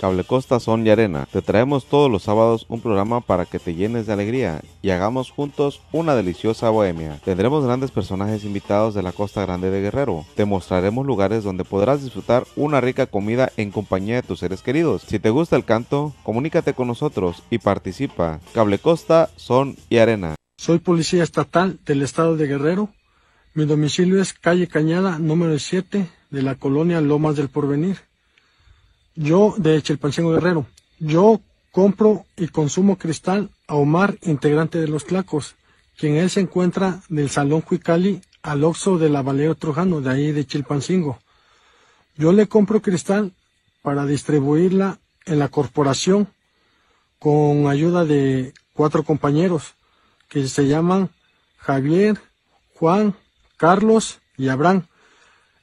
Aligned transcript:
Cable 0.00 0.24
Costa 0.24 0.60
Son 0.60 0.86
y 0.86 0.88
Arena. 0.88 1.28
Te 1.30 1.42
traemos 1.42 1.84
todos 1.84 2.10
los 2.10 2.22
sábados 2.22 2.64
un 2.70 2.80
programa 2.80 3.20
para 3.20 3.44
que 3.44 3.58
te 3.58 3.74
llenes 3.74 4.06
de 4.06 4.14
alegría 4.14 4.62
y 4.80 4.88
hagamos 4.88 5.30
juntos 5.30 5.82
una 5.92 6.14
deliciosa 6.14 6.70
bohemia. 6.70 7.20
Tendremos 7.22 7.66
grandes 7.66 7.90
personajes 7.90 8.44
invitados 8.44 8.94
de 8.94 9.02
la 9.02 9.12
Costa 9.12 9.42
Grande 9.42 9.70
de 9.70 9.82
Guerrero. 9.82 10.24
Te 10.36 10.46
mostraremos 10.46 11.04
lugares 11.04 11.44
donde 11.44 11.66
podrás 11.66 12.02
disfrutar 12.02 12.46
una 12.56 12.80
rica 12.80 13.08
comida 13.08 13.52
en 13.58 13.70
compañía 13.70 14.14
de 14.14 14.22
tus 14.22 14.38
seres 14.38 14.62
queridos. 14.62 15.02
Si 15.06 15.18
te 15.18 15.28
gusta 15.28 15.56
el 15.56 15.66
canto, 15.66 16.14
comunícate 16.22 16.72
con 16.72 16.88
nosotros 16.88 17.42
y 17.50 17.58
participa. 17.58 18.40
Cable 18.54 18.78
Costa 18.78 19.28
Son 19.36 19.76
y 19.90 19.98
Arena. 19.98 20.34
Soy 20.56 20.78
policía 20.78 21.22
estatal 21.22 21.78
del 21.84 22.00
estado 22.00 22.38
de 22.38 22.46
Guerrero. 22.46 22.88
Mi 23.52 23.66
domicilio 23.66 24.22
es 24.22 24.32
calle 24.32 24.66
Cañada 24.66 25.18
número 25.18 25.58
7 25.58 26.08
de 26.30 26.42
la 26.42 26.54
colonia 26.54 27.02
Lomas 27.02 27.36
del 27.36 27.50
Porvenir. 27.50 28.09
Yo, 29.22 29.54
de 29.58 29.82
Chilpancingo 29.82 30.32
Guerrero, 30.32 30.64
yo 30.98 31.42
compro 31.72 32.24
y 32.38 32.48
consumo 32.48 32.96
cristal 32.96 33.50
a 33.68 33.74
Omar, 33.74 34.16
integrante 34.22 34.78
de 34.78 34.88
los 34.88 35.04
Tlacos, 35.04 35.56
quien 35.98 36.16
él 36.16 36.30
se 36.30 36.40
encuentra 36.40 37.02
del 37.10 37.28
Salón 37.28 37.60
Cuicali 37.60 38.22
al 38.40 38.64
Oxo 38.64 38.96
de 38.96 39.10
la 39.10 39.20
Valero 39.20 39.56
Trujano, 39.56 40.00
de 40.00 40.08
ahí 40.08 40.32
de 40.32 40.46
Chilpancingo. 40.46 41.18
Yo 42.16 42.32
le 42.32 42.48
compro 42.48 42.80
cristal 42.80 43.34
para 43.82 44.06
distribuirla 44.06 45.00
en 45.26 45.38
la 45.38 45.48
corporación 45.48 46.28
con 47.18 47.66
ayuda 47.66 48.06
de 48.06 48.54
cuatro 48.72 49.02
compañeros 49.02 49.74
que 50.30 50.48
se 50.48 50.66
llaman 50.66 51.10
Javier, 51.58 52.18
Juan, 52.74 53.14
Carlos 53.58 54.20
y 54.38 54.48
Abraham. 54.48 54.86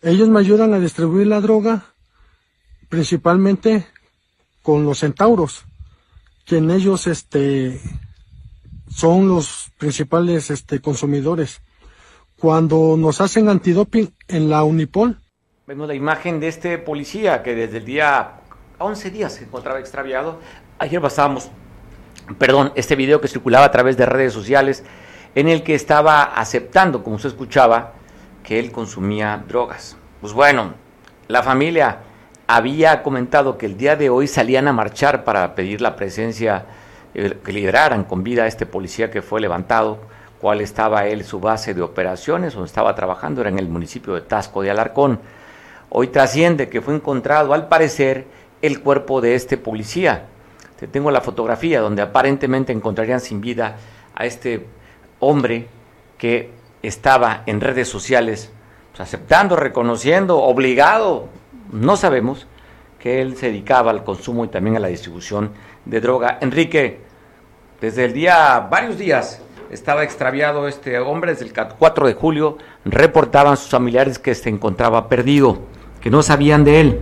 Ellos 0.03 0.29
me 0.29 0.41
ayudan 0.41 0.75
a 0.75 0.79
distribuir 0.79 1.25
la 1.25 1.41
droga 1.41 1.96
principalmente 2.89 3.85
con 4.61 4.85
los 4.85 4.99
centauros, 4.99 5.65
quien 6.45 6.71
ellos 6.71 7.07
este, 7.07 7.79
son 8.89 9.27
los 9.27 9.71
principales 9.77 10.49
este, 10.49 10.79
consumidores. 10.81 11.61
Cuando 12.39 12.95
nos 12.97 13.21
hacen 13.21 13.49
antidoping 13.49 14.13
en 14.27 14.49
la 14.49 14.63
Unipol. 14.63 15.19
Vemos 15.65 15.87
la 15.87 15.95
imagen 15.95 16.39
de 16.39 16.47
este 16.47 16.77
policía 16.77 17.43
que 17.43 17.55
desde 17.55 17.77
el 17.77 17.85
día 17.85 18.41
11 18.77 19.11
días 19.11 19.33
se 19.33 19.43
encontraba 19.43 19.79
extraviado. 19.79 20.39
Ayer 20.79 21.01
pasábamos, 21.01 21.49
perdón, 22.37 22.71
este 22.75 22.95
video 22.95 23.19
que 23.19 23.27
circulaba 23.27 23.65
a 23.65 23.71
través 23.71 23.97
de 23.97 24.05
redes 24.05 24.33
sociales 24.33 24.83
en 25.35 25.49
el 25.49 25.63
que 25.63 25.75
estaba 25.75 26.23
aceptando, 26.23 27.03
como 27.03 27.15
usted 27.15 27.29
escuchaba, 27.29 27.93
que 28.43 28.59
él 28.59 28.71
consumía 28.71 29.43
drogas. 29.47 29.97
Pues 30.21 30.33
bueno, 30.33 30.73
la 31.27 31.43
familia 31.43 31.99
había 32.47 33.03
comentado 33.03 33.57
que 33.57 33.65
el 33.65 33.77
día 33.77 33.97
de 33.97 34.09
hoy 34.09 34.27
salían 34.27 34.69
a 34.69 34.73
marchar 34.73 35.25
para 35.25 35.53
pedir 35.53 35.81
la 35.81 35.97
presencia, 35.97 36.65
eh, 37.13 37.37
que 37.43 37.51
lideraran 37.51 38.05
con 38.05 38.23
vida 38.23 38.43
a 38.43 38.47
este 38.47 38.65
policía 38.65 39.11
que 39.11 39.21
fue 39.21 39.41
levantado, 39.41 39.99
cuál 40.39 40.61
estaba 40.61 41.07
él, 41.07 41.25
su 41.25 41.41
base 41.41 41.73
de 41.73 41.81
operaciones, 41.81 42.53
donde 42.53 42.67
estaba 42.67 42.95
trabajando, 42.95 43.41
era 43.41 43.49
en 43.49 43.59
el 43.59 43.67
municipio 43.67 44.13
de 44.13 44.21
Tasco 44.21 44.61
de 44.61 44.71
Alarcón. 44.71 45.19
Hoy 45.89 46.07
trasciende 46.07 46.69
que 46.69 46.81
fue 46.81 46.95
encontrado, 46.95 47.53
al 47.53 47.67
parecer, 47.67 48.25
el 48.61 48.81
cuerpo 48.81 49.19
de 49.19 49.35
este 49.35 49.57
policía. 49.57 50.25
Te 50.79 50.87
tengo 50.87 51.11
la 51.11 51.21
fotografía 51.21 51.81
donde 51.81 52.01
aparentemente 52.01 52.71
encontrarían 52.71 53.19
sin 53.19 53.41
vida 53.41 53.75
a 54.15 54.25
este 54.25 54.65
hombre 55.19 55.67
que 56.17 56.51
estaba 56.81 57.43
en 57.45 57.59
redes 57.59 57.89
sociales 57.89 58.51
pues, 58.91 59.01
aceptando, 59.01 59.55
reconociendo, 59.55 60.37
obligado 60.39 61.29
no 61.71 61.97
sabemos 61.97 62.47
que 62.99 63.21
él 63.21 63.35
se 63.35 63.47
dedicaba 63.47 63.91
al 63.91 64.03
consumo 64.03 64.45
y 64.45 64.47
también 64.47 64.75
a 64.75 64.79
la 64.79 64.87
distribución 64.87 65.51
de 65.85 66.01
droga. 66.01 66.37
Enrique, 66.41 67.01
desde 67.79 68.05
el 68.05 68.13
día, 68.13 68.67
varios 68.71 68.97
días, 68.97 69.41
estaba 69.69 70.03
extraviado 70.03 70.67
este 70.67 70.97
hombre, 70.99 71.33
desde 71.33 71.45
el 71.45 71.53
4 71.53 72.07
de 72.07 72.13
julio 72.13 72.57
reportaban 72.85 73.57
sus 73.57 73.69
familiares 73.69 74.17
que 74.17 74.33
se 74.33 74.49
encontraba 74.49 75.09
perdido, 75.09 75.59
que 76.01 76.09
no 76.09 76.23
sabían 76.23 76.63
de 76.63 76.81
él. 76.81 76.99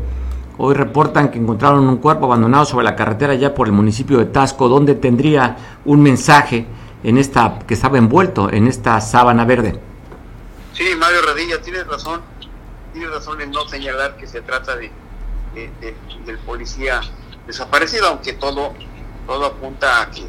Hoy 0.57 0.73
reportan 0.73 1.29
que 1.31 1.37
encontraron 1.37 1.87
un 1.87 1.97
cuerpo 1.97 2.25
abandonado 2.25 2.65
sobre 2.65 2.85
la 2.85 2.95
carretera 2.95 3.35
ya 3.35 3.53
por 3.53 3.67
el 3.67 3.73
municipio 3.73 4.17
de 4.17 4.25
Tasco, 4.25 4.69
donde 4.69 4.95
tendría 4.95 5.57
un 5.83 6.01
mensaje 6.01 6.65
en 7.03 7.17
esta 7.17 7.59
que 7.67 7.73
estaba 7.73 7.97
envuelto 7.97 8.51
en 8.51 8.67
esta 8.67 8.99
sábana 9.01 9.45
verde. 9.45 9.79
Sí, 10.73 10.85
Mario 10.97 11.21
Radilla, 11.21 11.61
tienes 11.61 11.85
razón 11.87 12.21
tiene 12.95 13.11
razón 13.11 13.41
en 13.41 13.51
no 13.51 13.67
señalar 13.67 14.15
que 14.15 14.25
se 14.25 14.41
trata 14.41 14.77
de, 14.77 14.89
del 16.25 16.37
policía 16.39 17.01
desaparecido, 17.45 18.07
aunque 18.07 18.33
todo 18.33 18.73
todo 19.27 19.45
apunta 19.45 20.01
a 20.03 20.11
que, 20.11 20.23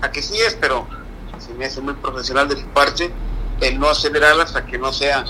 a 0.00 0.10
que, 0.10 0.22
sí 0.22 0.38
es, 0.38 0.54
pero 0.54 0.86
se 1.38 1.52
me 1.54 1.66
hace 1.66 1.80
muy 1.82 1.92
profesional 1.94 2.48
de 2.48 2.56
su 2.56 2.66
parte 2.68 3.10
el 3.60 3.78
no 3.78 3.90
acelerar 3.90 4.40
hasta 4.40 4.64
que 4.64 4.78
no 4.78 4.90
sea 4.92 5.24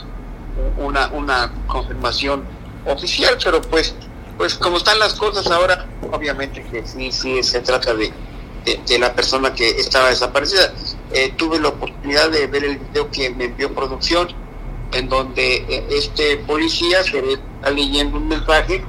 una, 0.79 1.09
una 1.09 1.53
confirmación 1.67 2.45
oficial, 2.87 3.37
pero 3.43 3.61
pues 3.61 3.95
pues 4.39 4.55
como 4.55 4.79
están 4.79 4.99
las 4.99 5.15
cosas 5.15 5.47
ahora, 5.49 5.87
obviamente 6.13 6.65
que 6.65 6.87
sí, 6.87 7.13
sí 7.13 7.43
se 7.43 7.61
trata 7.61 7.93
de, 7.95 8.11
de, 8.65 8.99
la 8.99 9.13
persona 9.15 9.53
que 9.53 9.69
estaba 9.69 10.09
desaparecida. 10.09 10.73
Eh, 11.13 11.35
tuve 11.37 11.61
la 11.61 11.69
oportunidad 11.69 12.31
de 12.31 12.47
ver 12.47 12.65
el 12.65 12.79
video 12.79 13.11
que 13.11 13.29
me 13.29 13.47
envió 13.47 13.75
producción 13.75 14.29
en 14.93 15.09
donde 15.09 15.57
eh, 15.69 15.87
este 15.91 16.39
policía 16.39 17.03
se 17.05 17.21
ve 17.21 17.33
está 17.33 17.71
leyendo 17.71 18.17
un 18.17 18.29
mensaje 18.29 18.85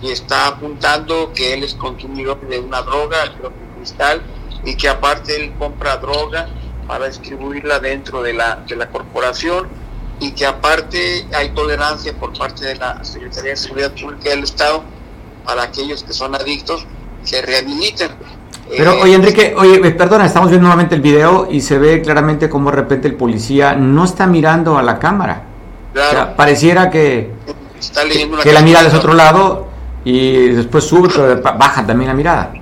y 0.00 0.10
está 0.10 0.46
apuntando 0.48 1.32
que 1.34 1.54
él 1.54 1.64
es 1.64 1.74
consumidor 1.74 2.40
de 2.48 2.58
una 2.58 2.82
droga, 2.82 3.34
creo 3.36 3.50
que 3.50 3.76
cristal, 3.76 4.22
y 4.64 4.76
que 4.76 4.88
aparte 4.88 5.36
él 5.36 5.52
compra 5.58 5.98
droga 5.98 6.48
para 6.86 7.06
distribuirla 7.06 7.78
dentro 7.80 8.22
de 8.22 8.32
la, 8.32 8.56
de 8.66 8.76
la 8.76 8.88
corporación 8.90 9.68
y 10.20 10.32
que 10.32 10.46
aparte 10.46 11.26
hay 11.34 11.50
tolerancia 11.50 12.14
por 12.14 12.36
parte 12.36 12.64
de 12.64 12.76
la 12.76 13.04
Secretaría 13.04 13.50
de 13.50 13.56
Seguridad 13.56 13.92
Pública 13.92 14.30
del 14.30 14.44
Estado 14.44 14.82
para 15.44 15.64
aquellos 15.64 16.02
que 16.02 16.12
son 16.12 16.34
adictos 16.34 16.86
se 17.24 17.42
rehabiliten. 17.42 18.10
Pero, 18.68 18.92
eh, 18.92 19.02
oye, 19.02 19.14
Enrique, 19.14 19.54
oye, 19.56 19.78
perdona, 19.92 20.26
estamos 20.26 20.50
viendo 20.50 20.64
nuevamente 20.66 20.94
el 20.94 21.00
video 21.00 21.48
y 21.50 21.60
se 21.60 21.78
ve 21.78 22.00
claramente 22.02 22.48
cómo 22.48 22.70
de 22.70 22.76
repente 22.76 23.08
el 23.08 23.14
policía 23.14 23.74
no 23.74 24.04
está 24.04 24.26
mirando 24.26 24.78
a 24.78 24.82
la 24.82 24.98
cámara. 24.98 25.44
pareciera 26.36 26.90
que, 26.90 27.30
que, 28.42 28.52
la 28.52 28.62
mirada 28.62 28.88
es 28.88 28.94
otro 28.94 29.14
lado 29.14 29.68
y 30.04 30.48
después 30.48 30.84
sube, 30.84 31.08
pero 31.08 31.40
baja 31.58 31.86
también 31.86 32.08
la 32.08 32.14
mirada. 32.14 32.52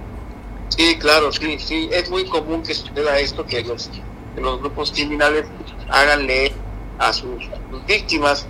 Sí, 0.68 0.96
claro, 0.98 1.30
sí, 1.32 1.58
sí. 1.58 1.88
Es 1.92 2.10
muy 2.10 2.24
común 2.24 2.62
que 2.62 2.74
suceda 2.74 3.18
esto, 3.18 3.44
que 3.44 3.62
los, 3.62 3.90
los 4.36 4.60
grupos 4.60 4.90
criminales 4.90 5.44
hagan 5.90 6.26
leer 6.26 6.52
a 6.98 7.12
sus, 7.12 7.48
víctimas 7.86 8.46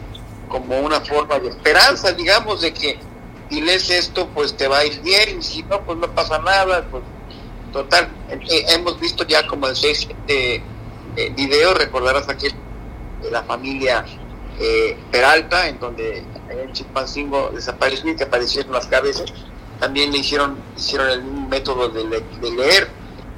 como 0.49 0.79
una 0.81 1.01
forma 1.01 1.39
de 1.39 1.49
esperanza, 1.49 2.13
digamos, 2.13 2.61
de 2.61 2.73
que 2.75 2.99
si 3.49 3.61
lees 3.61 3.89
esto, 3.91 4.29
pues 4.35 4.57
te 4.57 4.69
va 4.69 4.79
a 4.79 4.85
ir 4.85 5.01
bien, 5.01 5.39
y 5.39 5.43
si 5.43 5.63
no, 5.63 5.81
pues 5.81 5.99
no 5.99 6.09
pasa 6.15 6.39
nada, 6.39 6.87
pues 6.91 7.03
Total, 7.73 8.09
eh, 8.29 8.65
hemos 8.69 9.01
visto 9.01 9.25
ya 9.25 9.47
como 9.47 9.67
el 9.67 9.75
seis 9.75 10.07
eh, 10.29 10.63
videos, 11.35 11.77
recordarás 11.79 12.29
aquel 12.29 12.53
de 13.23 13.31
la 13.31 13.43
familia 13.45 14.05
eh, 14.61 14.97
Peralta, 15.11 15.69
en 15.69 15.81
donde 15.81 16.23
en 16.51 16.73
Chimpancingo 16.73 17.51
desapareció 17.55 18.11
y 18.11 18.17
que 18.17 18.25
aparecieron 18.25 18.73
las 18.73 18.87
cabezas, 18.87 19.33
también 19.81 20.13
le 20.13 20.19
hicieron, 20.19 20.59
hicieron 20.77 21.11
el 21.11 21.23
mismo 21.23 21.49
método 21.49 21.89
de, 21.89 22.23
leer. 22.51 22.89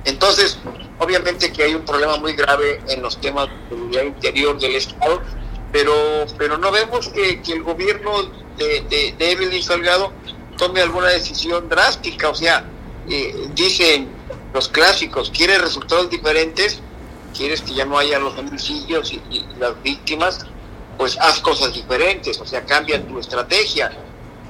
Entonces, 0.05 0.59
obviamente 0.99 1.53
que 1.53 1.63
hay 1.63 1.75
un 1.75 1.85
problema 1.85 2.17
muy 2.17 2.35
grave 2.35 2.81
en 2.89 3.03
los 3.03 3.21
temas 3.21 3.49
de 3.49 3.77
seguridad 3.77 4.03
interior 4.03 4.59
del 4.59 4.75
Estado, 4.75 5.23
pero, 5.73 6.27
pero 6.37 6.59
no 6.59 6.73
vemos 6.73 7.09
que, 7.09 7.41
el 7.47 7.63
gobierno 7.63 8.25
de, 8.59 8.81
de, 8.91 9.15
de 9.17 9.31
Evelyn 9.31 9.63
Salgado 9.63 10.13
tome 10.59 10.81
alguna 10.81 11.09
decisión 11.09 11.69
drástica, 11.69 12.29
o 12.29 12.35
sea, 12.35 12.65
eh, 13.09 13.49
dicen 13.55 14.09
los 14.55 14.69
clásicos, 14.69 15.33
quieres 15.37 15.61
resultados 15.61 16.09
diferentes, 16.09 16.81
quieres 17.37 17.61
que 17.61 17.75
ya 17.75 17.85
no 17.85 17.99
haya 17.99 18.21
los 18.21 18.39
homicidios 18.39 19.13
y, 19.13 19.21
las 19.59 19.73
víctimas, 19.83 20.47
pues 20.97 21.19
haz 21.21 21.41
cosas 21.41 21.75
diferentes, 21.75 22.41
o 22.41 22.47
sea, 22.47 22.65
cambia 22.65 23.05
tu 23.05 23.19
estrategia, 23.19 23.91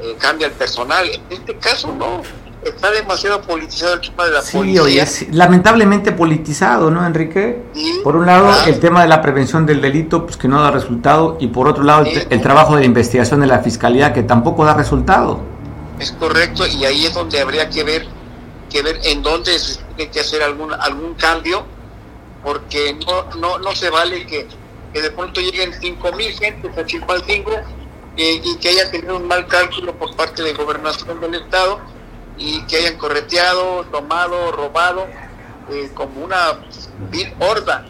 eh, 0.00 0.14
cambia 0.18 0.48
el 0.48 0.52
personal. 0.52 1.08
En 1.08 1.22
este 1.30 1.56
caso 1.56 1.90
no, 1.98 2.20
está 2.62 2.90
demasiado 2.90 3.40
politizado 3.40 3.94
el 3.94 4.02
tema 4.02 4.26
de 4.26 4.30
la 4.32 4.42
sí, 4.42 4.58
policía. 4.58 5.06
lamentablemente 5.32 6.12
politizado, 6.12 6.90
¿no, 6.90 7.06
Enrique? 7.06 7.62
por 8.02 8.16
un 8.16 8.26
lado, 8.26 8.52
el 8.66 8.78
tema 8.80 9.00
de 9.00 9.08
la 9.08 9.22
prevención 9.22 9.64
del 9.64 9.80
delito, 9.80 10.26
pues 10.26 10.36
que 10.36 10.48
no 10.48 10.60
da 10.60 10.70
resultado, 10.70 11.38
y 11.40 11.46
por 11.46 11.66
otro 11.66 11.82
lado, 11.82 12.04
el, 12.04 12.42
trabajo 12.42 12.74
de 12.74 12.80
la 12.80 12.86
investigación 12.86 13.40
de 13.40 13.46
la 13.46 13.60
fiscalía, 13.60 14.12
que 14.12 14.22
tampoco 14.22 14.66
da 14.66 14.74
resultado. 14.74 15.40
Es 15.98 16.12
correcto, 16.12 16.66
y 16.66 16.84
ahí 16.84 17.06
es 17.06 17.14
donde 17.14 17.40
habría 17.40 17.70
que 17.70 17.84
ver 17.84 18.06
que 18.74 18.82
ver 18.82 19.00
en 19.04 19.22
dónde 19.22 19.56
se 19.56 19.83
que 19.96 20.20
hacer 20.20 20.42
algún, 20.42 20.72
algún 20.72 21.14
cambio, 21.14 21.64
porque 22.42 22.96
no, 23.06 23.24
no, 23.36 23.58
no 23.58 23.74
se 23.74 23.90
vale 23.90 24.26
que, 24.26 24.46
de 24.92 25.10
pronto 25.10 25.40
lleguen 25.40 25.72
5.000 25.72 26.38
gentes 26.38 26.78
a 26.78 26.86
Chilpancingo 26.86 27.52
y 28.16 28.56
que 28.58 28.68
haya 28.68 28.90
tenido 28.92 29.16
un 29.16 29.26
mal 29.26 29.46
cálculo 29.48 29.92
por 29.96 30.14
parte 30.14 30.42
de 30.42 30.52
gobernación 30.52 31.20
del 31.20 31.34
Estado 31.34 31.80
y 32.36 32.62
que 32.66 32.76
hayan 32.76 32.96
correteado, 32.96 33.84
tomado, 33.90 34.52
robado, 34.52 35.06
eh, 35.70 35.90
como 35.94 36.24
una 36.24 36.60
vil 37.10 37.32
horda. 37.40 37.84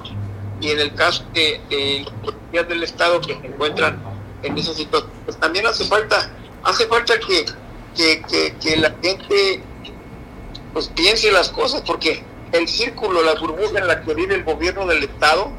Y 0.60 0.70
en 0.70 0.80
el 0.80 0.94
caso 0.94 1.24
de, 1.34 1.60
de 1.68 2.06
policías 2.22 2.68
del 2.68 2.82
Estado 2.84 3.20
que 3.20 3.34
se 3.38 3.46
encuentran 3.46 4.00
en 4.42 4.56
esa 4.56 4.72
situación, 4.72 5.10
pues 5.26 5.38
también 5.38 5.66
hace 5.66 5.84
falta, 5.84 6.30
hace 6.62 6.86
falta 6.86 7.18
que, 7.18 7.44
que, 7.94 8.56
que 8.58 8.76
la 8.76 8.94
gente 9.02 9.62
pues 10.74 10.88
piense 10.88 11.32
las 11.32 11.48
cosas, 11.48 11.80
porque 11.86 12.22
el 12.52 12.68
círculo, 12.68 13.22
la 13.22 13.34
burbuja 13.34 13.78
en 13.78 13.86
la 13.86 14.02
que 14.04 14.12
vive 14.14 14.34
el 14.34 14.44
gobierno 14.44 14.86
del 14.86 15.02
Estado, 15.04 15.50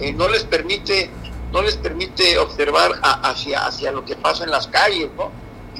eh, 0.00 0.12
no 0.12 0.28
les 0.28 0.42
permite 0.44 1.10
no 1.52 1.62
les 1.62 1.76
permite 1.76 2.36
observar 2.38 2.90
hacia 3.02 3.64
hacia 3.66 3.92
lo 3.92 4.04
que 4.04 4.16
pasa 4.16 4.42
en 4.44 4.50
las 4.50 4.66
calles, 4.66 5.08
¿no? 5.16 5.30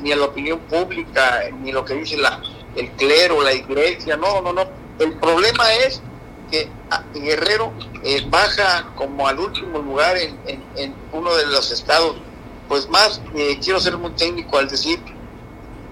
Ni 0.01 0.13
a 0.13 0.17
la 0.17 0.27
opinión 0.27 0.61
pública, 0.61 1.41
ni 1.61 1.73
lo 1.73 1.85
que 1.85 1.95
dice 1.95 2.17
la 2.17 2.41
el 2.77 2.91
clero, 2.93 3.43
la 3.43 3.53
iglesia, 3.53 4.17
no, 4.17 4.41
no, 4.43 4.53
no. 4.53 4.63
El 5.01 5.15
problema 5.15 5.73
es 5.75 6.01
que 6.51 6.69
ah, 6.91 7.03
Guerrero 7.15 7.73
eh, 8.05 8.25
baja 8.31 8.93
como 8.95 9.27
al 9.27 9.39
último 9.41 9.79
lugar 9.81 10.17
en, 10.17 10.39
en- 10.47 10.63
en 10.77 10.95
uno 11.13 11.35
de 11.35 11.47
los 11.47 11.73
estados, 11.73 12.17
pues 12.69 12.89
más, 12.89 13.21
eh, 13.35 13.59
quiero 13.63 13.81
ser 13.81 13.97
muy 13.99 14.13
técnico 14.13 14.57
al 14.59 14.69
decir, 14.69 15.01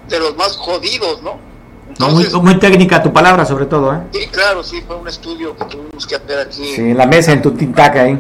de 0.08 0.20
los 0.20 0.36
más 0.36 0.56
jodidos, 0.56 1.20
¿no? 1.22 1.40
No, 1.99 2.08
muy, 2.11 2.25
muy 2.43 2.58
técnica 2.58 3.02
tu 3.02 3.12
palabra, 3.12 3.44
sobre 3.44 3.67
todo, 3.67 3.94
¿eh? 3.94 3.99
sí, 4.12 4.20
claro, 4.32 4.62
sí, 4.64 4.82
fue 4.87 4.96
un 4.96 5.06
estudio 5.08 5.56
que 5.56 5.64
tuvimos 5.67 6.06
que 6.06 6.17
hacer 6.17 6.38
aquí. 6.41 6.64
Sí, 6.75 6.81
en 6.82 6.96
la 6.96 7.06
mesa, 7.06 7.32
en 7.32 7.41
tu 7.43 7.52
tintaca 7.52 8.02
ahí. 8.02 8.19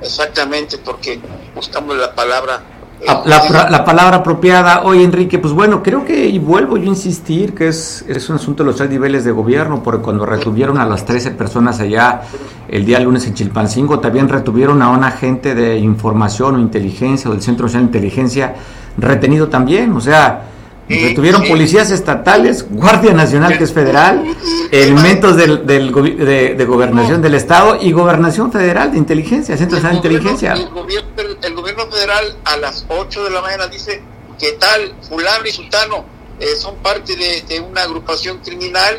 Exactamente, 0.00 0.78
porque 0.78 1.20
buscamos 1.54 1.96
la 1.96 2.14
palabra. 2.14 2.60
eh, 3.00 3.06
La, 3.24 3.42
la- 3.48 3.70
la 3.70 3.84
palabra 3.84 4.18
apropiada. 4.18 4.82
Oye, 4.84 5.02
Enrique, 5.02 5.38
pues 5.38 5.52
bueno, 5.52 5.82
creo 5.82 6.04
que, 6.04 6.26
y 6.26 6.38
vuelvo 6.38 6.76
yo 6.76 6.84
a 6.84 6.86
insistir, 6.88 7.54
que 7.54 7.68
es, 7.68 8.04
es 8.08 8.28
un 8.30 8.36
asunto 8.36 8.62
de 8.62 8.68
los 8.68 8.76
tres 8.76 8.90
niveles 8.90 9.24
de 9.24 9.32
gobierno, 9.32 9.82
porque 9.82 10.02
cuando 10.02 10.24
retuvieron 10.26 10.78
a 10.78 10.86
las 10.86 11.04
13 11.04 11.32
personas 11.32 11.80
allá 11.80 12.22
el 12.68 12.84
día 12.84 12.98
lunes 13.00 13.26
en 13.26 13.34
Chilpancingo, 13.34 13.98
también 14.00 14.28
retuvieron 14.28 14.80
a 14.82 14.88
un 14.90 15.04
agente 15.04 15.54
de 15.54 15.76
información 15.78 16.56
o 16.56 16.58
inteligencia 16.60 17.30
o 17.30 17.32
del 17.34 17.42
Centro 17.42 17.66
Nacional 17.66 17.90
de 17.90 17.98
Inteligencia 17.98 18.54
retenido 18.96 19.48
también, 19.48 19.92
o 19.92 20.00
sea, 20.00 20.42
retuvieron 20.88 21.46
policías 21.46 21.90
estatales, 21.90 22.66
Guardia 22.68 23.12
Nacional 23.12 23.56
que 23.56 23.64
es 23.64 23.72
federal, 23.72 24.24
elementos 24.70 25.36
del, 25.36 25.66
del 25.66 25.92
de, 25.92 26.54
de 26.54 26.64
gobernación 26.64 27.22
del 27.22 27.34
Estado 27.34 27.78
y 27.80 27.92
gobernación 27.92 28.52
federal 28.52 28.92
de 28.92 28.98
inteligencia, 28.98 29.56
Centro 29.56 29.76
Nacional 29.76 30.02
de 30.02 30.08
Inteligencia. 30.08 30.52
el, 30.52 30.68
gobierno, 30.68 31.10
el 31.42 31.54
gobierno 31.54 31.86
federal 31.86 32.36
a 32.44 32.56
las 32.56 32.84
8 32.88 33.24
de 33.24 33.30
la 33.30 33.40
mañana 33.40 33.66
dice 33.68 34.02
que 34.38 34.52
tal, 34.52 34.94
fulano 35.08 35.46
y 35.46 35.52
sultano 35.52 36.04
eh, 36.40 36.56
son 36.56 36.76
parte 36.76 37.16
de, 37.16 37.42
de 37.42 37.60
una 37.60 37.82
agrupación 37.82 38.38
criminal 38.38 38.98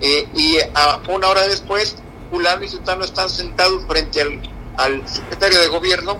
eh, 0.00 0.28
y 0.34 0.58
a 0.74 1.00
una 1.08 1.28
hora 1.28 1.46
después 1.46 1.96
fulano 2.30 2.64
y 2.64 2.68
sultano 2.68 3.04
están 3.04 3.30
sentados 3.30 3.84
frente 3.86 4.20
al, 4.20 4.40
al 4.76 5.08
secretario 5.08 5.60
de 5.60 5.68
gobierno 5.68 6.18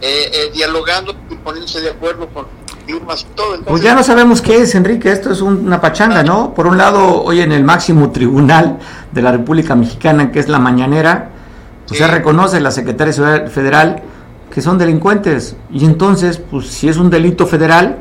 eh, 0.00 0.30
eh, 0.32 0.50
dialogando 0.54 1.14
y 1.28 1.34
poniéndose 1.36 1.80
de 1.80 1.90
acuerdo 1.90 2.28
con 2.28 2.46
Pues 3.66 3.82
ya 3.82 3.94
no 3.94 4.02
sabemos 4.02 4.40
qué 4.42 4.58
es, 4.62 4.74
Enrique. 4.74 5.10
Esto 5.12 5.30
es 5.32 5.40
un- 5.40 5.66
una 5.66 5.80
pachanga, 5.80 6.22
¿no? 6.22 6.54
Por 6.54 6.66
un 6.66 6.76
lado, 6.78 7.22
hoy 7.22 7.40
en 7.40 7.52
el 7.52 7.64
máximo 7.64 8.10
tribunal 8.10 8.78
de 9.12 9.22
la 9.22 9.32
República 9.32 9.74
Mexicana, 9.74 10.30
que 10.32 10.40
es 10.40 10.48
la 10.48 10.58
mañanera, 10.58 11.30
pues 11.86 11.98
Sí. 11.98 12.04
se 12.04 12.10
reconoce 12.10 12.60
la 12.60 12.70
Seguridad 12.70 13.48
Federal 13.48 14.02
que 14.52 14.60
son 14.60 14.78
delincuentes. 14.78 15.56
Y 15.72 15.84
entonces, 15.84 16.38
pues 16.38 16.66
si 16.68 16.88
es 16.88 16.96
un 16.96 17.10
delito 17.10 17.46
federal, 17.46 17.98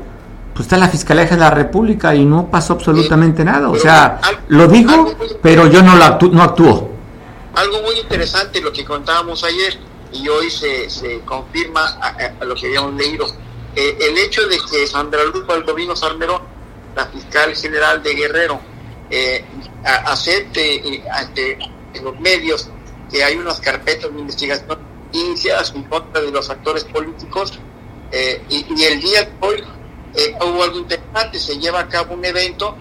pues 0.54 0.66
está 0.66 0.78
la 0.78 0.88
Fiscalía 0.90 1.26
de 1.26 1.38
la 1.38 1.52
República 1.52 2.16
y 2.16 2.26
no 2.26 2.48
pasó 2.48 2.74
absolutamente 2.74 3.46
nada. 3.46 3.70
O 3.70 3.76
sea, 3.76 4.20
algo- 4.24 4.42
lo 4.48 4.68
digo, 4.68 4.92
algo 4.92 5.14
pero 5.42 5.68
yo 5.68 5.82
no, 5.84 5.96
lo 5.96 6.04
actú- 6.04 6.32
no 6.32 6.42
actúo. 6.44 6.90
Algo 7.56 7.82
muy 7.84 7.96
interesante 8.00 8.60
lo 8.62 8.72
que 8.74 8.84
contábamos 8.84 9.44
ayer 9.44 9.78
y 10.12 10.28
hoy 10.28 10.50
se, 10.50 10.90
se 10.90 11.20
confirma 11.22 11.82
a- 12.02 12.16
a 12.42 12.46
lo 12.46 12.56
que 12.56 12.68
habíamos 12.68 12.94
leído. 12.96 13.26
Eh, 13.76 13.98
el 14.02 14.18
hecho 14.18 14.48
de 14.48 14.58
que 14.72 14.88
Sandra 14.88 15.24
Luz 15.26 15.46
Baldovino 15.46 15.96
Salmerón, 15.96 16.42
la 16.96 17.06
fiscal 17.08 17.56
general 17.56 18.02
de 18.02 18.14
Guerrero, 18.16 18.60
eh, 19.10 19.44
acepte 19.84 20.76
eh, 20.76 21.04
ante 21.12 21.58
los 22.04 22.20
medios 22.20 22.70
que 23.12 23.24
hay 23.24 23.36
unas 23.36 23.60
carpetas 23.60 24.12
de 24.14 24.20
investigación 24.20 24.80
iniciadas 25.12 25.74
en 25.76 25.84
contra 25.84 26.22
de 26.22 26.32
los 26.32 26.50
actores 26.50 26.84
políticos 26.84 27.60
y, 28.12 28.84
el 28.84 29.02
día 29.02 29.24
de 29.24 29.32
hoy 29.40 29.64
hubo 30.42 30.64
algo 30.64 30.78
interesante, 30.80 31.40
se 31.40 31.58
lleva 31.58 31.80
a 31.80 31.88
cabo 31.88 32.14
un 32.14 32.24
evento 32.24 32.76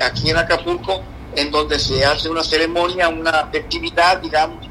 aquí 0.00 0.30
en 0.30 0.36
Acapulco 0.36 1.02
en 1.34 1.50
donde 1.50 1.78
se 1.78 2.04
hace 2.04 2.28
una 2.28 2.44
ceremonia, 2.44 3.08
una 3.08 3.46
festividad, 3.46 4.18
digamos, 4.18 4.66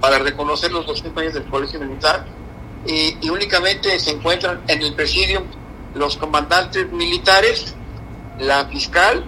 para 0.00 0.18
reconocer 0.18 0.72
los 0.72 0.84
200 0.86 1.22
años 1.22 1.34
del 1.34 1.44
Colegio 1.44 1.78
Militar 1.78 2.26
y, 2.86 3.16
y 3.20 3.30
únicamente 3.30 3.98
se 3.98 4.10
encuentran 4.10 4.60
en 4.68 4.82
el 4.82 4.94
presidio 4.94 5.42
los 5.94 6.16
comandantes 6.16 6.90
militares, 6.92 7.74
la 8.38 8.64
fiscal 8.66 9.24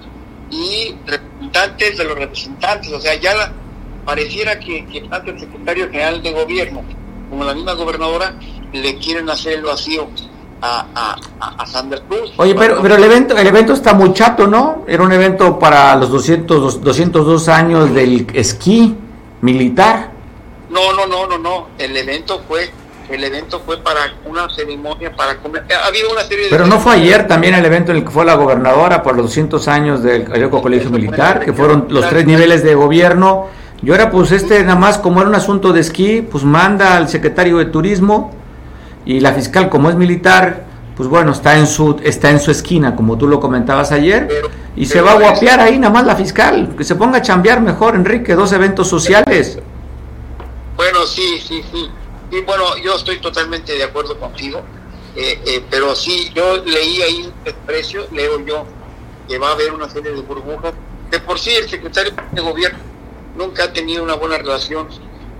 y 0.50 0.94
representantes 1.06 1.98
de 1.98 2.04
los 2.04 2.18
representantes, 2.18 2.92
o 2.92 3.00
sea, 3.00 3.14
ya 3.16 3.34
la- 3.34 3.52
pareciera 4.04 4.58
que, 4.58 4.84
que 4.86 5.00
tanto 5.02 5.30
el 5.30 5.40
secretario 5.40 5.86
general 5.90 6.22
de 6.22 6.32
gobierno 6.32 6.82
como 7.30 7.44
la 7.44 7.54
misma 7.54 7.72
gobernadora 7.72 8.34
le 8.72 8.98
quieren 8.98 9.28
hacer 9.30 9.54
el 9.54 9.62
vacío 9.62 10.08
a, 10.60 10.86
a, 10.94 11.62
a, 11.62 11.66
Sandra 11.66 12.00
Cruz. 12.08 12.32
Oye, 12.36 12.54
pero, 12.54 12.80
pero 12.82 12.96
el 12.96 13.04
evento 13.04 13.36
el 13.36 13.46
evento 13.46 13.72
está 13.74 13.92
muy 13.94 14.12
chato, 14.12 14.46
¿no? 14.46 14.84
Era 14.88 15.02
un 15.02 15.12
evento 15.12 15.58
para 15.58 15.94
los 15.96 16.10
200, 16.10 16.60
dos- 16.60 16.82
202 16.82 17.48
años 17.48 17.92
del 17.94 18.26
esquí 18.34 18.94
militar. 19.42 20.10
No, 20.70 20.92
no, 20.94 21.06
no, 21.06 21.26
no, 21.26 21.38
no. 21.38 21.68
El 21.78 21.96
evento 21.96 22.42
fue, 22.48 22.70
el 23.10 23.24
evento 23.24 23.60
fue 23.64 23.78
para 23.78 24.00
una 24.24 24.48
ceremonia 24.48 25.14
para 25.14 25.36
comer. 25.36 25.64
Ha 25.72 25.86
habido 25.88 26.10
una 26.10 26.22
serie 26.22 26.44
de. 26.44 26.50
Pero 26.50 26.66
no 26.66 26.78
fue 26.80 26.94
ayer 26.94 27.26
también 27.26 27.54
el 27.54 27.64
evento 27.64 27.92
en 27.92 27.98
el 27.98 28.04
que 28.04 28.10
fue 28.10 28.24
la 28.24 28.34
gobernadora 28.34 29.02
por 29.02 29.14
los 29.16 29.26
200 29.26 29.68
años 29.68 30.02
del 30.02 30.24
Cayoco 30.24 30.62
Colegio 30.62 30.90
Militar, 30.90 31.40
que 31.40 31.52
fueron 31.52 31.86
los 31.90 32.08
tres 32.08 32.26
niveles 32.26 32.62
de 32.62 32.74
gobierno. 32.74 33.46
Y 33.82 33.90
ahora 33.90 34.10
pues 34.10 34.32
este 34.32 34.62
nada 34.62 34.78
más 34.78 34.98
como 34.98 35.20
era 35.20 35.28
un 35.28 35.34
asunto 35.34 35.72
de 35.72 35.80
esquí, 35.80 36.22
pues 36.22 36.44
manda 36.44 36.96
al 36.96 37.08
secretario 37.08 37.58
de 37.58 37.66
turismo 37.66 38.32
y 39.04 39.20
la 39.20 39.32
fiscal 39.34 39.68
como 39.68 39.90
es 39.90 39.96
militar, 39.96 40.64
pues 40.96 41.08
bueno, 41.08 41.32
está 41.32 41.58
en 41.58 41.66
su 41.66 42.00
está 42.02 42.30
en 42.30 42.40
su 42.40 42.50
esquina, 42.50 42.96
como 42.96 43.18
tú 43.18 43.28
lo 43.28 43.40
comentabas 43.40 43.92
ayer, 43.92 44.26
Pero- 44.28 44.48
y 44.76 44.86
se 44.86 45.00
va 45.02 45.12
a 45.12 45.18
guapear 45.18 45.60
ahí 45.60 45.78
nada 45.78 45.92
más 45.92 46.04
la 46.06 46.16
fiscal, 46.16 46.74
que 46.78 46.82
se 46.84 46.94
ponga 46.94 47.18
a 47.18 47.22
chambear 47.22 47.60
mejor, 47.60 47.94
Enrique, 47.94 48.34
dos 48.34 48.52
eventos 48.52 48.88
sociales. 48.88 49.58
Bueno, 50.76 51.04
sí, 51.06 51.38
sí, 51.46 51.62
sí. 51.70 51.88
Sí, 52.34 52.40
bueno, 52.40 52.76
yo 52.78 52.96
estoy 52.96 53.20
totalmente 53.20 53.74
de 53.74 53.84
acuerdo 53.84 54.18
contigo. 54.18 54.60
eh, 55.14 55.40
eh, 55.46 55.64
pero 55.70 55.94
sí, 55.94 56.32
yo 56.34 56.56
leí 56.64 57.00
ahí 57.00 57.22
un 57.26 57.44
desprecio, 57.44 58.08
leo 58.10 58.44
yo, 58.44 58.66
que 59.28 59.38
va 59.38 59.50
a 59.50 59.52
haber 59.52 59.72
una 59.72 59.88
serie 59.88 60.10
de 60.10 60.20
burbujas. 60.20 60.74
De 61.12 61.20
por 61.20 61.38
sí, 61.38 61.50
el 61.50 61.68
secretario 61.70 62.12
de 62.32 62.40
gobierno 62.40 62.80
nunca 63.36 63.62
ha 63.62 63.72
tenido 63.72 64.02
una 64.02 64.14
buena 64.14 64.36
relación 64.36 64.88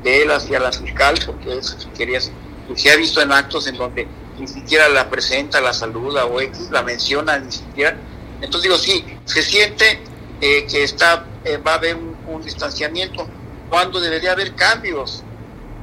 de 0.04 0.22
él 0.22 0.30
hacia 0.30 0.60
la 0.60 0.70
fiscal, 0.70 1.16
porque 1.26 1.58
eso 1.58 1.76
si 1.80 1.88
querías, 1.88 2.30
se 2.76 2.90
ha 2.92 2.94
visto 2.94 3.20
en 3.20 3.32
actos 3.32 3.66
en 3.66 3.76
donde 3.76 4.06
ni 4.38 4.46
siquiera 4.46 4.88
la 4.88 5.10
presenta, 5.10 5.60
la 5.60 5.72
saluda 5.72 6.26
o 6.26 6.40
X, 6.40 6.68
la 6.70 6.84
menciona 6.84 7.40
ni 7.40 7.50
siquiera. 7.50 7.96
Entonces 8.40 8.62
digo, 8.62 8.78
sí, 8.78 9.04
se 9.24 9.42
siente 9.42 9.98
eh, 10.40 10.64
que 10.70 10.84
está 10.84 11.26
va 11.66 11.72
a 11.72 11.74
haber 11.74 11.96
un, 11.96 12.16
un 12.28 12.40
distanciamiento, 12.40 13.26
cuando 13.68 14.00
debería 14.00 14.30
haber 14.30 14.54
cambios, 14.54 15.24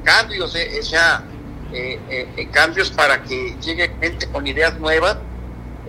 cambios, 0.03 0.55
eh, 0.55 0.79
o 0.79 0.83
sea, 0.83 1.23
eh, 1.73 1.99
eh, 2.09 2.27
eh, 2.37 2.47
cambios 2.51 2.89
para 2.91 3.23
que 3.23 3.55
llegue 3.61 3.91
gente 4.01 4.27
con 4.27 4.45
ideas 4.47 4.77
nuevas, 4.79 5.17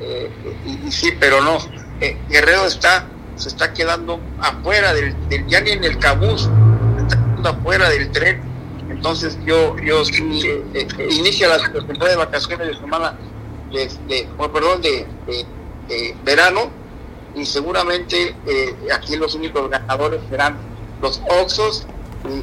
eh, 0.01 0.31
y, 0.87 0.91
sí, 0.93 1.13
pero 1.19 1.41
no, 1.41 1.59
Guerrero 2.29 2.67
está, 2.67 3.07
se 3.37 3.49
está 3.49 3.73
quedando 3.73 4.19
afuera 4.41 4.93
del, 4.95 5.15
del- 5.29 5.47
ya 5.47 5.61
ni 5.61 5.71
en 5.73 5.85
el 5.85 5.99
cabús, 5.99 6.43
se 6.97 7.03
está 7.03 7.17
quedando 7.17 7.49
afuera 7.49 7.89
del 7.91 8.11
tren, 8.11 8.41
entonces 8.91 9.39
yo, 9.45 9.77
yo 9.79 10.05
sí, 10.05 10.63
inicia 11.11 11.49
la 11.49 11.59
temporada 11.73 12.11
de 12.11 12.17
vacaciones 12.17 12.69
de 12.69 12.75
semana, 12.77 13.17
de, 13.73 13.89
de- 14.09 14.29
oh, 14.39 14.49
perdón, 14.51 14.83
de, 14.83 15.07
de- 15.27 15.47
de 15.89 16.17
verano, 16.25 16.71
y 17.35 17.45
seguramente 17.47 18.37
eh, 18.47 18.75
aquí 18.95 19.17
los 19.17 19.35
únicos 19.35 19.71
ganadores 19.71 20.21
serán 20.29 20.57
los 21.01 21.23
Oxos 21.41 21.87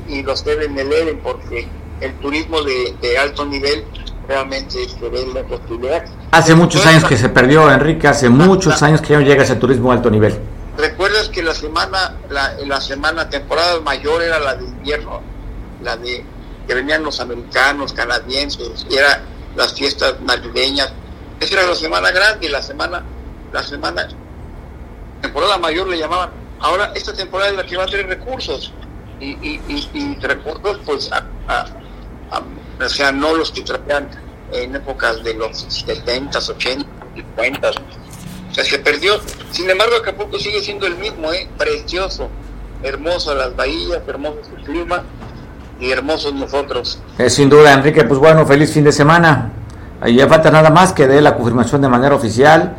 y, 0.08 0.16
y 0.20 0.24
los 0.24 0.44
deben 0.44 0.76
de 0.76 0.84
Leven 0.84 1.20
porque 1.24 1.68
el 2.02 2.14
turismo 2.20 2.62
de, 2.62 2.96
de 3.02 3.18
alto 3.18 3.46
nivel 3.46 3.84
realmente 4.28 4.88
se 4.88 5.10
ve 5.10 5.26
la 5.34 5.44
posibilidad. 5.44 6.06
Hace 6.32 6.56
muchos 6.56 6.86
años 6.86 7.04
que 7.06 7.18
se 7.18 7.30
perdió, 7.30 7.72
Enrique, 7.72 8.08
hace 8.08 8.30
muchos 8.30 8.82
años 8.84 9.02
que 9.02 9.10
ya 9.10 9.20
no 9.20 9.26
llega 9.26 9.44
ese 9.44 9.56
turismo 9.56 9.92
de 9.92 9.98
alto 9.98 10.10
nivel. 10.10 10.40
¿Recuerdas 10.78 11.30
que 11.30 11.44
la 11.44 11.54
semana, 11.54 12.16
la, 12.30 12.54
la 12.66 12.80
semana 12.80 13.30
temporada 13.30 13.82
mayor 13.82 14.22
era 14.22 14.40
la 14.40 14.56
de 14.56 14.66
invierno? 14.66 15.22
La 15.82 15.98
de 15.98 16.24
que 16.68 16.74
venían 16.74 17.04
los 17.04 17.20
americanos, 17.20 17.92
canadienses, 17.94 18.86
y 18.90 18.96
era 18.96 19.22
las 19.56 19.74
fiestas 19.74 20.22
navideñas. 20.22 20.94
Esa 21.40 21.56
era 21.56 21.68
la 21.68 21.76
semana 21.76 22.12
grande, 22.12 22.46
y 22.46 22.50
la 22.50 22.62
semana 22.62 23.04
la 23.52 23.64
semana, 23.64 24.08
temporada 25.22 25.58
mayor 25.58 25.88
le 25.88 25.98
llamaban. 25.98 26.30
Ahora 26.60 26.92
esta 26.94 27.14
temporada 27.14 27.50
es 27.50 27.58
la 27.58 27.66
que 27.66 27.78
va 27.78 27.86
a 27.86 27.88
tener 27.88 28.08
recursos. 28.08 28.72
Y, 29.20 29.32
y, 29.42 29.90
y, 29.94 30.16
recursos, 30.22 30.80
pues, 30.86 31.12
o 32.80 32.90
sea, 32.90 33.12
no 33.12 33.36
los 33.36 33.52
que 33.52 33.62
traían 33.62 34.10
en 34.52 34.76
épocas 34.76 35.24
de 35.24 35.34
los 35.34 35.66
70, 35.68 36.40
80, 36.40 36.86
50. 37.16 37.70
O 37.70 38.54
sea, 38.54 38.64
se 38.64 38.80
perdió. 38.80 39.20
Sin 39.52 39.70
embargo, 39.70 39.96
Acapulco 39.98 40.40
sigue 40.40 40.62
siendo 40.62 40.88
el 40.88 40.96
mismo, 40.96 41.32
¿eh? 41.34 41.48
Precioso, 41.58 42.30
hermoso 42.82 43.36
las 43.36 43.56
bahías, 43.56 44.02
hermoso 44.08 44.40
el 44.58 44.64
clima 44.64 45.04
y 45.80 45.92
hermosos 45.92 46.34
nosotros. 46.34 47.02
Sin 47.28 47.50
duda, 47.50 47.74
Enrique, 47.74 48.06
pues 48.06 48.20
bueno, 48.20 48.46
feliz 48.46 48.72
fin 48.72 48.86
de 48.86 48.92
semana. 48.92 49.52
Ahí 50.02 50.16
ya 50.16 50.28
falta 50.28 50.50
nada 50.50 50.70
más 50.70 50.94
que 50.94 51.08
dé 51.08 51.22
la 51.22 51.36
confirmación 51.36 51.82
de 51.82 51.90
manera 51.90 52.16
oficial 52.16 52.78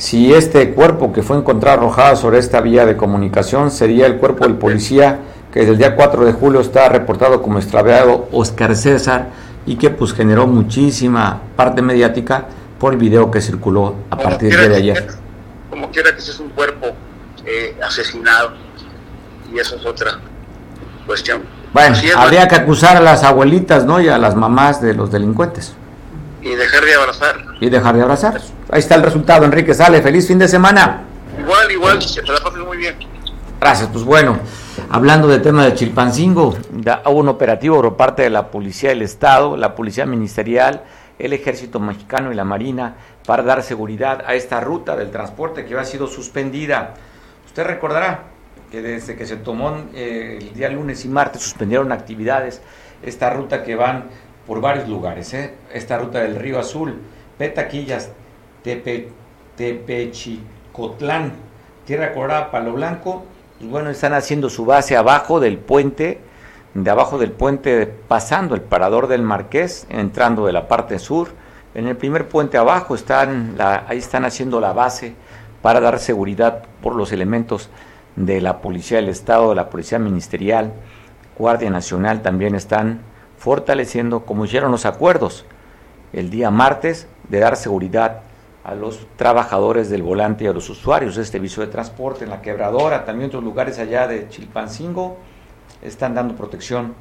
si 0.00 0.32
este 0.32 0.72
cuerpo 0.72 1.12
que 1.12 1.22
fue 1.22 1.36
encontrado 1.36 1.76
arrojado 1.76 2.16
sobre 2.16 2.38
esta 2.38 2.62
vía 2.62 2.86
de 2.86 2.96
comunicación 2.96 3.70
sería 3.70 4.06
el 4.06 4.16
cuerpo 4.16 4.44
del 4.44 4.54
policía 4.54 5.18
que 5.52 5.60
desde 5.60 5.72
el 5.72 5.78
día 5.78 5.96
4 5.96 6.24
de 6.24 6.32
julio 6.32 6.60
está 6.60 6.88
reportado 6.88 7.42
como 7.42 7.58
extraviado 7.58 8.28
Oscar 8.32 8.76
César 8.76 9.28
y 9.66 9.76
que 9.76 9.90
pues 9.90 10.12
generó 10.12 10.46
muchísima 10.46 11.40
parte 11.56 11.82
mediática 11.82 12.46
por 12.78 12.92
el 12.92 12.98
video 12.98 13.30
que 13.30 13.40
circuló 13.40 13.94
a 14.10 14.16
partir 14.16 14.56
de 14.56 14.74
ayer. 14.74 15.06
como 15.68 15.90
quiera 15.90 16.12
que 16.12 16.18
ese 16.18 16.32
es 16.32 16.40
un 16.40 16.48
cuerpo 16.50 16.88
eh, 17.44 17.76
asesinado 17.82 18.52
y 19.52 19.58
eso 19.58 19.76
es 19.76 19.84
otra 19.84 20.18
cuestión. 21.06 21.42
Bueno, 21.72 21.96
habría 22.16 22.48
que 22.48 22.56
acusar 22.56 22.96
a 22.96 23.00
las 23.00 23.22
abuelitas, 23.22 23.84
¿no? 23.84 24.00
Y 24.00 24.08
a 24.08 24.18
las 24.18 24.34
mamás 24.34 24.80
de 24.80 24.94
los 24.94 25.10
delincuentes. 25.10 25.72
Y 26.42 26.54
dejar 26.54 26.84
de 26.84 26.94
abrazar. 26.94 27.36
Y 27.60 27.68
dejar 27.68 27.96
de 27.96 28.02
abrazar. 28.02 28.40
Ahí 28.70 28.80
está 28.80 28.94
el 28.94 29.02
resultado, 29.02 29.44
Enrique 29.44 29.74
Sale. 29.74 30.02
Feliz 30.02 30.26
fin 30.26 30.38
de 30.38 30.48
semana. 30.48 31.02
Igual, 31.38 31.70
igual, 31.70 31.98
que 31.98 32.22
te 32.22 32.32
la 32.32 32.40
pases 32.40 32.60
muy 32.60 32.76
bien. 32.76 32.96
Gracias, 33.60 33.88
pues 33.92 34.04
bueno. 34.04 34.38
Hablando 34.88 35.28
del 35.28 35.42
tema 35.42 35.64
de 35.64 35.74
Chilpancingo, 35.74 36.54
hubo 37.06 37.18
un 37.18 37.28
operativo 37.28 37.80
por 37.80 37.96
parte 37.96 38.22
de 38.22 38.30
la 38.30 38.50
Policía 38.50 38.90
del 38.90 39.02
Estado, 39.02 39.56
la 39.56 39.74
Policía 39.74 40.06
Ministerial, 40.06 40.84
el 41.18 41.32
Ejército 41.32 41.78
Mexicano 41.78 42.32
y 42.32 42.34
la 42.34 42.44
Marina 42.44 42.96
para 43.26 43.42
dar 43.42 43.62
seguridad 43.62 44.24
a 44.26 44.34
esta 44.34 44.60
ruta 44.60 44.96
del 44.96 45.10
transporte 45.10 45.64
que 45.64 45.76
ha 45.76 45.84
sido 45.84 46.06
suspendida. 46.06 46.94
Usted 47.46 47.64
recordará 47.64 48.24
que 48.70 48.80
desde 48.80 49.16
que 49.16 49.26
se 49.26 49.36
tomó 49.36 49.76
eh, 49.94 50.38
el 50.40 50.54
día 50.54 50.68
lunes 50.68 51.04
y 51.04 51.08
martes 51.08 51.42
suspendieron 51.42 51.92
actividades 51.92 52.62
esta 53.02 53.30
ruta 53.30 53.62
que 53.62 53.74
van 53.76 54.04
por 54.46 54.60
varios 54.60 54.88
lugares, 54.88 55.34
¿eh? 55.34 55.54
esta 55.72 55.98
ruta 55.98 56.20
del 56.20 56.36
Río 56.36 56.58
Azul, 56.58 56.96
Petaquillas, 57.38 58.10
Tepe, 58.62 59.08
Tepechicotlán, 59.56 61.32
Tierra 61.84 62.12
Colorada, 62.12 62.50
Palo 62.50 62.72
Blanco 62.72 63.24
pues 63.60 63.70
bueno, 63.70 63.90
están 63.90 64.14
haciendo 64.14 64.48
su 64.48 64.64
base 64.64 64.96
abajo 64.96 65.38
del 65.38 65.58
puente, 65.58 66.18
de 66.72 66.90
abajo 66.90 67.18
del 67.18 67.30
puente 67.30 67.86
pasando 67.86 68.54
el 68.54 68.62
parador 68.62 69.06
del 69.06 69.20
Marqués, 69.20 69.86
entrando 69.90 70.46
de 70.46 70.54
la 70.54 70.66
parte 70.66 70.98
sur. 70.98 71.28
En 71.74 71.86
el 71.86 71.94
primer 71.94 72.26
puente 72.26 72.56
abajo 72.56 72.94
están, 72.94 73.56
ahí 73.60 73.98
están 73.98 74.24
haciendo 74.24 74.60
la 74.60 74.72
base 74.72 75.14
para 75.60 75.78
dar 75.78 75.98
seguridad 75.98 76.62
por 76.80 76.94
los 76.96 77.12
elementos 77.12 77.68
de 78.16 78.40
la 78.40 78.62
Policía 78.62 78.96
del 78.96 79.10
Estado, 79.10 79.50
de 79.50 79.56
la 79.56 79.68
Policía 79.68 79.98
Ministerial, 79.98 80.72
Guardia 81.36 81.68
Nacional 81.68 82.22
también 82.22 82.54
están 82.54 83.02
fortaleciendo, 83.36 84.24
como 84.24 84.46
hicieron 84.46 84.70
los 84.70 84.86
acuerdos 84.86 85.44
el 86.14 86.30
día 86.30 86.50
martes, 86.50 87.08
de 87.28 87.40
dar 87.40 87.56
seguridad 87.56 88.22
a 88.70 88.74
los 88.76 89.04
trabajadores 89.16 89.90
del 89.90 90.04
volante 90.04 90.44
y 90.44 90.46
a 90.46 90.52
los 90.52 90.70
usuarios 90.70 91.16
de 91.16 91.22
este 91.22 91.40
viso 91.40 91.60
de 91.60 91.66
transporte 91.66 92.22
en 92.22 92.30
la 92.30 92.40
quebradora, 92.40 93.04
también 93.04 93.26
otros 93.26 93.42
lugares 93.42 93.80
allá 93.80 94.06
de 94.06 94.28
Chilpancingo, 94.28 95.18
están 95.82 96.14
dando 96.14 96.36
protección 96.36 96.94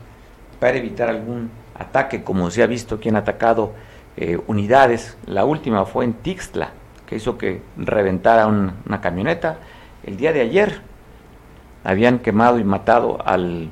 para 0.59 0.77
evitar 0.77 1.09
algún 1.09 1.51
ataque, 1.75 2.23
como 2.23 2.49
se 2.49 2.63
ha 2.63 2.65
visto 2.65 2.99
que 2.99 3.09
han 3.09 3.17
atacado 3.17 3.73
eh, 4.17 4.39
unidades. 4.47 5.15
La 5.27 5.45
última 5.45 5.85
fue 5.85 6.05
en 6.05 6.13
Tixtla, 6.13 6.71
que 7.05 7.17
hizo 7.17 7.37
que 7.37 7.61
reventara 7.77 8.47
una 8.47 8.99
camioneta. 8.99 9.59
El 10.03 10.17
día 10.17 10.33
de 10.33 10.41
ayer 10.41 10.81
habían 11.83 12.17
quemado 12.17 12.57
y 12.57 12.63
matado 12.63 13.19
al 13.23 13.69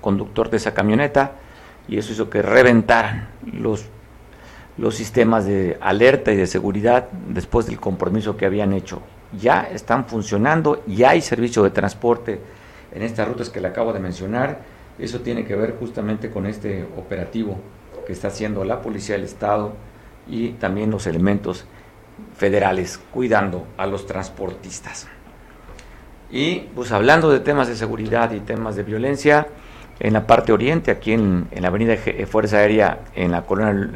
conductor 0.00 0.50
de 0.50 0.56
esa 0.56 0.74
camioneta 0.74 1.32
y 1.86 1.98
eso 1.98 2.12
hizo 2.12 2.30
que 2.30 2.42
reventaran 2.42 3.28
los 3.52 3.86
los 4.78 4.94
sistemas 4.94 5.44
de 5.44 5.76
alerta 5.80 6.32
y 6.32 6.36
de 6.36 6.46
seguridad 6.46 7.08
después 7.28 7.66
del 7.66 7.80
compromiso 7.80 8.36
que 8.36 8.46
habían 8.46 8.72
hecho. 8.72 9.02
Ya 9.38 9.62
están 9.62 10.06
funcionando, 10.06 10.82
ya 10.86 11.10
hay 11.10 11.20
servicio 11.20 11.62
de 11.62 11.70
transporte 11.70 12.40
en 12.92 13.02
estas 13.02 13.28
rutas 13.28 13.50
que 13.50 13.60
le 13.60 13.68
acabo 13.68 13.92
de 13.92 14.00
mencionar. 14.00 14.60
Eso 14.98 15.20
tiene 15.20 15.44
que 15.44 15.56
ver 15.56 15.76
justamente 15.78 16.30
con 16.30 16.46
este 16.46 16.86
operativo 16.96 17.58
que 18.06 18.12
está 18.12 18.28
haciendo 18.28 18.64
la 18.64 18.80
Policía 18.80 19.16
del 19.16 19.24
Estado 19.24 19.74
y 20.28 20.50
también 20.52 20.90
los 20.90 21.06
elementos 21.06 21.66
federales 22.36 22.98
cuidando 23.12 23.66
a 23.76 23.86
los 23.86 24.06
transportistas. 24.06 25.08
Y 26.30 26.60
pues 26.74 26.92
hablando 26.92 27.30
de 27.30 27.40
temas 27.40 27.68
de 27.68 27.76
seguridad 27.76 28.32
y 28.32 28.40
temas 28.40 28.76
de 28.76 28.82
violencia, 28.84 29.48
en 30.00 30.12
la 30.12 30.26
parte 30.26 30.52
oriente, 30.52 30.90
aquí 30.90 31.12
en, 31.12 31.48
la 31.58 31.68
avenida 31.68 31.96
Fuerza 32.26 32.58
Aérea, 32.58 33.00
en 33.14 33.32
la 33.32 33.42
colonia 33.42 33.90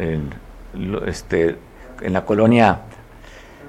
este, 1.07 1.57
en 2.01 2.13
la 2.13 2.25
colonia 2.25 2.81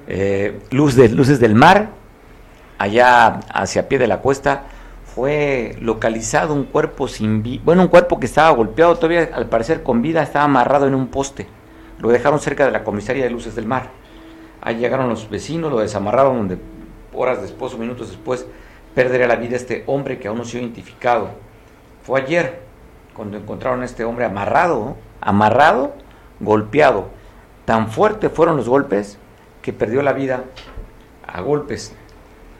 eh, 0.06 0.60
Luz 0.70 0.96
de, 0.96 1.08
Luces 1.08 1.40
del 1.40 1.54
Mar, 1.54 1.88
allá 2.78 3.40
hacia 3.52 3.88
pie 3.88 3.98
de 3.98 4.06
la 4.06 4.18
cuesta, 4.18 4.64
fue 5.14 5.76
localizado 5.80 6.54
un 6.54 6.64
cuerpo 6.64 7.06
sin 7.08 7.42
vida, 7.42 7.62
bueno, 7.64 7.82
un 7.82 7.88
cuerpo 7.88 8.18
que 8.18 8.26
estaba 8.26 8.50
golpeado 8.50 8.96
todavía, 8.96 9.30
al 9.32 9.46
parecer 9.46 9.82
con 9.82 10.02
vida, 10.02 10.22
estaba 10.22 10.44
amarrado 10.44 10.86
en 10.86 10.94
un 10.94 11.08
poste. 11.08 11.46
Lo 12.00 12.08
dejaron 12.08 12.40
cerca 12.40 12.64
de 12.64 12.72
la 12.72 12.82
comisaría 12.82 13.24
de 13.24 13.30
Luces 13.30 13.54
del 13.54 13.66
Mar. 13.66 13.90
Ahí 14.60 14.76
llegaron 14.76 15.08
los 15.08 15.30
vecinos, 15.30 15.70
lo 15.70 15.78
desamarraron, 15.78 16.58
horas 17.12 17.40
después 17.40 17.72
o 17.74 17.78
minutos 17.78 18.08
después 18.08 18.46
perdería 18.94 19.26
la 19.26 19.36
vida 19.36 19.56
este 19.56 19.84
hombre 19.86 20.18
que 20.18 20.28
aún 20.28 20.38
no 20.38 20.44
se 20.44 20.58
ha 20.58 20.60
identificado. 20.60 21.30
Fue 22.02 22.20
ayer 22.20 22.62
cuando 23.14 23.36
encontraron 23.36 23.82
a 23.82 23.84
este 23.84 24.04
hombre 24.04 24.24
amarrado, 24.24 24.96
amarrado 25.20 25.94
golpeado. 26.40 27.08
Tan 27.64 27.88
fuertes 27.88 28.30
fueron 28.32 28.56
los 28.56 28.68
golpes 28.68 29.18
que 29.62 29.72
perdió 29.72 30.02
la 30.02 30.12
vida 30.12 30.44
a 31.26 31.40
golpes. 31.40 31.94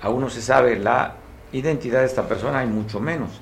Aún 0.01 0.21
no 0.21 0.31
se 0.31 0.43
sabe 0.43 0.79
la 0.79 1.15
identidad 1.53 2.01
de 2.01 2.07
esta 2.07 2.27
persona 2.27 2.65
y 2.65 2.67
mucho 2.67 3.01
menos 3.01 3.41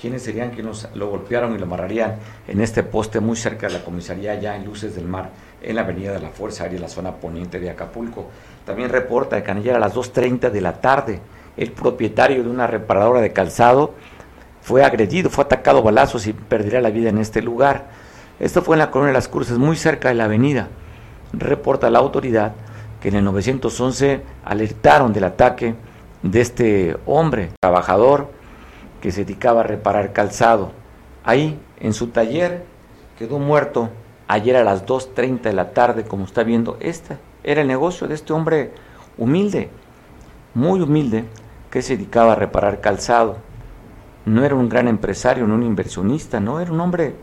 quiénes 0.00 0.22
serían 0.22 0.50
quienes 0.50 0.88
lo 0.94 1.08
golpearon 1.08 1.54
y 1.54 1.58
lo 1.58 1.64
amarrarían 1.64 2.16
en 2.46 2.60
este 2.60 2.82
poste 2.82 3.20
muy 3.20 3.36
cerca 3.36 3.68
de 3.68 3.74
la 3.74 3.84
comisaría 3.84 4.34
ya 4.34 4.54
en 4.56 4.64
Luces 4.64 4.94
del 4.94 5.06
Mar, 5.06 5.30
en 5.62 5.76
la 5.76 5.82
avenida 5.82 6.12
de 6.12 6.20
la 6.20 6.28
Fuerza 6.28 6.64
Aérea, 6.64 6.80
la 6.80 6.88
zona 6.88 7.12
poniente 7.12 7.58
de 7.58 7.70
Acapulco. 7.70 8.26
También 8.66 8.90
reporta 8.90 9.42
que 9.42 9.50
ayer 9.50 9.74
a 9.74 9.78
las 9.78 9.94
2.30 9.94 10.50
de 10.50 10.60
la 10.60 10.80
tarde, 10.80 11.20
el 11.56 11.72
propietario 11.72 12.42
de 12.42 12.50
una 12.50 12.66
reparadora 12.66 13.20
de 13.20 13.32
calzado 13.32 13.94
fue 14.60 14.84
agredido, 14.84 15.30
fue 15.30 15.44
atacado 15.44 15.78
a 15.78 15.82
balazos 15.82 16.26
y 16.26 16.32
perdería 16.32 16.80
la 16.80 16.90
vida 16.90 17.08
en 17.08 17.18
este 17.18 17.40
lugar. 17.40 17.86
Esto 18.40 18.62
fue 18.62 18.74
en 18.74 18.80
la 18.80 18.90
Colonia 18.90 19.12
de 19.12 19.18
las 19.18 19.28
Cruces, 19.28 19.58
muy 19.58 19.76
cerca 19.76 20.08
de 20.08 20.14
la 20.14 20.24
avenida. 20.24 20.68
Reporta 21.32 21.90
la 21.90 22.00
autoridad 22.00 22.52
que 23.00 23.08
en 23.08 23.16
el 23.16 23.24
911 23.24 24.22
alertaron 24.44 25.12
del 25.12 25.24
ataque 25.24 25.74
de 26.22 26.40
este 26.40 26.96
hombre, 27.06 27.50
trabajador, 27.60 28.30
que 29.00 29.12
se 29.12 29.24
dedicaba 29.24 29.60
a 29.60 29.64
reparar 29.64 30.12
calzado. 30.12 30.72
Ahí, 31.22 31.60
en 31.78 31.92
su 31.92 32.08
taller, 32.08 32.64
quedó 33.18 33.38
muerto 33.38 33.90
ayer 34.26 34.56
a 34.56 34.64
las 34.64 34.84
2.30 34.84 35.42
de 35.42 35.52
la 35.52 35.70
tarde, 35.70 36.04
como 36.04 36.24
está 36.24 36.42
viendo. 36.42 36.76
Este 36.80 37.18
era 37.44 37.60
el 37.60 37.68
negocio 37.68 38.08
de 38.08 38.14
este 38.14 38.32
hombre 38.32 38.72
humilde, 39.16 39.70
muy 40.54 40.80
humilde, 40.80 41.24
que 41.70 41.82
se 41.82 41.96
dedicaba 41.96 42.32
a 42.32 42.36
reparar 42.36 42.80
calzado. 42.80 43.36
No 44.24 44.44
era 44.44 44.54
un 44.54 44.68
gran 44.68 44.88
empresario, 44.88 45.46
no 45.46 45.54
un 45.54 45.62
inversionista, 45.62 46.40
no, 46.40 46.58
era 46.58 46.72
un 46.72 46.80
hombre 46.80 47.14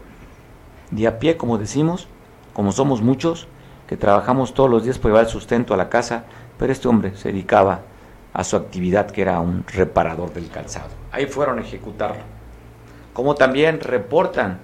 de 0.91 1.07
a 1.07 1.19
pie, 1.19 1.37
como 1.37 1.57
decimos, 1.57 2.07
como 2.53 2.71
somos 2.71 3.01
muchos, 3.01 3.47
que 3.87 3.97
trabajamos 3.97 4.53
todos 4.53 4.69
los 4.69 4.83
días 4.83 4.97
para 4.99 5.09
llevar 5.09 5.25
el 5.25 5.31
sustento 5.31 5.73
a 5.73 5.77
la 5.77 5.89
casa, 5.89 6.25
pero 6.57 6.71
este 6.71 6.87
hombre 6.87 7.15
se 7.15 7.29
dedicaba 7.29 7.81
a 8.33 8.43
su 8.43 8.55
actividad 8.55 9.11
que 9.11 9.21
era 9.21 9.39
un 9.39 9.65
reparador 9.67 10.33
del 10.33 10.49
calzado. 10.49 10.89
Ahí 11.11 11.25
fueron 11.25 11.59
a 11.59 11.61
ejecutarlo. 11.61 12.21
Como 13.13 13.35
también 13.35 13.79
reportan 13.81 14.59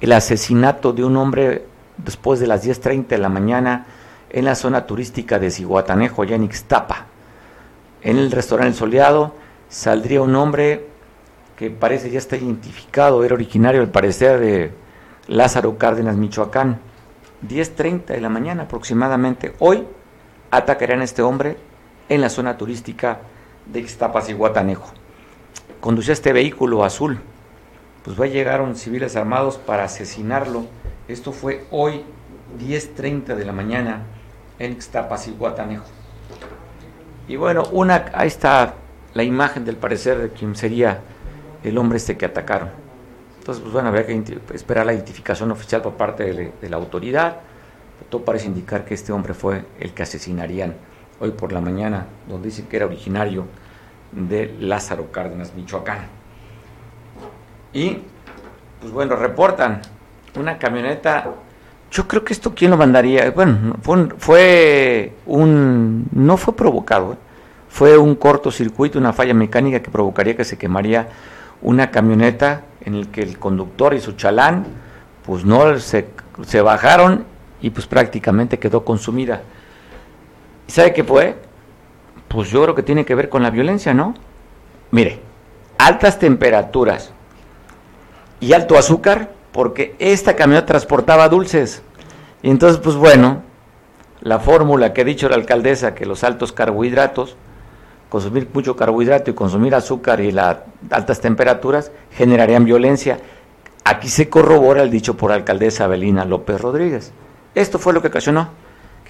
el 0.00 0.12
asesinato 0.12 0.92
de 0.92 1.04
un 1.04 1.16
hombre 1.16 1.66
después 1.96 2.40
de 2.40 2.46
las 2.46 2.64
10.30 2.64 3.08
de 3.08 3.18
la 3.18 3.28
mañana 3.28 3.86
en 4.30 4.44
la 4.44 4.54
zona 4.54 4.86
turística 4.86 5.38
de 5.38 5.50
Ciguatanejo, 5.50 6.22
allá 6.22 6.36
en 6.36 6.44
Ixtapa. 6.44 7.06
En 8.02 8.16
el 8.16 8.30
restaurante 8.30 8.70
El 8.70 8.76
Soleado 8.76 9.34
saldría 9.68 10.22
un 10.22 10.34
hombre 10.36 10.86
que 11.56 11.70
parece 11.70 12.10
ya 12.10 12.18
está 12.18 12.36
identificado, 12.36 13.22
era 13.24 13.34
originario 13.34 13.82
al 13.82 13.90
parecer 13.90 14.40
de 14.40 14.72
Lázaro 15.26 15.78
Cárdenas, 15.78 16.16
Michoacán. 16.16 16.80
10.30 17.46 18.06
de 18.06 18.20
la 18.20 18.28
mañana 18.28 18.64
aproximadamente. 18.64 19.54
Hoy 19.58 19.86
atacarán 20.50 21.00
a 21.00 21.04
este 21.04 21.22
hombre 21.22 21.56
en 22.08 22.20
la 22.20 22.28
zona 22.28 22.58
turística 22.58 23.20
de 23.66 23.80
Ixtapas 23.80 24.28
y 24.28 24.34
Guatanejo. 24.34 24.90
Conducía 25.80 26.12
este 26.12 26.32
vehículo 26.32 26.84
azul, 26.84 27.20
pues 28.04 28.20
va 28.20 28.26
llegaron 28.26 28.76
civiles 28.76 29.16
armados 29.16 29.56
para 29.56 29.84
asesinarlo. 29.84 30.66
Esto 31.08 31.32
fue 31.32 31.64
hoy 31.70 32.04
10.30 32.58 33.36
de 33.36 33.44
la 33.44 33.52
mañana 33.52 34.02
en 34.58 34.72
Ixtapas 34.72 35.28
y 35.28 35.30
Guatanejo. 35.30 35.86
Y 37.28 37.36
bueno, 37.36 37.62
una, 37.72 38.10
ahí 38.12 38.28
está 38.28 38.74
la 39.14 39.22
imagen 39.22 39.64
del 39.64 39.76
parecer 39.76 40.18
de 40.18 40.30
quien 40.30 40.54
sería 40.56 41.00
el 41.62 41.78
hombre 41.78 41.96
este 41.96 42.18
que 42.18 42.26
atacaron. 42.26 42.70
Entonces, 43.40 43.62
pues 43.62 43.72
bueno, 43.72 43.88
habría 43.88 44.04
que 44.06 44.22
esperar 44.52 44.84
la 44.84 44.92
identificación 44.92 45.50
oficial 45.50 45.80
por 45.80 45.94
parte 45.94 46.52
de, 46.60 46.68
la 46.68 46.76
autoridad. 46.76 47.38
Todo 48.10 48.22
parece 48.22 48.46
indicar 48.46 48.84
que 48.84 48.92
este 48.92 49.12
hombre 49.12 49.32
fue 49.32 49.64
el 49.78 49.94
que 49.94 50.02
asesinarían 50.02 50.74
hoy 51.20 51.30
por 51.30 51.50
la 51.50 51.62
mañana, 51.62 52.04
donde 52.28 52.48
dicen 52.48 52.66
que 52.66 52.76
era 52.76 52.84
originario 52.84 53.46
de 54.12 54.54
Lázaro 54.60 55.10
Cárdenas, 55.10 55.54
Michoacán. 55.54 56.00
Y, 57.72 57.96
pues 58.78 58.92
bueno, 58.92 59.16
reportan 59.16 59.80
una 60.38 60.58
camioneta. 60.58 61.30
Yo 61.90 62.06
creo 62.06 62.22
que 62.22 62.34
esto, 62.34 62.54
¿quién 62.54 62.70
lo 62.70 62.76
mandaría? 62.76 63.30
Bueno, 63.30 63.76
fue 64.18 65.14
un. 65.24 66.06
no 66.12 66.36
fue 66.36 66.54
provocado, 66.54 67.14
¿eh? 67.14 67.16
fue 67.70 67.96
un 67.96 68.16
cortocircuito, 68.16 68.98
una 68.98 69.14
falla 69.14 69.32
mecánica 69.32 69.80
que 69.80 69.90
provocaría 69.90 70.36
que 70.36 70.44
se 70.44 70.58
quemaría 70.58 71.08
una 71.62 71.90
camioneta 71.90 72.62
en 72.84 72.94
el 72.94 73.08
que 73.08 73.22
el 73.22 73.38
conductor 73.38 73.94
y 73.94 74.00
su 74.00 74.12
chalán 74.12 74.64
pues 75.24 75.44
no 75.44 75.78
se, 75.78 76.08
se 76.46 76.60
bajaron 76.62 77.24
y 77.60 77.70
pues 77.70 77.86
prácticamente 77.86 78.58
quedó 78.58 78.84
consumida. 78.84 79.42
¿Y 80.66 80.72
sabe 80.72 80.92
qué 80.92 81.04
fue? 81.04 81.36
Pues 82.28 82.50
yo 82.50 82.62
creo 82.62 82.74
que 82.74 82.82
tiene 82.82 83.04
que 83.04 83.14
ver 83.14 83.28
con 83.28 83.42
la 83.42 83.50
violencia, 83.50 83.92
¿no? 83.92 84.14
Mire, 84.90 85.20
altas 85.78 86.18
temperaturas 86.18 87.12
y 88.40 88.52
alto 88.52 88.78
azúcar, 88.78 89.30
porque 89.52 89.94
esta 89.98 90.36
camioneta 90.36 90.66
transportaba 90.66 91.28
dulces. 91.28 91.82
Y 92.42 92.50
entonces, 92.50 92.80
pues 92.80 92.96
bueno, 92.96 93.42
la 94.20 94.38
fórmula 94.38 94.92
que 94.92 95.02
ha 95.02 95.04
dicho 95.04 95.28
la 95.28 95.36
alcaldesa, 95.36 95.94
que 95.94 96.06
los 96.06 96.24
altos 96.24 96.52
carbohidratos, 96.52 97.36
consumir 98.10 98.48
mucho 98.52 98.76
carbohidrato 98.76 99.30
y 99.30 99.34
consumir 99.34 99.74
azúcar 99.74 100.20
y 100.20 100.32
las 100.32 100.58
altas 100.90 101.20
temperaturas 101.20 101.90
generarían 102.12 102.66
violencia. 102.66 103.18
Aquí 103.84 104.08
se 104.08 104.28
corrobora 104.28 104.82
el 104.82 104.90
dicho 104.90 105.16
por 105.16 105.30
la 105.30 105.36
alcaldesa 105.36 105.84
Abelina 105.84 106.26
López 106.26 106.60
Rodríguez. 106.60 107.12
Esto 107.54 107.78
fue 107.78 107.94
lo 107.94 108.02
que 108.02 108.08
ocasionó 108.08 108.50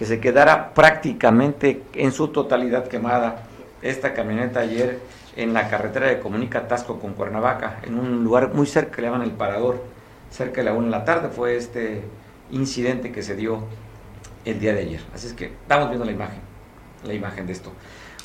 que 0.00 0.06
se 0.06 0.18
quedara 0.18 0.72
prácticamente 0.72 1.82
en 1.92 2.10
su 2.12 2.28
totalidad 2.28 2.88
quemada 2.88 3.42
esta 3.82 4.14
camioneta 4.14 4.60
ayer 4.60 4.98
en 5.36 5.52
la 5.52 5.68
carretera 5.68 6.06
de 6.06 6.20
Comunica 6.20 6.66
Tasco 6.66 6.98
con 6.98 7.12
Cuernavaca, 7.12 7.80
en 7.82 7.98
un 7.98 8.24
lugar 8.24 8.54
muy 8.54 8.66
cerca 8.66 9.02
le 9.02 9.08
llaman 9.08 9.22
el 9.22 9.32
Parador, 9.32 9.84
cerca 10.30 10.62
de 10.62 10.64
la 10.64 10.72
una 10.72 10.86
de 10.86 10.90
la 10.90 11.04
tarde 11.04 11.28
fue 11.28 11.54
este 11.54 12.02
incidente 12.50 13.12
que 13.12 13.22
se 13.22 13.36
dio 13.36 13.64
el 14.46 14.58
día 14.58 14.72
de 14.72 14.80
ayer. 14.80 15.02
Así 15.14 15.26
es 15.26 15.34
que 15.34 15.46
estamos 15.46 15.90
viendo 15.90 16.06
la 16.06 16.12
imagen, 16.12 16.40
la 17.04 17.12
imagen 17.12 17.46
de 17.46 17.52
esto. 17.52 17.70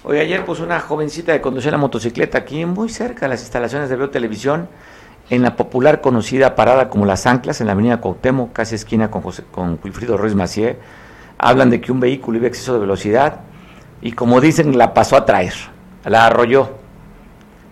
Hoy 0.08 0.20
ayer 0.20 0.46
pues 0.46 0.60
una 0.60 0.80
jovencita 0.80 1.34
que 1.34 1.42
conducía 1.42 1.72
la 1.72 1.80
motocicleta 1.80 2.38
aquí 2.38 2.64
muy 2.64 2.90
cerca 2.90 3.22
de 3.22 3.30
las 3.30 3.42
instalaciones 3.42 3.90
de 3.90 3.96
Veo 3.96 4.12
en 5.32 5.42
la 5.42 5.56
popular 5.56 6.00
conocida 6.00 6.54
parada 6.54 6.90
como 6.90 7.08
Las 7.08 7.26
Anclas, 7.26 7.60
en 7.60 7.66
la 7.66 7.74
avenida 7.74 8.02
Cuauhtémoc, 8.02 8.54
casi 8.54 8.76
esquina 8.76 9.10
con, 9.10 9.24
con 9.50 9.80
Wilfrido 9.84 10.16
Ruiz 10.16 10.36
Macié, 10.36 10.78
hablan 11.40 11.72
de 11.72 11.82
que 11.82 11.92
un 11.92 12.00
vehículo 12.00 12.38
iba 12.38 12.46
a 12.46 12.50
exceso 12.50 12.76
de 12.76 12.82
velocidad 12.82 13.40
y 14.00 14.12
como 14.12 14.42
dicen 14.42 14.78
la 14.78 14.94
pasó 14.94 15.18
a 15.18 15.26
traer, 15.26 15.56
la 16.04 16.28
arrolló. 16.28 16.70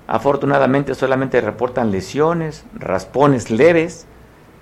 Afortunadamente 0.07 0.95
solamente 0.95 1.39
reportan 1.39 1.91
lesiones, 1.91 2.65
raspones 2.73 3.51
leves, 3.51 4.07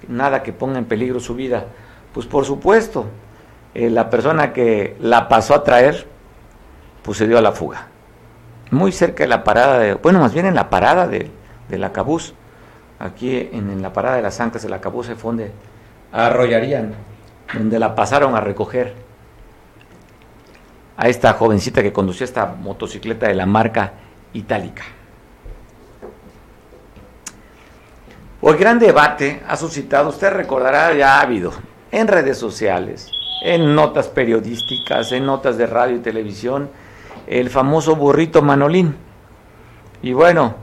nada 0.09 0.43
que 0.43 0.51
ponga 0.51 0.77
en 0.77 0.83
peligro 0.83 1.21
su 1.21 1.35
vida. 1.35 1.67
Pues 2.13 2.25
por 2.25 2.43
supuesto, 2.43 3.05
eh, 3.73 3.89
la 3.89 4.09
persona 4.09 4.51
que 4.51 4.97
la 4.99 5.29
pasó 5.29 5.55
a 5.55 5.63
traer 5.63 6.11
pues 7.03 7.17
se 7.17 7.27
dio 7.27 7.37
a 7.37 7.41
la 7.41 7.51
fuga. 7.51 7.87
Muy 8.71 8.91
cerca 8.91 9.23
de 9.23 9.27
la 9.27 9.43
parada 9.43 9.79
de, 9.79 9.93
bueno, 9.95 10.19
más 10.19 10.33
bien 10.33 10.45
en 10.45 10.55
la 10.55 10.69
parada 10.69 11.07
de, 11.07 11.29
de 11.69 11.77
la 11.77 11.91
Cabús, 11.91 12.33
aquí 12.99 13.49
en, 13.51 13.81
la 13.81 13.91
parada 13.91 14.17
de 14.17 14.21
las 14.21 14.39
anclas 14.39 14.63
de 14.63 14.69
la 14.69 14.79
Cabús 14.79 15.07
se 15.07 15.15
funde, 15.15 15.51
arrollarían, 16.11 16.93
donde 17.53 17.79
la 17.79 17.95
pasaron 17.95 18.35
a 18.35 18.41
recoger 18.41 18.93
a 20.97 21.07
esta 21.07 21.33
jovencita 21.33 21.81
que 21.81 21.91
conducía 21.91 22.25
esta 22.25 22.45
motocicleta 22.45 23.27
de 23.27 23.33
la 23.33 23.45
marca 23.45 23.93
Itálica. 24.33 24.83
El 28.41 28.57
gran 28.57 28.79
debate 28.79 29.41
ha 29.47 29.55
suscitado, 29.55 30.09
usted 30.09 30.31
recordará, 30.31 30.93
ya 30.93 31.17
ha 31.17 31.21
habido 31.21 31.53
en 31.91 32.07
redes 32.07 32.37
sociales, 32.37 33.11
en 33.43 33.75
notas 33.75 34.07
periodísticas, 34.07 35.11
en 35.11 35.25
notas 35.25 35.57
de 35.57 35.67
radio 35.67 35.95
y 35.95 35.99
televisión, 35.99 36.69
el 37.31 37.49
famoso 37.49 37.95
burrito 37.95 38.41
Manolín. 38.41 38.95
Y 40.01 40.11
bueno, 40.11 40.55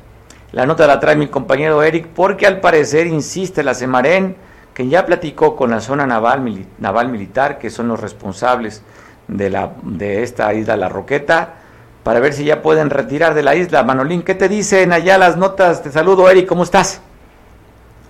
la 0.53 0.67
nota 0.67 0.87
la 0.87 1.01
trae 1.01 1.17
mi 1.17 1.29
compañero 1.29 1.83
Eric 1.83 2.09
porque 2.15 2.47
al 2.47 2.61
parecer 2.61 3.07
insiste 3.07 3.63
la 3.63 3.73
Semarén, 3.73 4.37
que 4.75 4.87
ya 4.87 5.07
platicó 5.07 5.57
con 5.57 5.71
la 5.71 5.81
zona 5.81 6.07
naval, 6.07 6.67
naval 6.79 7.09
militar, 7.09 7.59
que 7.59 7.71
son 7.71 7.89
los 7.89 7.99
responsables 7.99 8.83
de, 9.29 9.49
la, 9.49 9.73
de 9.83 10.23
esta 10.23 10.53
isla 10.53 10.77
La 10.77 10.91
Roqueta, 10.91 11.55
para 12.05 12.21
ver 12.21 12.35
si 12.35 12.45
ya 12.45 12.61
pueden 12.61 12.91
retirar 12.91 13.33
de 13.35 13.43
la 13.43 13.55
isla. 13.55 13.83
Manolín, 13.83 14.23
¿qué 14.23 14.35
te 14.35 14.49
dicen 14.49 14.93
allá 14.93 15.17
las 15.17 15.39
notas? 15.39 15.83
Te 15.83 15.91
saludo, 15.91 16.29
Eric, 16.29 16.47
¿cómo 16.47 16.65
estás? 16.65 17.01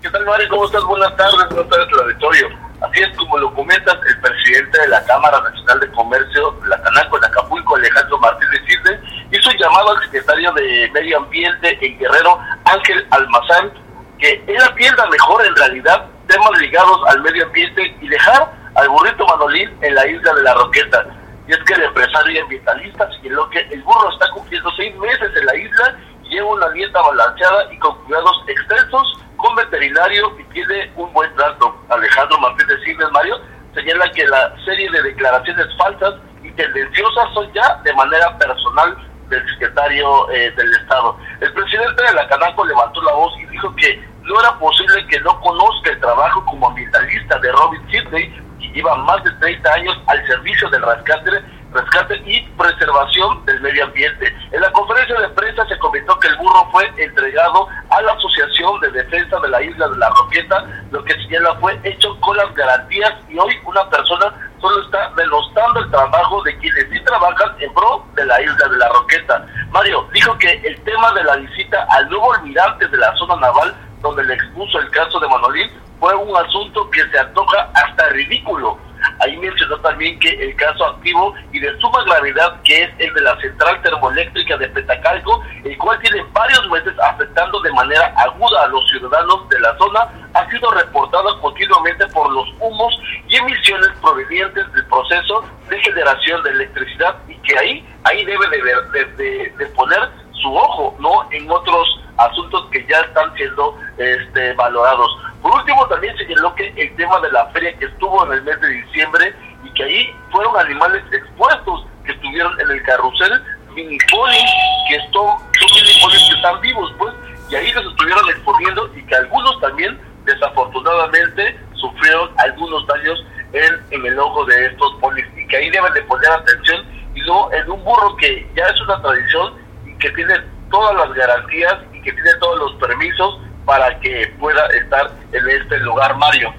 ¿Qué 0.02 0.10
tal, 0.10 0.26
Mari? 0.26 0.48
¿Cómo 0.48 0.64
estás? 0.66 0.82
Buenas 0.82 1.16
tardes, 1.16 1.48
buenas 1.48 1.68
tardes, 1.68 2.00
auditorio. 2.02 2.67
Así 2.80 3.02
es 3.02 3.16
como 3.16 3.38
lo 3.38 3.52
comentas, 3.54 3.96
el 4.06 4.20
presidente 4.20 4.80
de 4.80 4.88
la 4.88 5.04
Cámara 5.04 5.40
Nacional 5.40 5.80
de 5.80 5.90
Comercio, 5.90 6.58
la 6.66 6.80
Canaco, 6.80 7.18
en 7.18 7.24
Acapulco, 7.24 7.76
Alejandro 7.76 8.18
Martínez 8.18 8.62
Cirde, 8.66 9.00
hizo 9.32 9.50
llamado 9.52 9.96
al 9.96 10.02
secretario 10.04 10.52
de 10.52 10.90
Medio 10.92 11.18
Ambiente 11.18 11.76
en 11.80 11.98
Guerrero, 11.98 12.38
Ángel 12.64 13.06
Almazán, 13.10 13.72
que 14.18 14.44
él 14.46 14.62
atienda 14.62 15.06
mejor 15.08 15.44
en 15.44 15.56
realidad 15.56 16.06
temas 16.28 16.60
ligados 16.60 17.00
al 17.08 17.20
medio 17.22 17.46
ambiente 17.46 17.96
y 18.00 18.08
dejar 18.08 18.52
al 18.74 18.88
burrito 18.88 19.26
Manolín 19.26 19.70
en 19.80 19.94
la 19.94 20.06
isla 20.06 20.34
de 20.34 20.42
la 20.42 20.54
Roqueta. 20.54 21.06
Y 21.48 21.52
es 21.52 21.58
que 21.64 21.74
el 21.74 21.82
empresario 21.82 22.42
ambientalista 22.42 23.10
señaló 23.12 23.48
que 23.50 23.60
el 23.60 23.82
burro 23.82 24.12
está 24.12 24.30
cumpliendo 24.30 24.70
seis 24.76 24.94
meses 24.96 25.30
en 25.34 25.46
la 25.46 25.56
isla 25.56 25.98
y 26.07 26.07
lleva 26.28 26.48
una 26.48 26.68
dieta 26.70 27.00
balanceada 27.02 27.72
y 27.72 27.78
con 27.78 27.96
cuidados 28.04 28.44
extensos 28.46 29.20
con 29.36 29.54
veterinario 29.54 30.32
y 30.38 30.44
tiene 30.52 30.92
un 30.96 31.12
buen 31.12 31.34
trato. 31.36 31.76
Alejandro 31.88 32.38
Martínez 32.38 32.78
Signes 32.84 33.10
Mario 33.12 33.36
señala 33.74 34.10
que 34.12 34.26
la 34.26 34.54
serie 34.64 34.90
de 34.90 35.02
declaraciones 35.02 35.66
falsas 35.76 36.14
y 36.42 36.50
tendenciosas 36.52 37.32
son 37.34 37.52
ya 37.52 37.80
de 37.84 37.92
manera 37.94 38.36
personal 38.38 38.96
del 39.28 39.48
secretario 39.50 40.30
eh, 40.30 40.50
del 40.56 40.72
Estado. 40.74 41.16
El 41.40 41.52
presidente 41.52 42.02
de 42.02 42.14
la 42.14 42.26
Canaco 42.28 42.64
levantó 42.64 43.02
la 43.02 43.12
voz 43.12 43.32
y 43.40 43.46
dijo 43.46 43.74
que 43.76 44.02
no 44.22 44.40
era 44.40 44.58
posible 44.58 45.06
que 45.06 45.20
no 45.20 45.40
conozca 45.40 45.90
el 45.90 46.00
trabajo 46.00 46.44
como 46.44 46.68
ambientalista 46.68 47.38
de 47.38 47.52
Robin 47.52 47.90
Sidney, 47.90 48.30
que 48.60 48.68
lleva 48.68 48.96
más 48.96 49.22
de 49.24 49.30
30 49.32 49.72
años 49.72 50.00
al 50.06 50.26
servicio 50.26 50.68
del 50.70 50.82
rescate 50.82 51.30
rescate 51.72 52.16
y 52.24 52.40
preservación 52.56 53.44
del 53.44 53.60
medio 53.60 53.84
ambiente. 53.84 54.34
En 54.52 54.60
la 54.60 54.70
conferencia 54.72 55.20
de 55.20 55.28
prensa 55.30 55.66
se 55.66 55.78
comentó 55.78 56.18
que 56.18 56.28
el 56.28 56.36
burro 56.36 56.68
fue 56.70 56.90
entregado 56.96 57.68
a 57.90 58.02
la 58.02 58.12
Asociación 58.12 58.80
de 58.80 58.90
Defensa 58.90 59.38
de 59.40 59.48
la 59.48 59.62
Isla 59.62 59.88
de 59.88 59.96
la 59.98 60.08
Roqueta, 60.10 60.66
lo 60.90 61.04
que 61.04 61.14
señala 61.14 61.54
fue 61.56 61.78
hecho 61.84 62.18
con 62.20 62.36
las 62.36 62.54
garantías 62.54 63.12
y 63.28 63.38
hoy 63.38 63.54
una 63.64 63.88
persona 63.90 64.32
solo 64.60 64.82
está 64.82 65.10
denostando 65.16 65.80
el 65.80 65.90
trabajo 65.90 66.42
de 66.42 66.56
quienes 66.58 66.88
sí 66.90 67.00
trabajan 67.04 67.50
en 67.60 67.72
pro 67.74 68.04
de 68.14 68.24
la 68.24 68.40
Isla 68.42 68.68
de 68.68 68.76
la 68.78 68.88
Roqueta. 68.88 69.46
Mario 69.70 70.08
dijo 70.12 70.36
que 70.38 70.50
el 70.64 70.80
tema 70.82 71.12
de 71.12 71.24
la 71.24 71.36
visita 71.36 71.86
al 71.90 72.08
nuevo 72.08 72.32
almirante 72.34 72.88
de 72.88 72.96
la 72.96 73.14
zona 73.16 73.36
naval, 73.36 73.74
donde 74.00 74.24
le 74.24 74.34
expuso 74.34 74.78
el 74.78 74.90
caso 74.90 75.20
de 75.20 75.28
Manolín, 75.28 75.70
fue 76.00 76.14
un 76.14 76.36
asunto 76.36 76.88
que 76.90 77.04
se 77.10 77.18
antoja 77.18 77.68
hasta 77.74 78.08
ridículo 78.10 78.78
Ahí 79.20 79.36
mencionó 79.36 79.78
también 79.80 80.18
que 80.20 80.28
el 80.30 80.54
caso 80.56 80.84
activo 80.86 81.34
y 81.52 81.58
de 81.58 81.76
suma 81.78 82.04
gravedad, 82.04 82.60
que 82.62 82.84
es 82.84 82.90
el 82.98 83.12
de 83.14 83.20
la 83.20 83.40
central 83.40 83.80
termoeléctrica 83.82 84.56
de 84.56 84.68
Petacalco, 84.68 85.42
el 85.64 85.76
cual 85.78 85.98
tiene 86.00 86.24
varios 86.32 86.68
meses 86.70 86.92
afectando 87.00 87.60
de 87.60 87.72
manera 87.72 88.12
aguda 88.16 88.64
a 88.64 88.68
los 88.68 88.88
ciudadanos 88.90 89.48
de 89.48 89.60
la 89.60 89.76
zona, 89.78 90.08
ha 90.34 90.50
sido 90.50 90.70
reportado 90.70 91.40
continuamente 91.40 92.06
por 92.08 92.30
los 92.32 92.48
humos 92.60 92.94
y 93.26 93.36
emisiones 93.36 93.90
provenientes 94.00 94.72
del 94.72 94.86
proceso 94.86 95.44
de 95.68 95.80
generación 95.80 96.42
de 96.42 96.50
electricidad 96.50 97.16
y 97.28 97.34
que 97.38 97.58
ahí, 97.58 97.88
ahí 98.04 98.24
debe 98.24 98.46
de, 98.48 99.52
de 99.56 99.66
poner 99.74 100.08
su 100.40 100.54
ojo, 100.54 100.96
¿no? 100.98 101.26
En 101.30 101.50
otros 101.50 102.00
asuntos 102.16 102.66
que 102.70 102.84
ya 102.86 103.00
están 103.00 103.32
siendo 103.34 103.76
este, 103.96 104.52
valorados. 104.54 105.10
Por 105.42 105.54
último, 105.54 105.86
también 105.86 106.16
señaló 106.16 106.54
que 106.54 106.72
el 106.76 106.96
tema 106.96 107.20
de 107.20 107.30
la 107.30 107.46
feria 107.46 107.76
que 107.78 107.86
estuvo 107.86 108.24
en 108.26 108.32
el 108.32 108.42
mes 108.42 108.60
de 108.60 108.68
diciembre 108.68 109.34
y 109.64 109.70
que 109.74 109.84
ahí 109.84 110.14
fueron 110.30 110.56
animales 110.58 111.02
expuestos 111.12 111.86
que 112.04 112.12
estuvieron 112.12 112.58
en 112.60 112.70
el 112.70 112.82
carrusel 112.82 113.42
mini 113.74 113.98
ponis 114.10 114.50
que 114.88 114.98
son, 115.12 115.38
son 115.38 115.68
mini 115.74 116.00
ponis 116.02 116.28
que 116.28 116.36
están 116.36 116.60
vivos, 116.60 116.92
pues, 116.98 117.14
y 117.50 117.54
ahí 117.54 117.72
los 117.72 117.86
estuvieron 117.86 118.28
exponiendo 118.30 118.90
y 118.94 119.02
que 119.04 119.14
algunos 119.14 119.60
también, 119.60 119.98
desafortunadamente, 120.24 121.58
sufrieron 121.74 122.30
algunos 122.38 122.86
daños 122.86 123.24
en, 123.52 123.74
en 123.90 124.06
el 124.06 124.18
ojo 124.18 124.44
de 124.46 124.66
estos 124.66 124.94
ponis 125.00 125.24
y 125.36 125.46
que 125.46 125.56
ahí 125.56 125.70
deben 125.70 125.92
de 125.92 126.02
poner 126.02 126.30
atención 126.30 126.84
y 127.14 127.20
luego 127.20 127.52
en 127.52 127.70
un 127.70 127.84
burro 127.84 128.16
que 128.16 128.46
ya 128.54 128.64
es 128.64 128.80
una 128.82 129.00
tradición 129.00 129.54
que 129.98 130.10
tiene 130.10 130.34
todas 130.70 130.94
las 130.96 131.16
garantías 131.16 131.76
y 131.92 132.02
que 132.02 132.12
tiene 132.12 132.30
todos 132.40 132.58
los 132.58 132.74
permisos 132.80 133.40
para 133.64 133.98
que 134.00 134.32
pueda 134.38 134.66
estar 134.68 135.10
en 135.32 135.48
este 135.50 135.78
lugar, 135.80 136.16
Mario. 136.16 136.52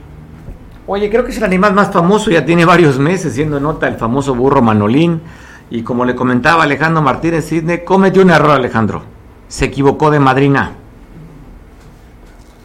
Oye, 0.86 1.10
creo 1.10 1.24
que 1.24 1.32
es 1.32 1.38
el 1.38 1.44
animal 1.44 1.74
más 1.74 1.92
famoso, 1.92 2.32
ya 2.32 2.46
tiene 2.46 2.66
varios 2.66 2.98
meses 2.98 3.34
siendo 3.34 3.60
nota 3.60 3.88
el 3.88 3.96
famoso 3.96 4.34
burro 4.34 4.62
Manolín. 4.62 5.22
Y 5.70 5.84
como 5.84 6.04
le 6.04 6.16
comentaba 6.16 6.64
Alejandro 6.64 7.04
Martínez 7.04 7.46
Sidney, 7.46 7.84
cometió 7.84 8.24
un 8.24 8.32
error, 8.32 8.52
Alejandro. 8.52 9.04
Se 9.48 9.66
equivocó 9.66 10.10
de 10.10 10.20
madrina. 10.20 10.72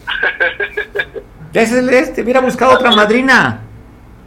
Es 1.53 1.73
el 1.73 1.89
este, 1.91 2.23
hubiera 2.23 2.41
buscado 2.41 2.73
otra 2.73 2.91
madrina. 2.91 3.61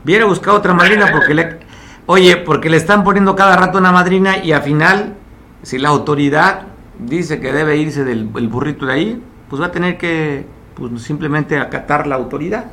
Hubiera 0.05 0.23
buscado 0.23 0.57
otra 0.57 0.73
madrina 0.73 1.09
porque 1.11 1.33
le. 1.33 1.59
Oye, 2.05 2.37
porque 2.37 2.69
le 2.69 2.77
están 2.77 3.03
poniendo 3.03 3.35
cada 3.35 3.57
rato 3.57 3.77
una 3.77 3.91
madrina 3.91 4.37
y 4.37 4.53
al 4.53 4.61
final, 4.61 5.16
si 5.63 5.77
la 5.77 5.89
autoridad 5.89 6.67
dice 6.99 7.39
que 7.39 7.51
debe 7.51 7.77
irse 7.77 8.03
del 8.03 8.29
el 8.35 8.47
burrito 8.47 8.85
de 8.85 8.93
ahí, 8.93 9.23
pues 9.49 9.61
va 9.61 9.67
a 9.67 9.71
tener 9.71 9.97
que 9.97 10.45
pues, 10.75 11.01
simplemente 11.01 11.57
acatar 11.57 12.07
la 12.07 12.15
autoridad. 12.15 12.65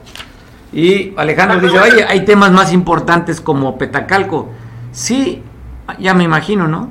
Y 0.72 1.12
Alejandro 1.16 1.60
dice, 1.60 1.78
oye, 1.78 2.04
hay 2.04 2.24
temas 2.24 2.50
más 2.50 2.72
importantes 2.72 3.40
como 3.40 3.78
Petacalco. 3.78 4.50
Sí, 4.92 5.42
ya 6.00 6.14
me 6.14 6.24
imagino, 6.24 6.66
¿no? 6.66 6.90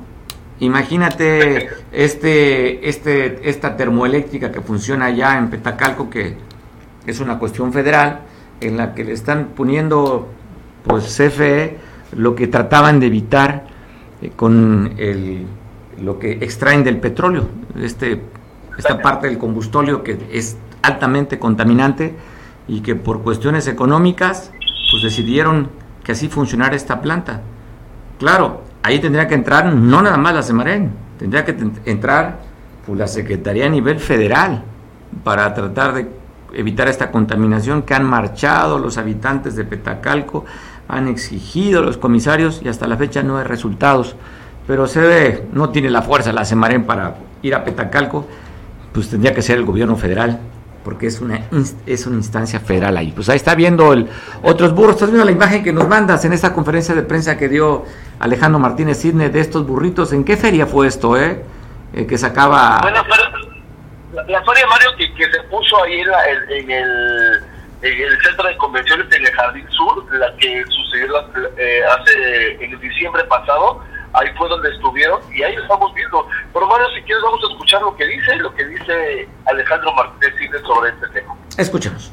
Imagínate 0.60 1.68
este, 1.92 2.88
este, 2.88 3.48
esta 3.48 3.76
termoeléctrica 3.76 4.50
que 4.50 4.60
funciona 4.60 5.06
allá 5.06 5.36
en 5.36 5.50
Petacalco, 5.50 6.08
que 6.08 6.36
es 7.06 7.20
una 7.20 7.38
cuestión 7.38 7.72
federal, 7.72 8.20
en 8.60 8.76
la 8.76 8.94
que 8.94 9.04
le 9.04 9.12
están 9.12 9.48
poniendo, 9.54 10.28
pues 10.86 11.04
CFE, 11.16 11.76
lo 12.16 12.34
que 12.34 12.46
trataban 12.46 13.00
de 13.00 13.06
evitar 13.06 13.66
eh, 14.22 14.30
con 14.34 14.94
el, 14.96 15.46
lo 16.00 16.18
que 16.18 16.32
extraen 16.32 16.84
del 16.84 16.98
petróleo, 16.98 17.48
este, 17.80 18.22
esta 18.76 19.00
parte 19.00 19.28
del 19.28 19.38
combustóleo 19.38 20.02
que 20.02 20.18
es 20.32 20.56
altamente 20.82 21.38
contaminante 21.38 22.14
y 22.68 22.80
que 22.80 22.94
por 22.94 23.22
cuestiones 23.22 23.66
económicas, 23.68 24.50
pues 24.90 25.02
decidieron 25.02 25.68
que 26.02 26.12
así 26.12 26.28
funcionara 26.28 26.76
esta 26.76 27.00
planta. 27.00 27.42
Claro, 28.18 28.62
ahí 28.82 29.00
tendría 29.00 29.26
que 29.26 29.34
entrar 29.34 29.72
no 29.72 30.02
nada 30.02 30.16
más 30.16 30.34
la 30.34 30.42
Semarén, 30.42 30.92
tendría 31.18 31.44
que 31.44 31.56
entrar 31.86 32.40
pues, 32.86 32.98
la 32.98 33.08
Secretaría 33.08 33.66
a 33.66 33.70
nivel 33.70 33.98
federal 33.98 34.62
para 35.22 35.52
tratar 35.54 35.94
de 35.94 36.08
evitar 36.52 36.88
esta 36.88 37.10
contaminación 37.10 37.82
que 37.82 37.94
han 37.94 38.04
marchado 38.04 38.78
los 38.78 38.98
habitantes 38.98 39.56
de 39.56 39.64
Petacalco, 39.64 40.44
han 40.88 41.08
exigido 41.08 41.82
los 41.82 41.96
comisarios 41.96 42.60
y 42.62 42.68
hasta 42.68 42.86
la 42.86 42.96
fecha 42.96 43.22
no 43.22 43.38
hay 43.38 43.44
resultados. 43.44 44.16
Pero 44.66 44.86
se 44.86 45.00
ve, 45.00 45.46
no 45.52 45.70
tiene 45.70 45.90
la 45.90 46.02
fuerza 46.02 46.32
la 46.32 46.44
Semarén 46.44 46.84
para 46.84 47.16
ir 47.42 47.54
a 47.54 47.64
Petacalco, 47.64 48.26
pues 48.92 49.10
tendría 49.10 49.34
que 49.34 49.42
ser 49.42 49.58
el 49.58 49.64
gobierno 49.64 49.96
federal, 49.96 50.40
porque 50.84 51.06
es 51.06 51.20
una, 51.20 51.40
es 51.86 52.06
una 52.06 52.16
instancia 52.16 52.60
federal 52.60 52.96
ahí. 52.96 53.12
Pues 53.12 53.28
ahí 53.28 53.36
está 53.36 53.54
viendo 53.54 53.92
el, 53.92 54.08
otros 54.42 54.74
burros, 54.74 54.94
estás 54.94 55.10
viendo 55.10 55.24
la 55.24 55.32
imagen 55.32 55.64
que 55.64 55.72
nos 55.72 55.88
mandas 55.88 56.24
en 56.24 56.32
esta 56.32 56.52
conferencia 56.52 56.94
de 56.94 57.02
prensa 57.02 57.36
que 57.36 57.48
dio 57.48 57.84
Alejandro 58.20 58.58
Martínez 58.58 58.98
Sidney 58.98 59.28
de 59.30 59.40
estos 59.40 59.66
burritos. 59.66 60.12
¿En 60.12 60.24
qué 60.24 60.36
feria 60.36 60.66
fue 60.66 60.86
esto, 60.86 61.16
eh? 61.16 61.42
eh 61.92 62.06
que 62.06 62.16
sacaba... 62.16 62.78
Bueno, 62.82 63.02
la, 64.12 64.44
feria, 64.44 64.66
Mario, 64.68 64.90
que, 64.96 65.30
se 65.30 65.42
puso 65.50 65.82
ahí 65.82 66.00
en, 66.00 66.08
la, 66.08 66.28
en, 66.28 66.70
el, 66.70 67.42
en, 67.82 68.02
el, 68.02 68.22
centro 68.22 68.46
de 68.46 68.56
convenciones 68.58 69.06
en 69.12 69.26
el 69.26 69.32
Jardín 69.32 69.66
Sur, 69.70 70.06
la 70.12 70.34
que 70.36 70.62
sucedió 70.68 71.16
eh, 71.58 71.80
hace 71.84 72.64
en 72.64 72.78
diciembre 72.78 73.24
pasado, 73.24 73.82
ahí 74.14 74.28
fue 74.36 74.48
donde 74.48 74.70
estuvieron 74.70 75.20
y 75.32 75.42
ahí 75.42 75.54
lo 75.56 75.62
estamos 75.62 75.92
viendo. 75.94 76.26
Pero 76.52 76.66
Mario, 76.66 76.86
si 76.94 77.02
quieres 77.02 77.22
vamos 77.22 77.40
a 77.44 77.52
escuchar 77.52 77.82
lo 77.82 77.96
que 77.96 78.06
dice, 78.06 78.36
lo 78.36 78.54
que 78.54 78.64
dice 78.66 79.28
Alejandro 79.46 79.92
Martínez 79.92 80.62
sobre 80.62 80.90
este 80.90 81.08
tema. 81.08 81.36
Escuchemos. 81.58 82.12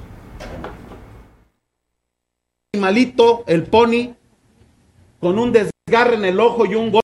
Malito, 2.77 3.43
el 3.47 3.63
pony, 3.63 4.15
con 5.19 5.37
un 5.37 5.51
desgarre 5.51 6.15
en 6.15 6.25
el 6.25 6.39
ojo 6.39 6.65
y 6.65 6.75
un 6.75 6.91
gol. 6.91 7.01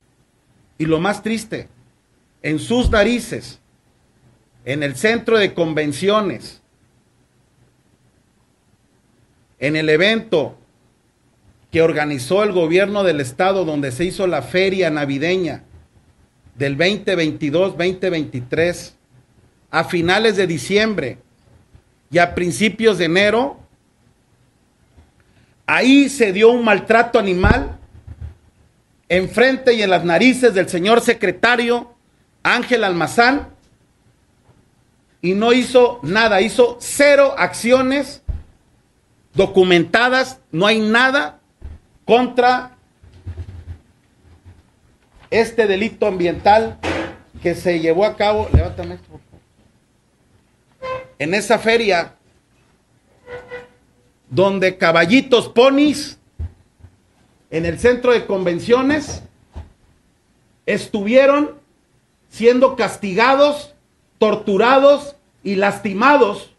Y 0.79 0.86
lo 0.86 0.99
más 0.99 1.23
triste, 1.23 1.69
en 2.41 2.60
sus 2.60 2.89
narices, 2.89 3.62
en 4.65 4.83
el 4.83 4.95
centro 4.95 5.38
de 5.38 5.53
convenciones, 5.53 6.62
en 9.60 9.75
el 9.75 9.89
evento 9.89 10.57
que 11.71 11.82
organizó 11.82 12.43
el 12.43 12.51
gobierno 12.51 13.03
del 13.03 13.19
estado 13.19 13.65
donde 13.65 13.91
se 13.91 14.06
hizo 14.06 14.27
la 14.27 14.41
feria 14.41 14.89
navideña 14.89 15.63
del 16.56 16.77
2022-2023 16.77 18.93
a 19.69 19.84
finales 19.84 20.38
de 20.38 20.47
diciembre 20.47 21.17
y 22.10 22.19
a 22.19 22.34
principios 22.34 22.97
de 22.97 23.06
enero, 23.06 23.60
ahí 25.65 26.10
se 26.10 26.32
dio 26.32 26.49
un 26.49 26.63
maltrato 26.63 27.19
animal 27.19 27.77
enfrente 29.10 29.73
y 29.73 29.82
en 29.82 29.89
las 29.89 30.06
narices 30.06 30.53
del 30.53 30.69
señor 30.69 31.01
secretario 31.01 31.93
Ángel 32.43 32.84
Almazán 32.84 33.49
y 35.21 35.34
no 35.34 35.53
hizo 35.53 35.99
nada, 36.03 36.41
hizo 36.41 36.77
cero 36.80 37.34
acciones 37.38 38.21
documentadas, 39.34 40.39
no 40.51 40.65
hay 40.65 40.80
nada 40.80 41.37
contra 42.08 42.78
este 45.30 45.67
delito 45.67 46.08
ambiental 46.08 46.80
que 47.43 47.54
se 47.54 47.80
llevó 47.82 48.06
a 48.06 48.15
cabo, 48.15 48.48
levántame 48.54 48.96
esto, 48.96 49.08
por 49.10 49.20
favor. 49.20 51.02
En 51.20 51.34
esa 51.34 51.60
feria 51.60 52.15
donde 54.30 54.78
caballitos 54.78 55.50
ponis 55.50 56.17
en 57.50 57.65
el 57.65 57.78
centro 57.78 58.13
de 58.13 58.26
convenciones 58.26 59.24
estuvieron 60.65 61.56
siendo 62.30 62.78
castigados, 62.78 63.76
torturados 64.17 65.17
y 65.43 65.56
lastimados 65.56 66.56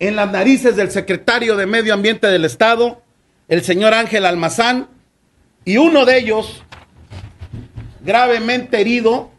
en 0.00 0.16
las 0.16 0.32
narices 0.32 0.76
del 0.76 0.90
secretario 0.90 1.56
de 1.56 1.66
Medio 1.66 1.92
Ambiente 1.92 2.26
del 2.26 2.46
Estado, 2.46 3.02
el 3.48 3.62
señor 3.62 3.92
Ángel 3.92 4.24
Almazán, 4.24 4.88
y 5.64 5.76
uno 5.76 6.06
de 6.06 6.18
ellos 6.18 6.64
gravemente 8.00 8.80
herido. 8.80 9.30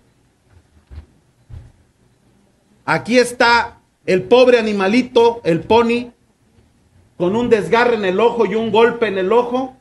Aquí 2.86 3.18
está 3.18 3.80
el 4.06 4.24
pobre 4.24 4.60
animalito, 4.60 5.42
el 5.44 5.62
pony, 5.62 6.12
con 7.18 7.36
un 7.36 7.50
desgarre 7.50 7.96
en 7.96 8.06
el 8.06 8.20
ojo 8.20 8.46
y 8.46 8.54
un 8.54 8.72
golpe 8.72 9.08
en 9.08 9.18
el 9.18 9.34
ojo. 9.34 9.76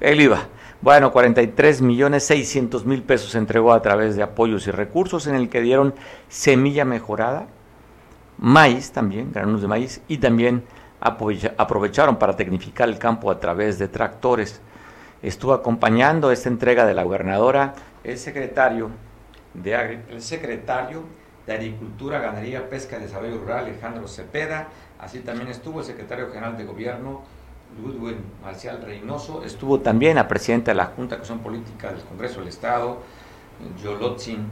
El 0.01 0.21
IVA. 0.21 0.49
Bueno, 0.81 1.11
43 1.11 1.83
millones 1.83 2.23
600 2.25 2.87
mil 2.87 3.03
pesos 3.03 3.35
entregó 3.35 3.73
a 3.73 3.83
través 3.83 4.14
de 4.14 4.23
apoyos 4.23 4.68
y 4.68 4.71
recursos 4.71 5.27
en 5.27 5.35
el 5.35 5.49
que 5.49 5.61
dieron 5.61 5.92
semilla 6.29 6.85
mejorada, 6.85 7.49
maíz 8.38 8.92
también, 8.92 9.33
granos 9.33 9.61
de 9.61 9.66
maíz, 9.66 10.01
y 10.07 10.18
también 10.18 10.62
aprovecharon 11.01 12.16
para 12.16 12.37
tecnificar 12.37 12.88
el 12.88 12.99
campo 12.99 13.29
a 13.29 13.40
través 13.40 13.81
de 13.81 13.88
tractores. 13.88 14.61
Estuvo 15.21 15.53
acompañando 15.53 16.31
esta 16.31 16.49
entrega 16.49 16.87
de 16.87 16.94
la 16.94 17.03
gobernadora 17.03 17.75
el 18.05 18.18
secretario 18.18 18.90
el 19.55 20.23
secretario 20.23 21.03
de 21.47 21.55
Agricultura, 21.55 22.21
Ganadería, 22.21 22.69
Pesca 22.69 22.99
y 22.99 23.03
Desarrollo 23.03 23.39
Rural, 23.39 23.65
Alejandro 23.65 24.07
Cepeda, 24.07 24.69
así 24.99 25.21
también 25.21 25.49
estuvo 25.49 25.81
el 25.81 25.87
secretario 25.87 26.29
general 26.29 26.57
de 26.57 26.65
Gobierno, 26.65 27.23
Ludwig 27.83 28.17
Marcial 28.43 28.83
Reynoso, 28.83 29.45
estuvo 29.45 29.81
también 29.81 30.17
la 30.17 30.29
presidenta 30.29 30.71
de 30.71 30.77
la 30.77 30.87
Junta 30.87 31.17
de 31.17 31.21
Acción 31.21 31.41
Política 31.41 31.93
del 31.93 32.03
Congreso 32.03 32.41
del 32.41 32.49
Estado, 32.49 32.99
Yolotzin, 33.83 34.47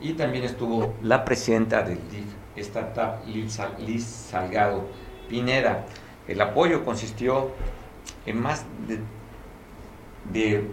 y 0.00 0.12
también 0.12 0.44
estuvo 0.44 0.94
la 1.02 1.24
presidenta 1.24 1.82
del 1.82 1.98
DIF 2.08 2.26
Startup, 2.56 3.20
Liz 3.26 4.04
Salgado 4.04 4.86
Pineda. 5.28 5.84
El 6.26 6.40
apoyo 6.40 6.84
consistió 6.84 7.50
en 8.26 8.40
más 8.40 8.64
de 10.32 10.70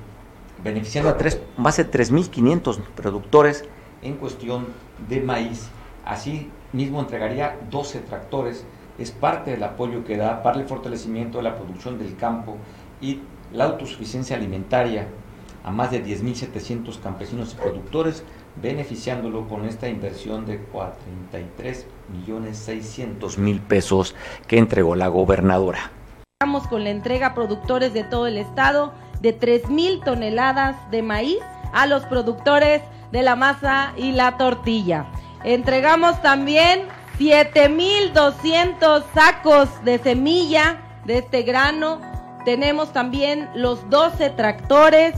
beneficiando 0.63 1.09
a 1.09 1.17
tres, 1.17 1.41
más 1.57 1.77
de 1.77 1.89
3.500 1.89 2.79
productores 2.95 3.65
en 4.01 4.15
cuestión 4.15 4.67
de 5.09 5.21
maíz. 5.21 5.69
Así 6.05 6.49
mismo 6.73 6.99
entregaría 6.99 7.57
12 7.69 7.99
tractores. 8.01 8.65
Es 8.97 9.11
parte 9.11 9.51
del 9.51 9.63
apoyo 9.63 10.05
que 10.05 10.17
da 10.17 10.41
para 10.43 10.59
el 10.59 10.65
fortalecimiento 10.65 11.39
de 11.39 11.43
la 11.43 11.55
producción 11.55 11.97
del 11.97 12.15
campo 12.15 12.57
y 13.01 13.19
la 13.51 13.65
autosuficiencia 13.65 14.37
alimentaria 14.37 15.07
a 15.65 15.71
más 15.71 15.89
de 15.91 16.05
10.700 16.05 16.99
campesinos 17.01 17.53
y 17.53 17.55
productores, 17.55 18.23
beneficiándolo 18.61 19.47
con 19.47 19.65
esta 19.65 19.89
inversión 19.89 20.45
de 20.45 20.59
43 20.59 21.87
millones 22.13 22.57
600 22.57 23.39
mil 23.39 23.59
pesos 23.59 24.15
que 24.47 24.59
entregó 24.59 24.95
la 24.95 25.07
gobernadora. 25.07 25.91
Estamos 26.39 26.67
con 26.67 26.83
la 26.83 26.91
entrega 26.91 27.27
a 27.27 27.33
productores 27.33 27.93
de 27.93 28.03
todo 28.03 28.27
el 28.27 28.37
estado 28.37 28.93
de 29.25 29.33
3 29.33 29.69
mil 29.69 30.01
toneladas 30.01 30.75
de 30.91 31.01
maíz 31.01 31.39
a 31.73 31.87
los 31.87 32.05
productores 32.05 32.83
de 33.11 33.23
la 33.23 33.35
masa 33.35 33.91
y 33.97 34.11
la 34.11 34.37
tortilla. 34.37 35.07
Entregamos 35.43 36.21
también 36.21 36.87
7.200 37.17 39.03
sacos 39.15 39.67
de 39.83 39.97
semilla 39.97 40.77
de 41.05 41.17
este 41.17 41.41
grano. 41.41 41.99
Tenemos 42.45 42.93
también 42.93 43.49
los 43.55 43.89
12 43.89 44.29
tractores. 44.29 45.15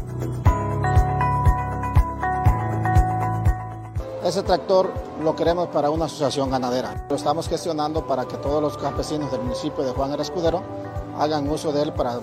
Ese 4.24 4.42
tractor 4.44 4.94
lo 5.22 5.36
queremos 5.36 5.68
para 5.68 5.90
una 5.90 6.06
asociación 6.06 6.50
ganadera. 6.50 7.06
Lo 7.10 7.18
estamos 7.18 7.50
gestionando 7.50 8.08
para 8.08 8.24
que 8.24 8.38
todos 8.38 8.62
los 8.62 8.78
campesinos 8.78 9.30
del 9.34 9.42
municipio 9.42 9.84
de 9.84 9.92
Juan 9.92 10.18
Escudero 10.18 10.64
hagan 11.20 11.50
uso 11.50 11.74
de 11.74 11.82
él 11.82 11.92
para 11.92 12.22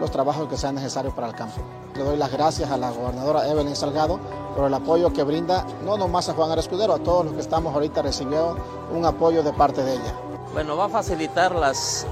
los 0.00 0.10
trabajos 0.10 0.48
que 0.48 0.56
sean 0.56 0.74
necesarios 0.74 1.14
para 1.14 1.28
el 1.28 1.34
campo. 1.34 1.56
Le 1.94 2.04
doy 2.04 2.16
las 2.16 2.30
gracias 2.30 2.70
a 2.70 2.76
la 2.76 2.90
gobernadora 2.90 3.48
Evelyn 3.48 3.74
Salgado 3.74 4.18
por 4.56 4.66
el 4.66 4.74
apoyo 4.74 5.12
que 5.12 5.22
brinda, 5.22 5.66
no 5.84 5.96
nomás 5.96 6.28
a 6.28 6.34
Juan 6.34 6.56
Escudero, 6.58 6.94
a 6.94 6.98
todos 6.98 7.26
los 7.26 7.34
que 7.34 7.40
estamos 7.40 7.74
ahorita 7.74 8.02
recibiendo 8.02 8.56
un 8.92 9.04
apoyo 9.04 9.42
de 9.42 9.52
parte 9.52 9.82
de 9.82 9.94
ella. 9.94 10.14
Bueno, 10.52 10.76
va 10.76 10.86
a 10.86 10.88
facilitar 10.88 11.54
las, 11.54 12.06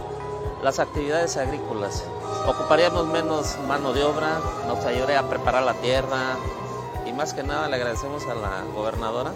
las 0.63 0.79
actividades 0.79 1.37
agrícolas. 1.37 2.05
Ocuparíamos 2.47 3.07
menos 3.07 3.57
mano 3.67 3.93
de 3.93 4.05
obra, 4.05 4.39
nos 4.69 4.85
ayudaría 4.85 5.21
a 5.21 5.29
preparar 5.29 5.63
la 5.63 5.75
tierra 5.75 6.37
y 7.07 7.13
más 7.13 7.35
que 7.35 7.43
nada 7.43 7.69
le 7.69 7.77
agradecemos 7.77 8.25
a 8.27 8.35
la 8.35 8.65
gobernadora 8.75 9.33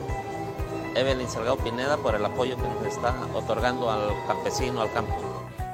Evelyn 0.94 1.28
Salgado 1.28 1.56
Pineda 1.56 1.96
por 1.96 2.14
el 2.14 2.24
apoyo 2.24 2.56
que 2.56 2.62
nos 2.62 2.84
está 2.84 3.14
otorgando 3.34 3.90
al 3.90 4.10
campesino, 4.26 4.80
al 4.80 4.92
campo. 4.92 5.14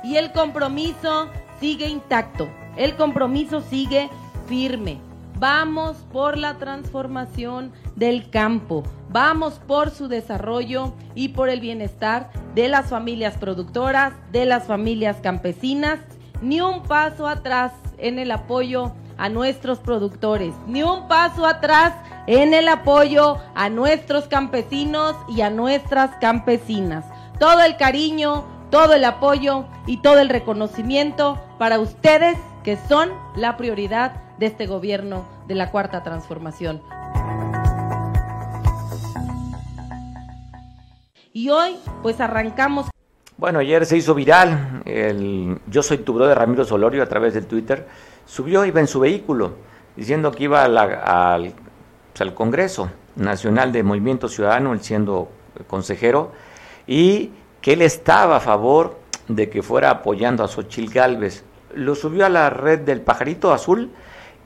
Y 0.03 0.17
el 0.17 0.33
compromiso 0.33 1.29
sigue 1.61 1.89
intacto. 1.89 2.49
El 2.77 2.97
compromiso 2.97 3.63
sigue 3.63 4.11
firme. 4.47 4.99
Vamos 5.39 5.97
por 6.13 6.39
la 6.39 6.57
transformación 6.59 7.73
del 7.95 8.31
campo. 8.31 8.85
Vamos 9.11 9.55
por 9.67 9.91
su 9.91 10.09
desarrollo 10.09 10.95
y 11.15 11.29
por 11.29 11.49
el 11.49 11.61
bienestar 11.61 12.31
de 12.55 12.69
las 12.69 12.89
familias 12.89 13.37
productoras, 13.37 14.13
de 14.33 14.47
las 14.47 14.65
familias 14.67 15.17
campesinas. 15.23 16.01
Ni 16.41 16.61
un 16.61 16.83
paso 16.83 17.27
atrás 17.27 17.73
en 17.99 18.19
el 18.19 18.31
apoyo 18.31 18.93
a 19.19 19.29
nuestros 19.29 19.79
productores, 19.79 20.55
ni 20.67 20.83
un 20.83 21.09
paso 21.09 21.47
atrás 21.47 21.95
en 22.27 22.53
el 22.53 22.69
apoyo 22.69 23.39
a 23.55 23.71
nuestros 23.71 24.27
campesinos 24.27 25.15
y 25.29 25.41
a 25.41 25.51
nuestras 25.51 26.11
campesinas. 26.21 27.05
Todo 27.39 27.63
el 27.63 27.77
cariño, 27.77 28.45
todo 28.71 28.95
el 28.95 29.05
apoyo 29.05 29.65
y 29.87 29.99
todo 29.99 30.19
el 30.19 30.29
reconocimiento 30.29 31.41
para 31.59 31.79
ustedes 31.79 32.37
que 32.67 32.77
son 32.89 33.11
la 33.37 33.57
prioridad 33.57 34.21
de 34.39 34.47
este 34.47 34.67
gobierno 34.67 35.25
de 35.47 35.55
la 35.55 35.71
Cuarta 35.71 36.03
Transformación. 36.03 36.83
Y 41.33 41.49
hoy 41.51 41.77
pues 42.03 42.21
arrancamos. 42.21 42.91
Bueno, 43.37 43.61
ayer 43.61 43.87
se 43.87 43.97
hizo 43.97 44.17
viral 44.17 44.83
el 44.85 45.61
Yo 45.69 45.85
soy 45.85 45.99
tu 45.99 46.13
brother 46.13 46.37
Ramiro 46.37 46.65
Solorio 46.65 47.05
a 47.05 47.07
través 47.07 47.35
del 47.35 47.47
Twitter. 47.47 47.87
Subió, 48.27 48.65
iba 48.65 48.81
en 48.81 48.89
su 48.89 48.99
vehículo, 48.99 49.53
diciendo 49.95 50.33
que 50.33 50.45
iba 50.45 50.65
al, 50.65 51.55
pues, 52.13 52.21
al 52.21 52.35
Congreso 52.35 52.91
Nacional 53.15 53.71
de 53.71 53.85
Movimiento 53.85 54.27
Ciudadano, 54.27 54.73
él 54.73 54.81
siendo 54.81 55.29
consejero, 55.69 56.33
y 56.89 57.31
que 57.61 57.75
él 57.75 57.83
estaba 57.83 58.39
a 58.39 58.41
favor 58.41 58.99
de 59.29 59.49
que 59.51 59.63
fuera 59.63 59.91
apoyando 59.91 60.43
a 60.43 60.49
Xochil 60.49 60.91
Gálvez. 60.91 61.45
Lo 61.77 61.95
subió 61.95 62.25
a 62.25 62.31
la 62.31 62.49
red 62.49 62.81
del 62.81 63.03
Pajarito 63.03 63.53
Azul 63.53 63.91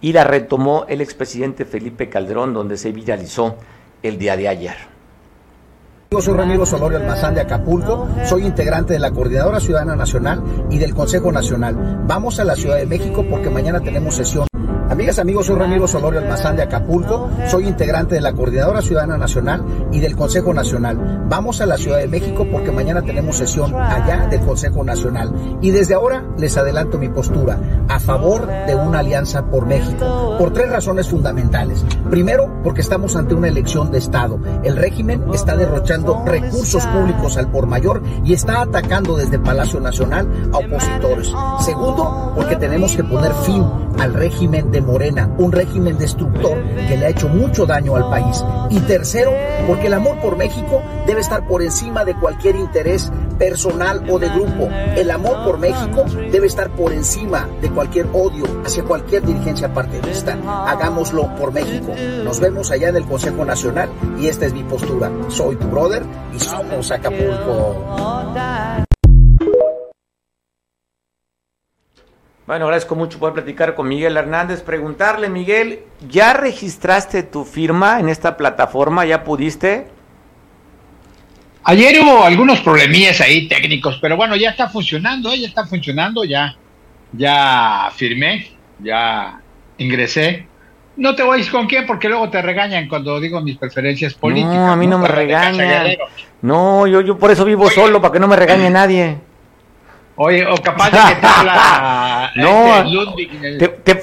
y 0.01 0.13
la 0.13 0.25
retomó 0.25 0.85
el 0.89 1.01
expresidente 1.01 1.65
Felipe 1.65 2.09
Calderón, 2.09 2.53
donde 2.53 2.77
se 2.77 2.91
viralizó 2.91 3.57
el 4.03 4.19
día 4.19 4.37
de 4.37 4.49
ayer. 4.49 4.77
Yo 6.11 6.21
soy 6.21 6.35
Ramiro 6.35 6.67
Solorio 6.67 6.99
Almazán 6.99 7.35
de 7.35 7.43
Acapulco, 7.43 8.09
soy 8.25 8.45
integrante 8.45 8.95
de 8.95 8.99
la 8.99 9.13
Coordinadora 9.13 9.61
Ciudadana 9.61 9.95
Nacional 9.95 10.43
y 10.71 10.79
del 10.79 10.93
Consejo 10.93 11.31
Nacional. 11.31 12.03
Vamos 12.05 12.41
a 12.41 12.45
la 12.45 12.57
Ciudad 12.57 12.79
de 12.79 12.87
México 12.87 13.25
porque 13.31 13.49
mañana 13.49 13.79
tenemos 13.79 14.17
sesión. 14.17 14.50
Amigas, 14.91 15.21
amigos, 15.21 15.47
soy 15.47 15.55
Ramiro 15.55 15.87
Solorio 15.87 16.19
Almazán 16.19 16.57
de 16.57 16.65
Acapulco, 16.65 17.31
soy 17.47 17.69
integrante 17.69 18.17
de 18.17 18.21
la 18.21 18.33
Coordinadora 18.33 18.83
Ciudadana 18.83 19.17
Nacional 19.17 19.65
y 19.93 20.01
del 20.01 20.17
Consejo 20.17 20.53
Nacional. 20.53 21.27
Vamos 21.29 21.61
a 21.61 21.67
la 21.67 21.77
Ciudad 21.77 21.99
de 21.99 22.09
México 22.09 22.45
porque 22.51 22.73
mañana 22.73 23.01
tenemos 23.01 23.37
sesión 23.37 23.73
allá 23.73 24.27
del 24.29 24.41
Consejo 24.41 24.83
Nacional. 24.83 25.33
Y 25.61 25.71
desde 25.71 25.95
ahora 25.95 26.25
les 26.37 26.57
adelanto 26.57 26.99
mi 26.99 27.09
postura 27.09 27.61
a 27.89 28.01
favor 28.01 28.49
de 28.67 28.75
una 28.75 28.99
alianza 28.99 29.47
por 29.47 29.65
México, 29.65 30.35
por 30.37 30.53
tres 30.53 30.69
razones 30.69 31.09
fundamentales. 31.09 31.85
Primero, 32.11 32.61
porque 32.65 32.81
estamos 32.81 33.15
ante 33.15 33.35
una 33.35 33.47
elección 33.47 33.93
de 33.93 33.99
Estado. 33.99 34.41
El 34.65 34.77
régimen 34.77 35.23
está 35.33 35.55
derrochando 35.55 36.25
recursos 36.27 36.85
públicos 36.87 37.37
al 37.37 37.49
por 37.53 37.69
mayor 37.69 38.03
y 38.25 38.33
está 38.33 38.63
atacando 38.63 39.17
desde 39.17 39.39
Palacio 39.39 39.79
Nacional 39.79 40.51
a 40.53 40.59
opositores. 40.59 41.33
Segundo, 41.61 42.33
porque 42.35 42.57
tenemos 42.57 42.97
que 42.97 43.05
poner 43.05 43.33
fin 43.45 43.65
al 44.01 44.15
régimen 44.15 44.73
de 44.73 44.81
Morena, 44.91 45.31
un 45.39 45.53
régimen 45.53 45.97
destructor 45.99 46.59
que 46.89 46.97
le 46.97 47.07
ha 47.07 47.11
hecho 47.11 47.29
mucho 47.29 47.65
daño 47.65 47.95
al 47.95 48.11
país. 48.11 48.45
Y 48.71 48.81
tercero, 48.81 49.33
porque 49.69 49.87
el 49.87 49.95
amor 49.95 50.19
por 50.21 50.37
México 50.37 50.83
debe 51.07 51.21
estar 51.21 51.47
por 51.47 51.63
encima 51.63 52.05
de 52.05 52.15
cualquier 52.17 52.57
interés 52.57 53.13
personal 53.39 54.05
o 54.11 54.19
de 54.19 54.29
grupo. 54.29 54.69
El 54.97 55.11
amor 55.13 55.45
por 55.45 55.59
México 55.59 56.05
debe 56.33 56.49
estar 56.49 56.71
por 56.71 56.93
encima 56.93 57.49
de 57.63 57.71
cualquier 57.71 58.07
odio 58.13 58.45
hacia 58.65 58.83
cualquier 58.83 59.25
dirigencia 59.25 59.73
partidista. 59.73 60.37
Hagámoslo 60.67 61.35
por 61.37 61.53
México. 61.53 61.93
Nos 62.25 62.41
vemos 62.41 62.73
allá 62.73 62.89
en 62.89 62.97
el 62.97 63.05
Consejo 63.05 63.45
Nacional 63.45 63.89
y 64.19 64.27
esta 64.27 64.47
es 64.47 64.53
mi 64.53 64.65
postura. 64.65 65.11
Soy 65.29 65.55
tu 65.55 65.69
brother 65.69 66.03
y 66.35 66.41
somos 66.41 66.91
Acapulco. 66.91 68.87
Bueno, 72.51 72.65
agradezco 72.65 72.97
mucho 72.97 73.21
poder 73.21 73.35
platicar 73.35 73.77
con 73.77 73.87
Miguel 73.87 74.17
Hernández. 74.17 74.63
Preguntarle, 74.63 75.29
Miguel, 75.29 75.85
¿ya 76.09 76.33
registraste 76.33 77.23
tu 77.23 77.45
firma 77.45 78.01
en 78.01 78.09
esta 78.09 78.37
plataforma? 78.37 79.07
¿Ya 79.07 79.23
pudiste? 79.23 79.87
Ayer 81.63 82.01
hubo 82.01 82.25
algunos 82.25 82.59
problemillas 82.59 83.21
ahí 83.21 83.47
técnicos, 83.47 84.01
pero 84.03 84.17
bueno, 84.17 84.35
ya 84.35 84.51
está 84.51 84.69
funcionando, 84.69 85.31
¿eh? 85.31 85.43
ya 85.43 85.47
está 85.47 85.65
funcionando, 85.65 86.25
ya, 86.25 86.57
ya 87.13 87.89
firmé, 87.95 88.51
ya 88.81 89.41
ingresé. 89.79 90.49
No 90.97 91.15
te 91.15 91.23
voy 91.23 91.35
a 91.35 91.37
decir 91.37 91.53
con 91.53 91.69
quién 91.69 91.87
porque 91.87 92.09
luego 92.09 92.31
te 92.31 92.43
regañan 92.43 92.89
cuando 92.89 93.21
digo 93.21 93.41
mis 93.41 93.59
preferencias 93.59 94.15
políticas. 94.15 94.57
No, 94.57 94.73
a 94.73 94.77
mí 94.77 94.89
no, 94.89 94.99
me 94.99 95.07
regañan. 95.07 95.87
No, 96.43 96.89
yo, 96.89 97.01
yo 97.01 97.17
por 97.17 97.31
eso 97.31 97.45
vivo 97.45 97.71
solo, 97.71 98.01
para 98.01 98.15
que 98.15 98.19
no 98.19 98.27
me 98.27 98.35
regañe 98.35 98.71
nadie. 98.71 99.30
Oye, 100.23 100.47
o 100.47 100.55
capaz 100.57 100.91
de 100.91 101.15
que 101.15 101.19
te 101.19 101.27
habla 101.27 102.31
no, 102.37 102.77
este 102.77 102.91
Ludwig, 102.91 103.59
te, 103.59 103.69
te, 103.69 103.95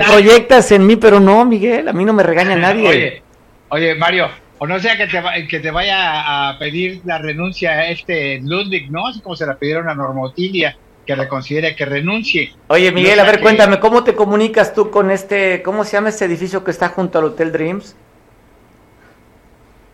proyectas 0.00 0.72
en 0.72 0.86
mí, 0.86 0.96
pero 0.96 1.20
no, 1.20 1.44
Miguel, 1.44 1.86
a 1.86 1.92
mí 1.92 2.02
no 2.06 2.14
me 2.14 2.22
regaña 2.22 2.56
nadie. 2.56 2.88
Oye, 2.88 3.22
oye 3.68 3.94
Mario, 3.94 4.30
o 4.56 4.66
no 4.66 4.80
sea 4.80 4.96
que 4.96 5.06
te, 5.06 5.22
que 5.48 5.60
te 5.60 5.70
vaya 5.70 6.48
a 6.48 6.58
pedir 6.58 7.02
la 7.04 7.18
renuncia 7.18 7.72
a 7.72 7.90
este 7.90 8.40
Ludwig, 8.40 8.90
¿no? 8.90 9.08
Así 9.08 9.20
como 9.20 9.36
se 9.36 9.44
la 9.44 9.58
pidieron 9.58 9.90
a 9.90 9.94
Normotilia, 9.94 10.78
que 11.06 11.14
reconsidere 11.14 11.76
que 11.76 11.84
renuncie. 11.84 12.54
Oye, 12.68 12.90
Miguel, 12.90 13.18
no 13.18 13.24
a 13.24 13.26
ver, 13.26 13.36
que... 13.36 13.42
cuéntame, 13.42 13.80
¿cómo 13.80 14.02
te 14.02 14.14
comunicas 14.14 14.72
tú 14.72 14.90
con 14.90 15.10
este, 15.10 15.60
cómo 15.60 15.84
se 15.84 15.92
llama 15.92 16.08
este 16.08 16.24
edificio 16.24 16.64
que 16.64 16.70
está 16.70 16.88
junto 16.88 17.18
al 17.18 17.26
Hotel 17.26 17.52
Dreams? 17.52 17.96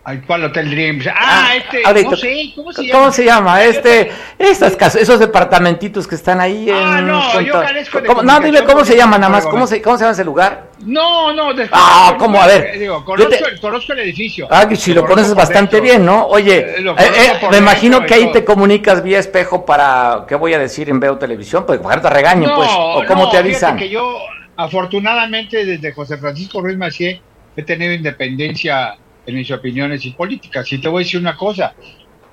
Ay, 0.08 0.22
¿Cuál 0.24 0.44
Hotel 0.44 0.70
Dreams? 0.70 1.04
Ah, 1.12 1.48
este, 1.56 1.82
ahorita. 1.84 2.10
no 2.10 2.16
sé, 2.16 2.52
¿cómo 2.54 2.72
se 2.72 2.82
llama? 2.84 2.98
¿Cómo 3.00 3.10
se 3.12 3.24
llama? 3.24 3.64
Este, 3.64 4.12
estas 4.38 4.76
casas, 4.76 5.02
esos 5.02 5.18
departamentitos 5.18 6.06
que 6.06 6.14
están 6.14 6.40
ahí 6.40 6.70
en. 6.70 6.76
Ah, 6.76 7.00
no, 7.00 7.40
yo 7.40 7.52
carezco 7.54 8.00
de 8.00 8.06
¿Cómo- 8.06 8.22
No, 8.22 8.34
dime 8.34 8.58
comunicación 8.60 8.66
cómo 8.72 8.84
se 8.84 8.96
llama 8.96 9.18
nada 9.18 9.32
más. 9.32 9.46
¿Cómo 9.46 9.66
se, 9.66 9.82
¿Cómo 9.82 9.96
se 9.98 10.04
llama 10.04 10.12
ese 10.12 10.24
lugar? 10.24 10.70
No, 10.84 11.32
no, 11.32 11.52
después- 11.52 11.70
Ah, 11.84 12.14
¿cómo? 12.20 12.40
A 12.40 12.46
ver, 12.46 12.78
Digo, 12.78 13.00
yo 13.00 13.04
conozco, 13.04 13.30
te- 13.30 13.50
el- 13.50 13.60
conozco 13.60 13.92
el 13.94 13.98
edificio. 13.98 14.46
Ah, 14.48 14.68
si 14.76 14.94
lo 14.94 15.00
Conozco 15.00 15.08
conoces 15.16 15.34
bastante 15.34 15.76
dentro. 15.80 15.82
bien, 15.82 16.06
¿no? 16.06 16.26
Oye, 16.28 16.56
Eh, 16.76 16.80
lo 16.82 16.92
eh, 16.92 16.96
eh, 17.00 17.46
me 17.50 17.58
imagino 17.58 17.96
dentro 17.98 18.06
que 18.06 18.14
ahí 18.14 18.22
todo. 18.26 18.32
te 18.34 18.44
comunicas 18.44 19.02
vía 19.02 19.18
espejo 19.18 19.66
para, 19.66 20.24
¿qué 20.28 20.36
voy 20.36 20.54
a 20.54 20.60
decir 20.60 20.88
en 20.88 21.00
Veo 21.00 21.18
Televisión? 21.18 21.66
Pues 21.66 21.80
para 21.80 22.00
te 22.00 22.08
regañen, 22.10 22.48
pues. 22.54 22.70
¿O 22.72 23.02
cómo 23.08 23.24
no, 23.24 23.30
te 23.30 23.38
avisan? 23.38 23.76
que 23.76 23.88
yo, 23.88 24.18
afortunadamente, 24.56 25.64
desde 25.64 25.92
José 25.92 26.16
Francisco 26.18 26.60
Ruiz 26.60 26.76
Macié, 26.78 27.20
he 27.56 27.62
tenido 27.64 27.92
independencia 27.92 28.94
en 29.26 29.34
mis 29.34 29.50
opiniones 29.50 30.04
y 30.04 30.10
políticas. 30.10 30.72
Y 30.72 30.78
te 30.78 30.88
voy 30.88 31.02
a 31.02 31.04
decir 31.04 31.20
una 31.20 31.36
cosa, 31.36 31.74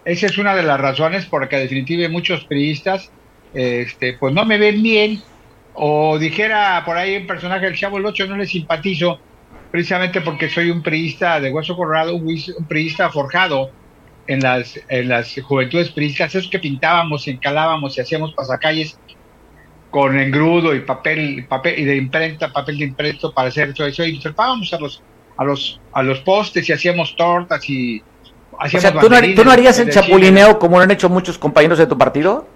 esa 0.06 0.26
es 0.28 0.38
una 0.38 0.56
de 0.56 0.64
las 0.64 0.80
razones 0.80 1.26
por 1.26 1.42
la 1.42 1.50
que 1.50 1.58
definitivamente 1.58 2.12
muchos 2.12 2.46
periodistas, 2.46 3.12
este, 3.54 4.14
pues 4.14 4.34
no 4.34 4.46
me 4.46 4.58
ven 4.58 4.82
bien, 4.82 5.22
o 5.74 6.18
dijera 6.20 6.84
por 6.86 6.98
ahí 6.98 7.18
un 7.18 7.28
personaje 7.28 7.66
del 7.66 7.76
Chavo 7.76 7.98
el 7.98 8.06
Ocho, 8.06 8.28
no 8.28 8.38
le 8.38 8.46
simpatizo, 8.46 9.20
precisamente 9.72 10.22
porque 10.22 10.50
soy 10.50 10.70
un 10.70 10.84
priista 10.84 11.40
de 11.40 11.52
hueso 11.52 11.76
colorado, 11.76 12.16
un 12.16 12.28
priista 12.68 13.10
forjado 13.10 13.72
en 14.28 14.40
las, 14.40 14.80
en 14.88 15.10
las 15.10 15.36
juventudes 15.42 15.90
priistas, 15.90 16.36
esos 16.36 16.50
que 16.50 16.60
pintábamos, 16.60 17.28
encalábamos 17.28 17.98
y 17.98 18.02
hacíamos 18.02 18.34
pasacalles 18.34 18.98
con 19.90 20.18
engrudo 20.18 20.74
y 20.76 20.80
papel, 20.80 21.46
papel 21.48 21.80
y 21.80 21.86
de 21.86 21.96
imprenta, 21.96 22.52
papel 22.52 22.80
de 22.80 22.86
imprenta 22.86 23.30
para 23.30 23.50
hacer 23.50 23.70
eso, 23.70 23.86
eso 23.86 24.04
y 24.04 24.20
trepábamos 24.20 24.74
a 24.74 24.80
los 24.80 25.04
a 25.38 25.44
los 25.44 25.80
a 25.92 26.04
los 26.04 26.20
postes 26.20 26.68
y 26.70 26.74
hacíamos 26.74 27.16
tortas 27.16 27.68
y 27.70 28.02
O 28.52 28.58
hacíamos 28.60 28.82
sea, 28.82 28.92
¿tú 28.92 28.98
no, 28.98 29.10
banderines 29.10 29.36
tú 29.36 29.46
no 29.46 29.52
harías 29.52 29.80
el 29.80 29.88
de 29.88 29.94
chapulineo 29.94 30.60
como 30.60 30.78
lo 30.78 30.84
han 30.84 30.92
hecho 30.92 31.10
muchos 31.10 31.38
compañeros 31.38 31.78
de 31.80 31.88
tu 31.88 31.98
partido? 31.98 32.48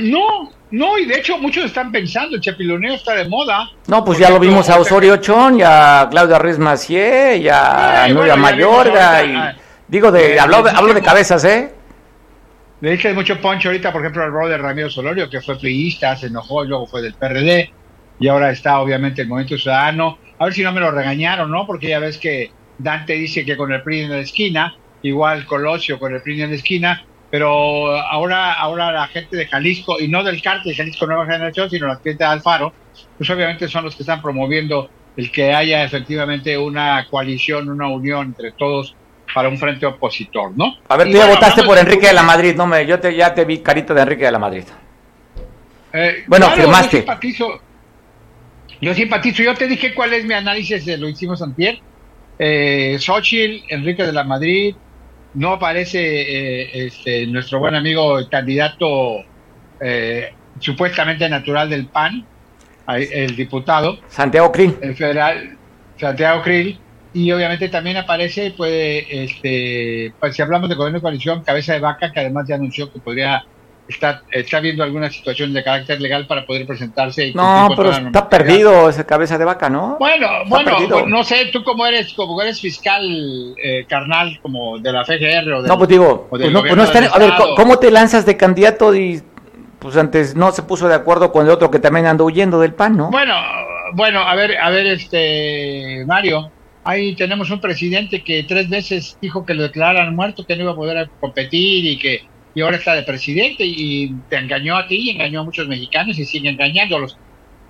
No, 0.00 0.50
no, 0.70 0.98
y 0.98 1.06
de 1.06 1.16
hecho 1.16 1.38
muchos 1.38 1.64
están 1.64 1.90
pensando, 1.90 2.36
el 2.36 2.42
chapiloneo 2.42 2.94
está 2.94 3.14
de 3.14 3.28
moda. 3.28 3.70
No, 3.86 4.04
pues 4.04 4.18
ya 4.18 4.30
lo 4.30 4.38
vimos 4.38 4.68
a 4.68 4.78
Osorio 4.78 5.16
Chón, 5.16 5.58
y 5.58 5.62
a 5.62 6.08
Claudia 6.10 6.38
Ruiz 6.38 6.58
Macié, 6.58 7.38
y 7.38 7.48
a 7.48 8.04
Ay, 8.04 8.12
Nuria 8.12 8.34
bueno, 8.34 8.42
Mayorga, 8.42 9.24
y... 9.24 9.34
ah, 9.34 9.56
Digo, 9.88 10.10
de, 10.10 10.36
eh, 10.36 10.40
hablo, 10.40 10.66
el 10.66 10.74
hablo 10.74 10.94
de 10.94 11.02
cabezas, 11.02 11.44
¿eh? 11.44 11.70
Le 12.80 12.92
dije 12.92 13.12
mucho 13.12 13.38
poncho 13.40 13.68
ahorita, 13.68 13.92
por 13.92 14.00
ejemplo, 14.00 14.24
al 14.24 14.30
brother 14.30 14.60
Ramiro 14.60 14.88
Solorio, 14.88 15.28
que 15.28 15.42
fue 15.42 15.58
priista, 15.58 16.16
se 16.16 16.28
enojó, 16.28 16.64
luego 16.64 16.86
fue 16.86 17.02
del 17.02 17.14
PRD, 17.14 17.70
y 18.18 18.28
ahora 18.28 18.50
está 18.50 18.80
obviamente 18.80 19.22
el 19.22 19.28
Movimiento 19.28 19.58
Ciudadano. 19.58 20.18
A 20.38 20.44
ver 20.44 20.54
si 20.54 20.62
no 20.62 20.72
me 20.72 20.80
lo 20.80 20.90
regañaron, 20.90 21.50
¿no? 21.50 21.66
Porque 21.66 21.88
ya 21.88 21.98
ves 21.98 22.18
que 22.18 22.50
Dante 22.78 23.14
dice 23.14 23.44
que 23.44 23.56
con 23.56 23.72
el 23.72 23.82
PRI 23.82 24.00
en 24.00 24.10
la 24.10 24.18
esquina, 24.18 24.74
igual 25.02 25.46
Colosio 25.46 25.98
con 25.98 26.14
el 26.14 26.22
PRI 26.22 26.42
en 26.42 26.50
la 26.50 26.56
esquina, 26.56 27.04
pero 27.30 27.96
ahora, 27.96 28.52
ahora 28.52 28.92
la 28.92 29.06
gente 29.08 29.36
de 29.36 29.46
Jalisco, 29.46 29.98
y 29.98 30.08
no 30.08 30.22
del 30.22 30.42
cártel 30.42 30.72
de 30.72 30.76
Jalisco 30.76 31.06
Nueva 31.06 31.24
Generación, 31.24 31.70
sino 31.70 31.86
la 31.86 31.96
gente 31.96 32.24
de 32.24 32.24
Alfaro, 32.24 32.72
pues 33.16 33.30
obviamente 33.30 33.68
son 33.68 33.84
los 33.84 33.96
que 33.96 34.02
están 34.02 34.20
promoviendo 34.20 34.90
el 35.16 35.30
que 35.30 35.52
haya 35.52 35.84
efectivamente 35.84 36.56
una 36.58 37.06
coalición, 37.08 37.68
una 37.68 37.88
unión 37.88 38.28
entre 38.28 38.52
todos 38.52 38.94
para 39.34 39.48
un 39.48 39.56
frente 39.56 39.86
opositor, 39.86 40.52
¿no? 40.56 40.76
A 40.88 40.96
ver, 40.96 41.06
tú 41.08 41.14
ya 41.14 41.20
bueno, 41.20 41.34
votaste 41.34 41.62
por 41.62 41.76
de 41.76 41.82
Enrique 41.82 42.08
de 42.08 42.12
la 42.12 42.22
Madrid, 42.22 42.54
no 42.54 42.66
me, 42.66 42.84
yo 42.86 43.00
te, 43.00 43.14
ya 43.14 43.32
te 43.32 43.44
vi 43.44 43.58
carita 43.58 43.94
de 43.94 44.02
Enrique 44.02 44.24
de 44.24 44.32
la 44.32 44.38
Madrid. 44.38 44.64
Eh, 45.92 46.24
Bueno, 46.26 46.46
claro, 46.46 46.62
firmaste. 46.62 47.04
Yo 48.82 48.94
simpatizo. 48.94 49.42
Yo 49.42 49.54
te 49.54 49.68
dije 49.68 49.94
cuál 49.94 50.12
es 50.12 50.24
mi 50.24 50.34
análisis, 50.34 50.84
de 50.84 50.98
lo 50.98 51.08
hicimos 51.08 51.40
antier. 51.40 51.78
Eh, 52.38 52.96
Xochitl, 52.98 53.64
Enrique 53.68 54.04
de 54.04 54.12
la 54.12 54.24
Madrid, 54.24 54.74
no 55.34 55.52
aparece 55.52 56.00
eh, 56.00 56.86
este, 56.86 57.26
nuestro 57.28 57.60
buen 57.60 57.76
amigo 57.76 58.18
el 58.18 58.28
candidato 58.28 59.24
eh, 59.80 60.34
supuestamente 60.58 61.28
natural 61.28 61.70
del 61.70 61.86
PAN, 61.86 62.26
el 62.88 63.36
diputado, 63.36 63.98
Santiago 64.08 64.50
Krill. 64.50 64.76
el 64.82 64.96
federal, 64.96 65.56
Santiago 65.96 66.42
Krill, 66.42 66.78
y 67.14 67.30
obviamente 67.30 67.68
también 67.68 67.96
aparece, 67.96 68.50
puede, 68.50 69.24
este, 69.24 70.12
pues 70.18 70.34
si 70.34 70.42
hablamos 70.42 70.68
de 70.68 70.74
gobierno 70.74 70.98
de 70.98 71.02
coalición, 71.02 71.44
Cabeza 71.44 71.74
de 71.74 71.80
Vaca, 71.80 72.10
que 72.10 72.20
además 72.20 72.48
ya 72.48 72.56
anunció 72.56 72.92
que 72.92 72.98
podría 72.98 73.44
estar, 73.92 74.22
está 74.30 74.60
viendo 74.60 74.82
alguna 74.82 75.10
situación 75.10 75.52
de 75.52 75.62
carácter 75.62 76.00
legal 76.00 76.26
para 76.26 76.44
poder 76.44 76.66
presentarse. 76.66 77.28
y 77.28 77.34
No, 77.34 77.68
pero 77.76 77.90
está 77.92 78.28
perdido 78.28 78.88
ese 78.88 79.06
cabeza 79.06 79.38
de 79.38 79.44
vaca, 79.44 79.70
¿no? 79.70 79.96
Bueno, 79.98 80.26
Está 80.44 80.48
bueno, 80.48 80.72
pues, 80.88 81.06
no 81.06 81.24
sé, 81.24 81.46
tú 81.52 81.62
como 81.64 81.86
eres, 81.86 82.12
como 82.14 82.40
eres 82.42 82.60
fiscal 82.60 83.02
eh, 83.62 83.84
carnal, 83.88 84.38
como 84.42 84.78
de 84.78 84.92
la 84.92 85.04
FGR 85.04 85.52
o 85.52 85.62
No, 85.62 85.78
pues 85.78 85.88
digo, 85.88 86.26
pues 86.30 86.50
no, 86.50 86.60
pues 86.60 86.76
no 86.76 86.82
está- 86.84 87.00
del 87.00 87.10
a 87.12 87.18
ver. 87.18 87.32
¿cómo 87.56 87.78
te 87.78 87.90
lanzas 87.90 88.26
de 88.26 88.36
candidato 88.36 88.94
y 88.94 89.22
pues 89.78 89.96
antes 89.96 90.36
no 90.36 90.52
se 90.52 90.62
puso 90.62 90.88
de 90.88 90.94
acuerdo 90.94 91.32
con 91.32 91.44
el 91.46 91.50
otro 91.52 91.70
que 91.70 91.78
también 91.78 92.06
andó 92.06 92.24
huyendo 92.24 92.60
del 92.60 92.72
PAN, 92.74 92.96
¿no? 92.96 93.10
Bueno, 93.10 93.34
bueno, 93.94 94.20
a 94.20 94.34
ver, 94.34 94.56
a 94.58 94.70
ver, 94.70 94.86
este 94.86 96.04
Mario, 96.06 96.50
ahí 96.84 97.14
tenemos 97.16 97.50
un 97.50 97.60
presidente 97.60 98.22
que 98.22 98.44
tres 98.44 98.68
veces 98.68 99.18
dijo 99.20 99.44
que 99.44 99.54
lo 99.54 99.64
declararan 99.64 100.14
muerto, 100.14 100.44
que 100.46 100.56
no 100.56 100.62
iba 100.62 100.72
a 100.72 100.76
poder 100.76 101.10
competir 101.20 101.84
y 101.84 101.98
que 101.98 102.22
y 102.54 102.60
ahora 102.60 102.76
está 102.76 102.94
de 102.94 103.02
presidente 103.02 103.64
y 103.64 104.14
te 104.28 104.36
engañó 104.36 104.76
a 104.76 104.86
ti 104.86 104.96
y 104.96 105.10
engañó 105.10 105.40
a 105.40 105.44
muchos 105.44 105.66
mexicanos 105.68 106.18
y 106.18 106.24
sigue 106.24 106.50
engañándolos. 106.50 107.16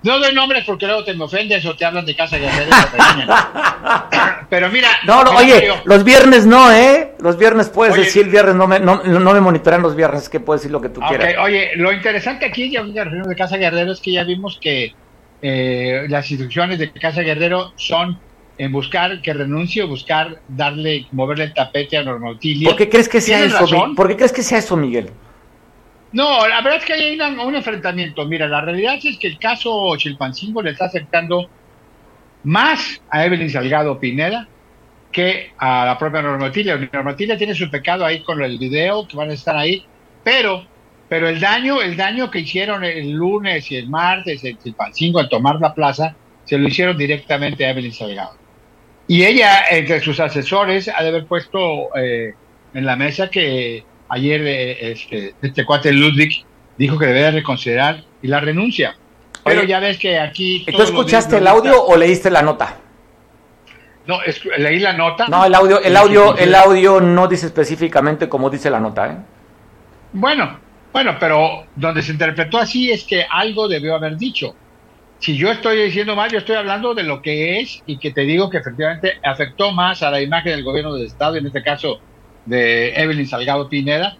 No 0.03 0.19
doy 0.19 0.33
nombres 0.33 0.65
porque 0.65 0.85
luego 0.85 1.05
te 1.05 1.13
me 1.13 1.23
ofendes 1.23 1.65
o 1.65 1.75
te 1.75 1.85
hablan 1.85 2.05
de 2.05 2.13
casa 2.13 2.37
guerrera. 2.37 4.45
Pero 4.49 4.69
mira, 4.69 4.89
No, 5.05 5.23
no, 5.23 5.31
oye, 5.31 5.69
los 5.85 6.03
viernes 6.03 6.45
no, 6.45 6.69
¿eh? 6.71 7.13
Los 7.19 7.37
viernes 7.37 7.69
puedes 7.69 7.93
Oye. 7.93 8.03
decir, 8.03 8.27
viernes 8.27 8.55
no 8.55 8.67
me, 8.67 8.81
no, 8.81 9.01
no 9.01 9.33
me 9.33 9.39
monitorean 9.39 9.81
los 9.81 9.95
viernes, 9.95 10.27
que 10.27 10.41
puedes 10.41 10.61
decir 10.61 10.73
lo 10.73 10.81
que 10.81 10.89
tú 10.89 10.99
quieras. 11.07 11.35
oye, 11.39 11.71
lo 11.75 11.93
interesante 11.93 12.45
aquí 12.45 12.69
ya 12.69 12.83
de 12.83 13.35
Casa 13.37 13.55
Guerrero 13.55 13.93
es 13.93 14.01
que 14.01 14.11
ya 14.11 14.25
vimos 14.25 14.59
que 14.61 14.93
eh, 15.41 16.05
las 16.09 16.29
instrucciones 16.29 16.79
de 16.79 16.91
Casa 16.91 17.21
Guerrero 17.21 17.71
son 17.77 18.19
en 18.57 18.71
buscar 18.71 19.21
que 19.21 19.33
renuncie 19.33 19.83
o 19.83 19.87
buscar 19.87 20.39
darle, 20.47 21.07
moverle 21.11 21.45
el 21.45 21.53
tapete 21.53 21.97
a 21.97 22.03
Norma 22.03 22.29
Otilia. 22.31 22.69
¿Por 22.69 22.77
qué 22.77 22.89
crees 22.89 23.09
que 23.09 23.19
sea 23.21 23.37
¿Tienes 23.37 23.53
eso? 23.55 23.63
razón? 23.65 23.95
¿Por 23.95 24.07
qué 24.07 24.15
crees 24.15 24.31
que 24.31 24.43
sea 24.43 24.59
eso, 24.59 24.77
Miguel? 24.77 25.09
No, 26.11 26.47
la 26.47 26.61
verdad 26.61 26.77
es 26.79 26.85
que 26.85 26.93
hay 26.93 27.15
una- 27.15 27.43
un 27.43 27.55
enfrentamiento. 27.55 28.25
Mira, 28.27 28.47
la 28.47 28.61
realidad 28.61 28.95
es 29.03 29.17
que 29.17 29.27
el 29.27 29.39
caso 29.39 29.95
Chilpancingo 29.97 30.61
le 30.61 30.71
está 30.71 30.85
afectando 30.85 31.49
más 32.43 33.01
a 33.09 33.25
Evelyn 33.25 33.49
Salgado 33.49 33.99
Pineda 33.99 34.47
que 35.11 35.51
a 35.57 35.85
la 35.85 35.97
propia 35.97 36.21
Norma 36.21 36.47
Otilia. 36.47 36.77
Norma 36.91 37.15
tiene 37.15 37.55
su 37.55 37.69
pecado 37.69 38.05
ahí 38.05 38.21
con 38.21 38.41
el 38.43 38.57
video, 38.57 39.07
que 39.07 39.15
van 39.17 39.29
a 39.29 39.33
estar 39.33 39.55
ahí, 39.55 39.83
pero, 40.23 40.65
pero 41.09 41.27
el 41.29 41.39
daño, 41.39 41.81
el 41.81 41.95
daño 41.95 42.29
que 42.31 42.39
hicieron 42.39 42.83
el 42.83 43.11
lunes 43.11 43.71
y 43.71 43.77
el 43.77 43.89
martes 43.89 44.43
en 44.43 44.57
Chilpancingo 44.59 45.19
al 45.19 45.29
tomar 45.29 45.59
la 45.59 45.73
plaza, 45.73 46.15
se 46.45 46.57
lo 46.57 46.67
hicieron 46.67 46.97
directamente 46.97 47.65
a 47.65 47.69
Evelyn 47.71 47.93
Salgado. 47.93 48.35
Y 49.07 49.25
ella, 49.25 49.63
entre 49.69 49.99
sus 49.99 50.19
asesores, 50.19 50.89
ha 50.89 51.03
de 51.03 51.09
haber 51.09 51.25
puesto 51.25 51.95
eh, 51.97 52.33
en 52.73 52.85
la 52.85 52.95
mesa 52.95 53.29
que 53.29 53.83
ayer 54.09 54.41
eh, 54.45 54.91
este, 54.91 55.35
este 55.41 55.65
cuate 55.65 55.91
Ludwig 55.91 56.45
dijo 56.77 56.97
que 56.97 57.07
debe 57.07 57.31
reconsiderar 57.31 58.03
y 58.21 58.27
la 58.27 58.39
renuncia. 58.39 58.95
Pero 59.43 59.63
ya 59.63 59.79
ves 59.79 59.97
que 59.97 60.17
aquí... 60.19 60.65
¿Tú 60.73 60.81
escuchaste 60.81 61.37
el 61.37 61.47
audio 61.47 61.83
o 61.83 61.97
leíste 61.97 62.31
la 62.31 62.41
nota? 62.41 62.77
No, 64.07 64.21
es- 64.23 64.43
leí 64.57 64.79
la 64.79 64.93
nota. 64.93 65.27
No, 65.27 65.45
el 65.45 65.53
audio, 65.53 65.81
el 65.81 65.95
audio, 65.97 66.37
el 66.37 66.55
audio 66.55 67.01
no 67.01 67.27
dice 67.27 67.47
específicamente 67.47 68.29
como 68.29 68.49
dice 68.49 68.69
la 68.69 68.79
nota, 68.79 69.07
¿eh? 69.07 69.17
Bueno, 70.13 70.59
bueno, 70.93 71.17
pero 71.19 71.65
donde 71.75 72.01
se 72.01 72.11
interpretó 72.11 72.57
así 72.59 72.91
es 72.91 73.03
que 73.03 73.25
algo 73.29 73.67
debió 73.67 73.95
haber 73.95 74.17
dicho. 74.17 74.55
Si 75.23 75.37
yo 75.37 75.49
estoy 75.49 75.81
diciendo 75.81 76.17
mal, 76.17 76.29
yo 76.29 76.39
estoy 76.39 76.57
hablando 76.57 76.93
de 76.93 77.03
lo 77.03 77.21
que 77.21 77.61
es 77.61 77.81
y 77.85 77.97
que 77.97 78.11
te 78.11 78.21
digo 78.21 78.49
que 78.49 78.57
efectivamente 78.57 79.13
afectó 79.23 79.71
más 79.71 80.03
a 80.03 80.11
la 80.11 80.19
imagen 80.21 80.51
del 80.51 80.65
gobierno 80.65 80.93
del 80.93 81.05
Estado, 81.05 81.37
en 81.37 81.45
este 81.45 81.63
caso 81.63 81.99
de 82.45 82.93
Evelyn 82.95 83.25
Salgado 83.25 83.69
Pineda. 83.69 84.17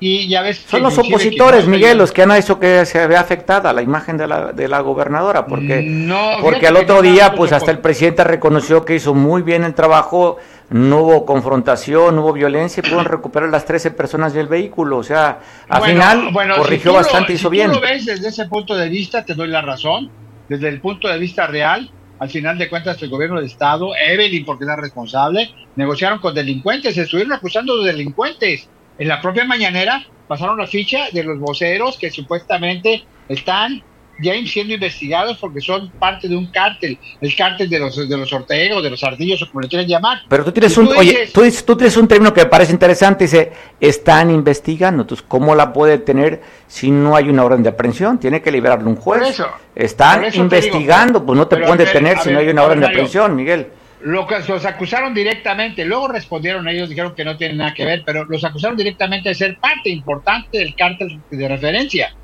Y 0.00 0.28
ya 0.28 0.40
ves 0.40 0.56
Son 0.66 0.82
los 0.82 0.96
opositores, 0.96 1.64
no 1.66 1.72
Miguel, 1.72 1.98
los 1.98 2.10
que 2.10 2.22
han 2.22 2.30
hecho 2.32 2.58
que 2.58 2.86
se 2.86 3.06
vea 3.06 3.20
afectada 3.20 3.74
la 3.74 3.82
imagen 3.82 4.16
de 4.16 4.26
la, 4.26 4.52
de 4.52 4.66
la 4.66 4.80
gobernadora, 4.80 5.44
porque, 5.46 5.82
No, 5.82 6.36
porque 6.40 6.66
al 6.68 6.76
otro 6.76 7.02
día, 7.02 7.34
pues 7.34 7.52
hasta 7.52 7.70
el 7.70 7.78
presidente 7.80 8.24
reconoció 8.24 8.82
que 8.86 8.94
hizo 8.94 9.12
muy 9.14 9.42
bien 9.42 9.62
el 9.62 9.74
trabajo, 9.74 10.38
no 10.70 11.00
hubo 11.02 11.26
confrontación, 11.26 12.14
no 12.16 12.22
hubo 12.22 12.32
violencia, 12.32 12.80
y 12.80 12.82
pudieron 12.82 13.04
recuperar 13.06 13.50
las 13.50 13.66
13 13.66 13.90
personas 13.90 14.32
del 14.32 14.46
vehículo, 14.48 14.96
o 14.98 15.02
sea, 15.02 15.38
al 15.68 15.80
Bueno, 15.80 15.92
final 15.94 16.28
bueno, 16.32 16.54
si 16.54 16.60
corrigió 16.60 16.90
tú 16.92 16.96
lo- 16.96 17.02
bastante, 17.02 17.32
si 17.32 17.34
hizo 17.34 17.48
tú 17.48 17.52
bien. 17.52 17.72
lo 17.72 17.80
ves 17.80 18.06
desde 18.06 18.28
ese 18.28 18.46
punto 18.46 18.74
de 18.74 18.88
vista, 18.88 19.22
te 19.24 19.34
doy 19.34 19.48
la 19.48 19.60
razón. 19.62 20.10
Desde 20.48 20.68
el 20.68 20.80
punto 20.80 21.08
de 21.08 21.18
vista 21.18 21.46
real, 21.46 21.90
al 22.18 22.30
final 22.30 22.56
de 22.56 22.68
cuentas, 22.68 23.02
el 23.02 23.10
gobierno 23.10 23.40
de 23.40 23.46
Estado, 23.46 23.90
Evelyn, 23.96 24.44
porque 24.44 24.64
era 24.64 24.76
responsable, 24.76 25.50
negociaron 25.74 26.18
con 26.18 26.34
delincuentes, 26.34 26.96
estuvieron 26.96 27.32
acusando 27.32 27.82
de 27.82 27.92
delincuentes. 27.92 28.68
En 28.98 29.08
la 29.08 29.20
propia 29.20 29.44
mañanera 29.44 30.04
pasaron 30.26 30.58
la 30.58 30.66
ficha 30.66 31.10
de 31.12 31.24
los 31.24 31.38
voceros 31.38 31.98
que 31.98 32.10
supuestamente 32.10 33.04
están 33.28 33.82
ya 34.20 34.32
siendo 34.46 34.74
investigados 34.74 35.36
porque 35.38 35.60
son 35.60 35.90
parte 35.90 36.28
de 36.28 36.36
un 36.36 36.46
cártel, 36.46 36.98
el 37.20 37.36
cártel 37.36 37.68
de 37.68 37.78
los 37.78 38.08
de 38.08 38.16
los 38.16 38.32
o 38.32 38.82
de 38.82 38.90
los 38.90 39.04
Ardillos 39.04 39.42
o 39.42 39.46
como 39.48 39.60
le 39.60 39.68
quieran 39.68 39.86
llamar. 39.86 40.18
Pero 40.28 40.44
tú 40.44 40.52
tienes 40.52 40.76
Y 40.76 40.80
un, 40.80 40.88
tú 40.88 40.98
oye, 40.98 41.10
dices- 41.10 41.32
tú, 41.32 41.42
dices- 41.42 41.64
tú 41.64 41.76
tienes 41.76 41.96
un 41.96 42.08
término 42.08 42.32
que 42.32 42.42
me 42.42 42.46
parece 42.46 42.72
interesante, 42.72 43.24
dice, 43.24 43.52
están 43.80 44.30
investigando, 44.30 45.02
entonces, 45.02 45.24
¿cómo 45.28 45.54
la 45.54 45.72
puede 45.72 45.98
tener 45.98 46.42
si 46.66 46.90
no 46.90 47.16
hay 47.16 47.28
una 47.28 47.44
orden 47.44 47.62
de 47.62 47.68
aprehensión? 47.70 48.18
Tiene 48.18 48.40
que 48.42 48.50
liberarle 48.50 48.88
un 48.88 48.96
juez. 48.96 49.20
Por 49.20 49.28
eso, 49.28 49.48
están 49.74 50.16
por 50.20 50.24
eso 50.28 50.36
te 50.36 50.42
investigando, 50.42 51.20
digo, 51.20 51.26
pues 51.26 51.36
no 51.38 51.46
te 51.48 51.56
pueden 51.56 51.78
detener 51.78 52.18
si 52.18 52.28
ver, 52.28 52.34
no 52.34 52.40
hay 52.40 52.48
una 52.48 52.62
orden 52.62 52.80
de 52.80 52.86
aprehensión, 52.86 53.36
Miguel. 53.36 53.66
Lo 54.02 54.26
que 54.26 54.36
los 54.46 54.64
acusaron 54.64 55.14
directamente, 55.14 55.84
luego 55.84 56.08
respondieron 56.08 56.68
ellos, 56.68 56.88
dijeron 56.88 57.14
que 57.14 57.24
no 57.24 57.36
tienen 57.36 57.56
nada 57.56 57.74
que 57.74 57.84
ver, 57.84 58.02
pero 58.06 58.24
los 58.24 58.44
acusaron 58.44 58.76
directamente 58.76 59.30
de 59.30 59.34
ser 59.34 59.58
parte 59.58 59.90
importante 59.90 60.58
del 60.58 60.74
cártel 60.76 61.20
de 61.30 61.48
referencia. 61.48 62.14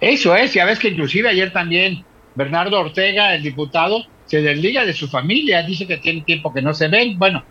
Eso 0.00 0.34
es, 0.36 0.54
ya 0.54 0.64
ves 0.64 0.78
que 0.78 0.88
inclusive 0.88 1.28
ayer 1.28 1.52
también 1.52 2.04
Bernardo 2.34 2.78
Ortega, 2.78 3.34
el 3.34 3.42
diputado, 3.42 4.04
se 4.26 4.42
desliga 4.42 4.84
de 4.84 4.92
su 4.92 5.08
familia, 5.08 5.62
dice 5.62 5.86
que 5.86 5.96
tiene 5.96 6.20
tiempo 6.22 6.52
que 6.52 6.62
no 6.62 6.72
se 6.72 6.88
ven. 6.88 7.18
Bueno, 7.18 7.44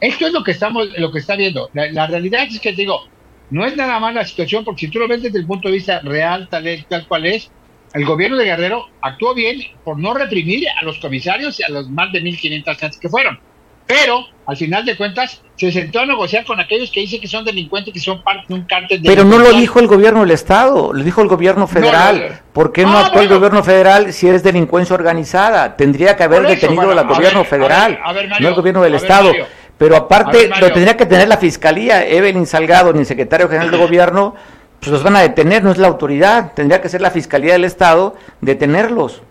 esto 0.00 0.26
es 0.26 0.32
lo 0.32 0.42
que 0.42 0.50
estamos, 0.50 0.88
lo 0.98 1.12
que 1.12 1.20
está 1.20 1.36
viendo. 1.36 1.70
La, 1.72 2.06
realidad 2.06 2.44
es 2.44 2.58
que 2.58 2.72
digo, 2.72 3.08
no 3.50 3.64
es 3.64 3.76
nada 3.76 4.00
más 4.00 4.14
la 4.14 4.24
situación, 4.24 4.64
porque 4.64 4.86
si 4.86 4.88
tú 4.88 4.98
lo 4.98 5.08
ves 5.08 5.22
desde 5.22 5.38
el 5.38 5.46
punto 5.46 5.68
de 5.68 5.74
vista 5.74 6.00
real, 6.00 6.48
tal, 6.50 6.64
tal 6.88 7.06
cual 7.06 7.26
es, 7.26 7.50
el 7.92 8.04
gobierno 8.04 8.36
de 8.36 8.46
Guerrero 8.46 8.88
actuó 9.00 9.34
bien 9.34 9.60
por 9.84 9.98
no 9.98 10.14
reprimir 10.14 10.66
a 10.68 10.84
los 10.84 10.98
comisarios 10.98 11.60
y 11.60 11.62
a 11.62 11.68
los 11.68 11.88
más 11.88 12.10
de 12.12 12.22
1.500 12.22 12.76
gentes 12.76 12.98
que 12.98 13.08
fueron. 13.08 13.38
Pero, 13.86 14.26
al 14.46 14.56
final 14.56 14.84
de 14.84 14.96
cuentas, 14.96 15.42
se 15.56 15.70
sentó 15.70 16.00
a 16.00 16.06
negociar 16.06 16.44
con 16.44 16.58
aquellos 16.58 16.90
que 16.90 17.00
dicen 17.00 17.20
que 17.20 17.28
son 17.28 17.44
delincuentes, 17.44 17.92
que 17.92 18.00
son 18.00 18.22
parte 18.22 18.44
de 18.48 18.54
un 18.54 18.62
cártel 18.62 19.02
de 19.02 19.08
Pero 19.08 19.24
no 19.24 19.38
lo 19.38 19.52
dijo 19.52 19.78
el 19.78 19.86
gobierno 19.86 20.20
del 20.20 20.30
Estado, 20.30 20.92
lo 20.92 21.04
dijo 21.04 21.20
el 21.20 21.28
gobierno 21.28 21.66
federal. 21.66 22.16
No, 22.16 22.22
no, 22.22 22.28
no. 22.30 22.36
¿Por 22.52 22.72
qué 22.72 22.84
no 22.84 22.96
Ah, 22.96 23.06
actuó 23.06 23.20
el 23.20 23.28
gobierno 23.28 23.62
federal 23.62 24.12
si 24.12 24.28
es 24.28 24.42
delincuencia 24.42 24.94
organizada? 24.94 25.76
Tendría 25.76 26.16
que 26.16 26.22
haber 26.22 26.40
eso, 26.44 26.48
detenido 26.54 26.86
bueno, 26.86 26.92
al 26.92 26.98
a 26.98 27.02
gobierno 27.02 27.40
ver, 27.40 27.46
a 27.46 27.50
federal, 27.50 27.92
ver, 27.92 28.00
a 28.02 28.12
ver, 28.12 28.28
Mario, 28.28 28.42
no 28.42 28.48
el 28.48 28.54
gobierno 28.54 28.82
del 28.82 28.94
Estado. 28.94 29.28
Mario. 29.28 29.46
Pero 29.76 29.96
aparte 29.96 30.48
lo 30.60 30.72
tendría 30.72 30.96
que 30.96 31.04
tener 31.04 31.28
la 31.28 31.36
fiscalía, 31.36 32.06
Evelyn 32.06 32.46
Salgado, 32.46 32.92
ni 32.92 33.00
el 33.00 33.06
secretario 33.06 33.48
general 33.48 33.70
de 33.70 33.76
gobierno, 33.76 34.34
pues 34.80 34.92
los 34.92 35.02
van 35.02 35.16
a 35.16 35.20
detener, 35.20 35.64
no 35.64 35.72
es 35.72 35.78
la 35.78 35.88
autoridad. 35.88 36.52
Tendría 36.54 36.80
que 36.80 36.88
ser 36.88 37.00
la 37.00 37.10
fiscalía 37.10 37.54
del 37.54 37.64
Estado 37.64 38.14
detenerlos. 38.40 39.22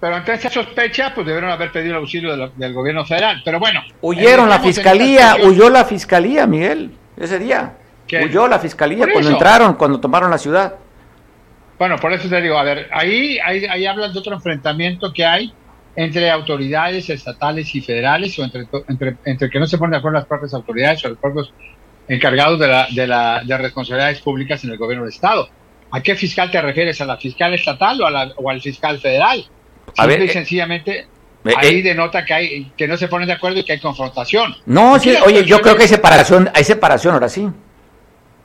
Pero 0.00 0.16
ante 0.16 0.32
esa 0.32 0.48
sospecha, 0.48 1.12
pues 1.14 1.26
debieron 1.26 1.50
haber 1.50 1.70
pedido 1.72 1.92
el 1.96 1.98
auxilio 2.00 2.34
del 2.56 2.72
gobierno 2.72 3.04
federal. 3.04 3.42
Pero 3.44 3.58
bueno. 3.58 3.82
Huyeron 4.00 4.48
la 4.48 4.58
fiscalía, 4.58 5.36
huyó 5.42 5.68
la 5.68 5.84
fiscalía, 5.84 6.46
Miguel, 6.46 6.92
ese 7.18 7.38
día. 7.38 7.74
¿Qué? 8.08 8.24
Huyó 8.24 8.48
la 8.48 8.58
fiscalía 8.58 9.04
cuando 9.04 9.20
eso. 9.20 9.30
entraron, 9.32 9.74
cuando 9.74 10.00
tomaron 10.00 10.30
la 10.30 10.38
ciudad. 10.38 10.74
Bueno, 11.78 11.96
por 11.96 12.12
eso 12.12 12.28
te 12.28 12.40
digo, 12.40 12.58
a 12.58 12.62
ver, 12.62 12.88
ahí, 12.92 13.38
ahí, 13.44 13.64
ahí 13.66 13.86
hablan 13.86 14.12
de 14.12 14.18
otro 14.18 14.34
enfrentamiento 14.34 15.12
que 15.12 15.24
hay 15.24 15.52
entre 15.96 16.30
autoridades 16.30 17.08
estatales 17.10 17.74
y 17.74 17.80
federales, 17.80 18.38
o 18.38 18.44
entre, 18.44 18.66
entre, 18.88 19.16
entre 19.24 19.50
que 19.50 19.58
no 19.58 19.66
se 19.66 19.76
ponen 19.76 19.92
de 19.92 19.96
acuerdo 19.98 20.18
las 20.18 20.26
propias 20.26 20.54
autoridades 20.54 21.04
o 21.04 21.08
los 21.10 21.18
propios 21.18 21.52
encargados 22.08 22.58
de, 22.58 22.68
la, 22.68 22.86
de, 22.90 23.06
la, 23.06 23.42
de 23.44 23.58
responsabilidades 23.58 24.20
públicas 24.20 24.62
en 24.64 24.70
el 24.70 24.78
gobierno 24.78 25.04
del 25.04 25.12
Estado. 25.12 25.48
¿A 25.90 26.00
qué 26.00 26.14
fiscal 26.14 26.50
te 26.50 26.60
refieres? 26.60 27.00
¿A 27.00 27.04
la 27.04 27.16
fiscal 27.16 27.52
estatal 27.54 28.00
o, 28.00 28.06
a 28.06 28.10
la- 28.10 28.32
o 28.36 28.48
al 28.50 28.60
fiscal 28.60 28.98
federal? 28.98 29.44
A 29.96 30.02
Simple 30.02 30.16
ver, 30.18 30.26
y 30.26 30.30
eh, 30.30 30.32
sencillamente, 30.32 31.06
eh, 31.44 31.54
ahí 31.56 31.78
eh. 31.78 31.82
denota 31.82 32.24
que, 32.24 32.34
hay, 32.34 32.72
que 32.76 32.86
no 32.86 32.96
se 32.96 33.08
ponen 33.08 33.26
de 33.26 33.34
acuerdo 33.34 33.58
y 33.58 33.64
que 33.64 33.72
hay 33.72 33.80
confrontación. 33.80 34.56
No, 34.66 34.98
sí, 34.98 35.14
oye, 35.24 35.44
yo 35.44 35.60
creo 35.60 35.76
que 35.76 35.82
hay 35.82 35.88
separación, 35.88 36.50
hay 36.54 36.64
separación 36.64 37.14
ahora 37.14 37.28
sí. 37.28 37.48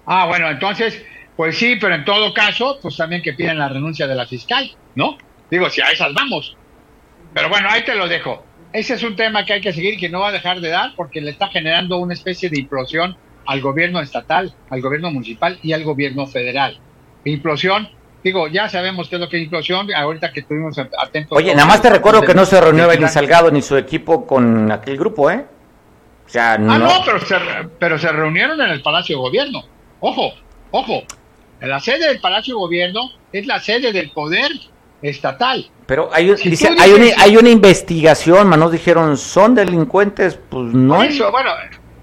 Ah, 0.06 0.26
bueno, 0.28 0.50
entonces, 0.50 1.04
pues 1.36 1.58
sí, 1.58 1.78
pero 1.80 1.96
en 1.96 2.06
todo 2.06 2.34
caso, 2.34 2.80
pues 2.82 2.96
también 2.96 3.22
que 3.22 3.34
piden 3.34 3.58
la 3.58 3.70
renuncia 3.70 4.08
de 4.08 4.16
la 4.16 4.26
fiscal, 4.26 4.70
¿no? 4.96 5.18
Digo, 5.50 5.70
si 5.70 5.82
a 5.82 5.92
esas 5.92 6.14
vamos. 6.14 6.56
Pero 7.34 7.50
bueno, 7.50 7.68
ahí 7.70 7.84
te 7.84 7.96
lo 7.96 8.08
dejo. 8.08 8.46
Ese 8.72 8.94
es 8.94 9.04
un 9.04 9.16
tema 9.16 9.46
que 9.46 9.54
hay 9.54 9.62
que 9.62 9.74
seguir 9.74 9.96
y 9.96 9.98
que 9.98 10.10
no 10.10 10.20
va 10.20 10.30
a 10.30 10.32
dejar 10.32 10.60
de 10.60 10.70
dar 10.70 10.94
porque 10.96 11.22
le 11.22 11.32
está 11.32 11.48
generando 11.48 11.98
una 11.98 12.14
especie 12.14 12.50
de 12.50 12.60
implosión 12.60 13.18
al 13.46 13.62
gobierno 13.62 14.02
estatal, 14.02 14.54
al 14.70 14.82
gobierno 14.82 15.12
municipal 15.12 15.60
y 15.62 15.74
al 15.74 15.84
gobierno 15.84 16.28
federal. 16.28 16.80
Implosión, 17.24 17.90
digo, 18.26 18.48
ya 18.48 18.68
sabemos 18.68 19.08
qué 19.08 19.16
es 19.16 19.22
lo 19.22 19.30
que 19.30 19.38
es 19.38 19.44
implosión, 19.44 19.88
ahorita 19.94 20.34
que 20.34 20.42
estuvimos 20.42 20.78
atentos. 20.78 21.38
Oye, 21.38 21.54
nada 21.54 21.68
más 21.68 21.82
te 21.82 21.90
recuerdo 21.90 22.22
que 22.24 22.34
no 22.34 22.46
se 22.46 22.60
reunió 22.60 22.86
Evelyn 22.86 23.08
Salgado 23.08 23.52
ni 23.52 23.62
su 23.62 23.78
equipo 23.78 24.26
con 24.28 24.72
aquel 24.72 24.98
grupo, 24.98 25.30
¿eh? 25.32 25.46
O 26.26 26.30
sea, 26.30 26.54
Ah, 26.54 26.58
no. 26.58 26.78
no, 26.80 26.90
pero, 27.06 27.20
se, 27.24 27.36
pero 27.80 28.00
se 28.00 28.12
reunieron 28.12 28.60
en 28.60 28.72
el 28.72 28.82
Palacio 28.82 29.16
de 29.16 29.22
Gobierno. 29.22 29.64
Ojo, 30.00 30.34
ojo. 30.72 31.04
La 31.62 31.80
sede 31.80 32.08
del 32.08 32.20
Palacio 32.20 32.56
de 32.56 32.60
Gobierno 32.60 33.02
es 33.32 33.46
la 33.46 33.60
sede 33.60 33.94
del 33.94 34.10
poder 34.10 34.52
estatal. 35.02 35.70
Pero 35.86 36.10
hay, 36.12 36.32
un- 36.32 36.38
Si 36.38 36.50
dice, 36.50 36.68
tú 36.76 36.82
hay, 36.82 36.92
una, 36.94 37.06
hay 37.20 37.38
una 37.38 37.50
investigación, 37.50 38.48
manos 38.48 38.72
dijeron, 38.72 39.18
¿son 39.18 39.54
delincuentes? 39.54 40.40
Pues 40.50 40.74
no. 40.74 40.96
Por 40.96 41.06
eso, 41.06 41.32
bueno, 41.32 41.52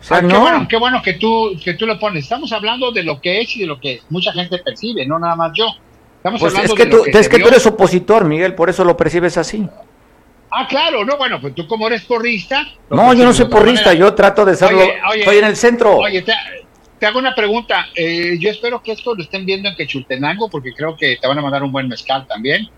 O 0.01 0.05
sea, 0.05 0.19
ah, 0.19 0.21
qué 0.21 0.27
no. 0.29 0.41
bueno, 0.41 0.67
qué 0.69 0.77
bueno 0.77 1.03
que 1.03 1.15
tú, 1.15 1.51
que 1.65 1.75
tú 1.75 1.85
lo 1.87 1.99
pones. 1.99 2.23
Estamos 2.25 2.53
hablando 2.53 2.93
de 2.93 3.03
lo 3.03 3.21
que 3.21 3.41
es 3.41 3.57
y 3.57 3.61
de 3.63 3.67
lo 3.67 3.81
que 3.81 4.01
mucha 4.11 4.33
gente 4.33 4.59
percibe, 4.59 5.05
no 5.05 5.19
nada 5.19 5.35
más 5.35 5.51
yo. 5.55 5.67
Estamos 6.23 6.41
Pues 6.41 6.55
hablando 6.55 6.75
es 6.75 6.79
que, 6.79 6.85
de 6.85 6.91
tú, 6.91 7.03
que 7.03 7.19
es 7.19 7.29
que 7.29 7.39
tú 7.41 7.49
eres 7.49 7.67
opositor, 7.67 8.25
Miguel, 8.25 8.55
por 8.55 8.71
eso 8.71 8.85
lo 8.85 8.97
percibes 8.97 9.37
así. 9.37 9.69
Ah, 10.53 10.69
claro, 10.69 11.05
no, 11.05 11.17
bueno, 11.17 11.41
pues 11.41 11.53
tú 11.53 11.67
como 11.67 11.89
eres 11.89 12.03
porrista. 12.03 12.65
No, 12.91 13.13
yo 13.13 13.25
no 13.25 13.33
soy 13.33 13.47
porrista, 13.47 13.87
manera. 13.87 14.07
yo 14.07 14.15
trato 14.15 14.45
de 14.45 14.55
serlo. 14.55 14.79
Oye, 14.79 15.01
oye, 15.11 15.19
Estoy 15.19 15.39
en 15.39 15.45
el 15.47 15.57
centro. 15.57 15.97
Oye, 15.97 16.23
te, 16.23 16.33
te 17.01 17.07
hago 17.07 17.19
una 17.19 17.35
pregunta. 17.35 17.87
Eh, 17.97 18.37
yo 18.39 18.51
espero 18.51 18.81
que 18.81 18.93
esto 18.93 19.17
lo 19.17 19.23
estén 19.25 19.45
viendo 19.45 19.69
en 19.69 19.75
Quechultenango, 19.75 20.49
porque 20.49 20.73
creo 20.73 20.97
que 20.97 21.17
te 21.21 21.27
van 21.27 21.39
a 21.41 21.43
mandar 21.43 21.65
un 21.65 21.73
buen 21.73 21.89
mezcal 21.89 22.25
también. 22.29 22.69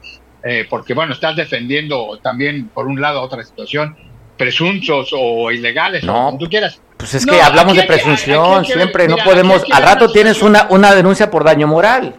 Eh, 0.42 0.66
porque, 0.70 0.94
bueno, 0.94 1.12
estás 1.12 1.36
defendiendo 1.36 2.18
también, 2.22 2.68
por 2.68 2.86
un 2.86 2.98
lado, 2.98 3.20
otra 3.20 3.42
situación, 3.44 3.94
presuntos 4.38 5.10
o 5.12 5.50
ilegales, 5.50 6.02
No, 6.04 6.14
o 6.14 6.24
como 6.26 6.38
tú 6.38 6.48
quieras. 6.48 6.80
Pues 6.96 7.12
es 7.12 7.26
No, 7.26 7.34
que 7.34 7.42
hablamos 7.42 7.76
de 7.76 7.82
presunción, 7.82 8.64
que 8.64 8.72
siempre, 8.72 9.06
no 9.06 9.16
podemos. 9.18 9.62
Al 9.70 9.82
rato 9.82 10.10
tienes 10.10 10.40
una, 10.40 10.66
una 10.70 10.94
denuncia 10.94 11.30
por 11.30 11.44
daño 11.44 11.66
moral. 11.66 12.14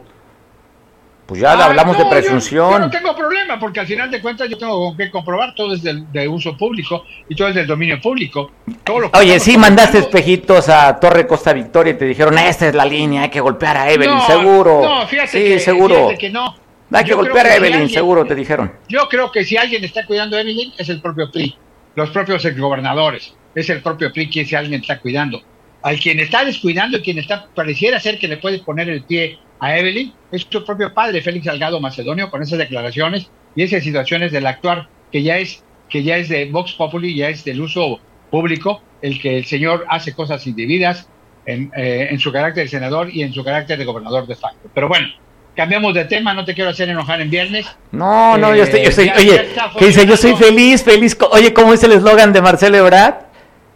Pues 1.25 1.41
ya 1.41 1.53
Ah, 1.53 1.65
hablamos 1.65 1.97
no, 1.97 2.03
de 2.03 2.09
presunción. 2.11 2.71
Yo, 2.71 2.79
no 2.79 2.89
tengo 2.91 3.15
problema, 3.15 3.59
porque 3.59 3.79
al 3.79 3.87
final 3.87 4.11
de 4.11 4.21
cuentas 4.21 4.47
yo 4.47 4.57
tengo 4.59 4.95
qué 4.95 5.09
comprobar, 5.09 5.55
todo 5.55 5.73
es 5.73 5.81
del- 5.81 6.11
de, 6.11 6.27
uso 6.27 6.55
público 6.55 7.03
y 7.27 7.35
todo 7.35 7.47
es 7.47 7.55
del 7.55 7.65
dominio 7.65 7.99
público. 7.99 8.51
Todo 8.83 8.99
lo 8.99 9.11
que 9.11 9.17
Oye, 9.17 9.39
sí, 9.39 9.57
mandaste 9.57 9.97
espejitos 9.99 10.69
a 10.69 10.99
Torre 10.99 11.25
Costa 11.25 11.51
Victoria 11.53 11.93
y 11.93 11.97
te 11.97 12.05
dijeron, 12.05 12.37
esta 12.37 12.67
es 12.67 12.75
la 12.75 12.85
línea, 12.85 13.23
hay 13.23 13.29
que 13.29 13.39
golpear 13.41 13.75
a 13.77 13.89
Evelyn, 13.91 14.13
No, 14.15 14.27
seguro. 14.27 14.81
No, 14.83 15.07
fíjate 15.07 15.29
sí, 15.31 15.43
que, 15.43 15.59
seguro. 15.59 15.95
fíjate 15.95 16.17
que 16.19 16.29
no. 16.29 16.55
Hay 16.91 17.03
que 17.03 17.09
Yo 17.09 17.15
creo 17.17 17.25
golpear 17.25 17.47
a 17.47 17.49
si 17.51 17.57
Evelyn, 17.57 17.73
alguien- 17.81 17.89
seguro, 17.93 18.25
te 18.25 18.35
dijeron. 18.35 18.71
Yo 18.87 19.09
creo 19.09 19.31
que 19.31 19.43
si 19.43 19.57
alguien 19.57 19.83
está 19.83 20.05
cuidando 20.05 20.37
a 20.37 20.41
Evelyn 20.41 20.73
es 20.77 20.87
el 20.89 21.01
propio 21.01 21.31
PRI, 21.31 21.55
los 21.95 22.11
propios 22.11 22.45
exgobernadores, 22.45 23.33
es 23.55 23.67
el 23.71 23.81
propio 23.81 24.13
PRI 24.13 24.29
quien 24.29 24.45
si 24.45 24.53
alguien 24.55 24.81
está 24.81 24.99
cuidando. 24.99 25.41
Al 25.85 25.99
quien 25.99 26.19
está 26.19 26.43
descuidando 26.43 26.99
quien 27.03 27.19
está 27.19 27.45
pareciera 27.53 27.99
ser 27.99 28.17
que 28.17 28.27
le 28.27 28.37
puede 28.37 28.57
poner 28.59 28.89
el 28.89 29.03
pie 29.03 29.37
a 29.59 29.77
Evelyn 29.77 30.11
es 30.31 30.47
su 30.49 30.65
propio 30.65 30.91
padre, 30.93 31.21
Félix 31.21 31.45
Salgado 31.45 31.79
Macedonio, 31.79 32.31
con 32.31 32.41
esas 32.41 32.57
declaraciones 32.57 33.29
y 33.55 33.61
esas 33.61 33.83
situaciones 33.83 34.31
del 34.31 34.47
actuar 34.47 34.87
que 35.11 35.21
ya 35.21 35.37
es 35.37 35.63
que 35.87 36.01
ya 36.01 36.17
es 36.17 36.29
de 36.29 36.45
Vox 36.45 36.73
Populi, 36.73 37.15
ya 37.15 37.29
es 37.29 37.43
del 37.45 37.61
uso 37.61 37.99
público, 38.31 38.81
el 39.03 39.21
que 39.21 39.37
el 39.37 39.45
señor 39.45 39.85
hace 39.87 40.13
cosas 40.13 40.47
indebidas 40.47 41.07
en, 41.45 41.71
eh, 41.77 42.07
en 42.09 42.17
su 42.19 42.31
carácter 42.31 42.63
de 42.63 42.69
senador 42.71 43.09
y 43.13 43.21
en 43.21 43.31
su 43.31 43.43
carácter 43.43 43.77
de 43.77 43.85
gobernador 43.85 44.25
de 44.25 44.35
facto. 44.35 44.67
Pero 44.73 44.87
bueno, 44.87 45.07
cambiamos 45.55 45.93
de 45.93 46.05
tema, 46.05 46.33
no 46.33 46.43
te 46.43 46.55
quiero 46.55 46.71
hacer 46.71 46.89
enojar 46.89 47.21
en 47.21 47.29
viernes. 47.29 47.67
No, 47.91 48.35
no, 48.39 48.51
Eh, 48.53 48.57
yo 48.57 48.63
estoy, 48.63 48.81
yo 48.81 48.89
estoy, 48.89 49.05
ya- 49.05 49.15
oye, 49.17 49.41
que 49.77 49.85
dice, 49.85 50.05
yo 50.07 50.17
soy 50.17 50.33
feliz, 50.35 50.83
feliz. 50.83 51.15
Oye, 51.31 51.53
¿cómo 51.53 51.73
es 51.73 51.83
el 51.83 51.91
eslogan 51.91 52.33
de 52.33 52.41
Marcelo 52.41 52.77
Ebrard? 52.77 53.24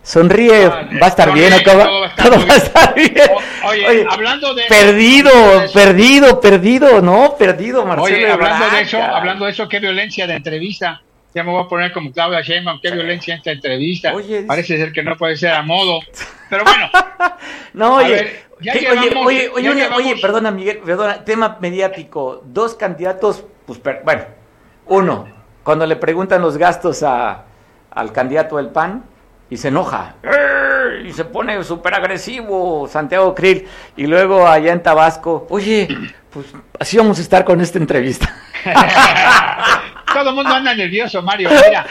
Sonríe, 0.02 0.66
Ah, 0.66 0.88
va 1.02 1.06
a 1.06 1.10
estar 1.10 1.28
sonríe, 1.28 1.50
bien, 1.50 1.64
todo 1.64 1.78
va 1.78 2.06
a 2.06 2.08
estar 2.08 2.26
Todo 2.30 2.38
muy 2.39 2.45
va 2.47 2.54
a 2.54 2.58
bien. 2.58 2.66
estar 2.68 2.95
bien. 2.95 3.30
O- 3.64 3.68
oye, 3.70 4.08
hablando 4.10 4.54
de- 4.56 4.64
Perdido, 4.64 5.60
de 5.62 5.70
perdido, 5.70 6.41
perdido, 6.41 7.02
¿no? 7.02 7.36
Perdido, 7.38 7.86
Marcelo 7.86 8.18
Oye, 8.18 8.32
hablando 8.32 8.70
de 8.76 8.82
eso, 8.82 9.02
hablando 9.04 9.45
de 9.45 9.52
eso, 9.52 9.68
qué 9.68 9.80
violencia 9.80 10.26
de 10.26 10.36
entrevista. 10.36 11.02
Ya 11.36 11.43
me 11.43 11.52
voy 11.52 11.64
a 11.64 11.68
poner 11.68 11.91
como 11.91 12.12
Claudia 12.12 12.41
Sheinbaum, 12.41 12.80
qué 12.82 12.89
violencia 12.89 13.36
esta 13.36 13.52
entrevista. 13.52 14.14
Parece 14.47 14.78
ser 14.78 14.91
que 14.91 15.04
no 15.04 15.16
puede 15.16 15.38
ser 15.38 15.52
a 15.54 15.62
modo. 15.62 16.00
Pero 16.50 16.64
bueno, 16.64 16.89
No, 17.74 17.95
oye, 17.97 18.10
ver, 18.14 18.45
ya 18.62 18.74
que- 18.74 18.80
llevamos- 18.80 19.06
oye, 19.06 19.22
oye, 19.26 19.50
oye, 19.54 19.64
ya 19.64 19.72
una- 19.72 19.80
llevamos- 19.82 19.97
oye, 20.00 20.16
perdona, 20.20 20.50
Miguel, 20.52 20.78
perdona, 20.80 21.24
tema 21.24 21.58
mediático. 21.62 22.41
Dos 22.45 22.74
candidatos, 22.74 23.43
pues, 23.68 23.78
per- 23.78 24.02
bueno, 24.04 24.24
uno, 24.88 25.28
cuando 25.64 25.86
le 25.86 25.97
preguntan 25.97 26.41
los 26.41 26.58
gastos 26.58 27.04
a, 27.04 27.43
al 27.91 28.12
candidato 28.12 28.58
del 28.58 28.70
PAN, 28.70 29.04
y 29.50 29.58
se 29.58 29.70
enoja, 29.70 30.16
¡eh! 30.24 31.04
y 31.08 31.14
se 31.14 31.26
pone 31.26 31.64
súper 31.64 31.93
agresivo 31.95 32.88
Santiago 32.88 33.34
Krill, 33.34 33.66
y 33.95 34.08
luego 34.08 34.47
allá 34.47 34.72
en 34.74 34.84
Tabasco, 34.84 35.47
oye, 35.50 35.88
pues 36.30 36.47
así 36.80 36.97
vamos 36.97 37.18
a 37.20 37.22
estar 37.22 37.43
con 37.45 37.62
esta 37.62 37.78
entrevista. 37.78 38.34
todo 40.14 40.30
el 40.30 40.36
mundo 40.36 40.54
anda 40.54 40.74
nervioso, 40.74 41.22
Mario. 41.22 41.50
Mira, 41.50 41.86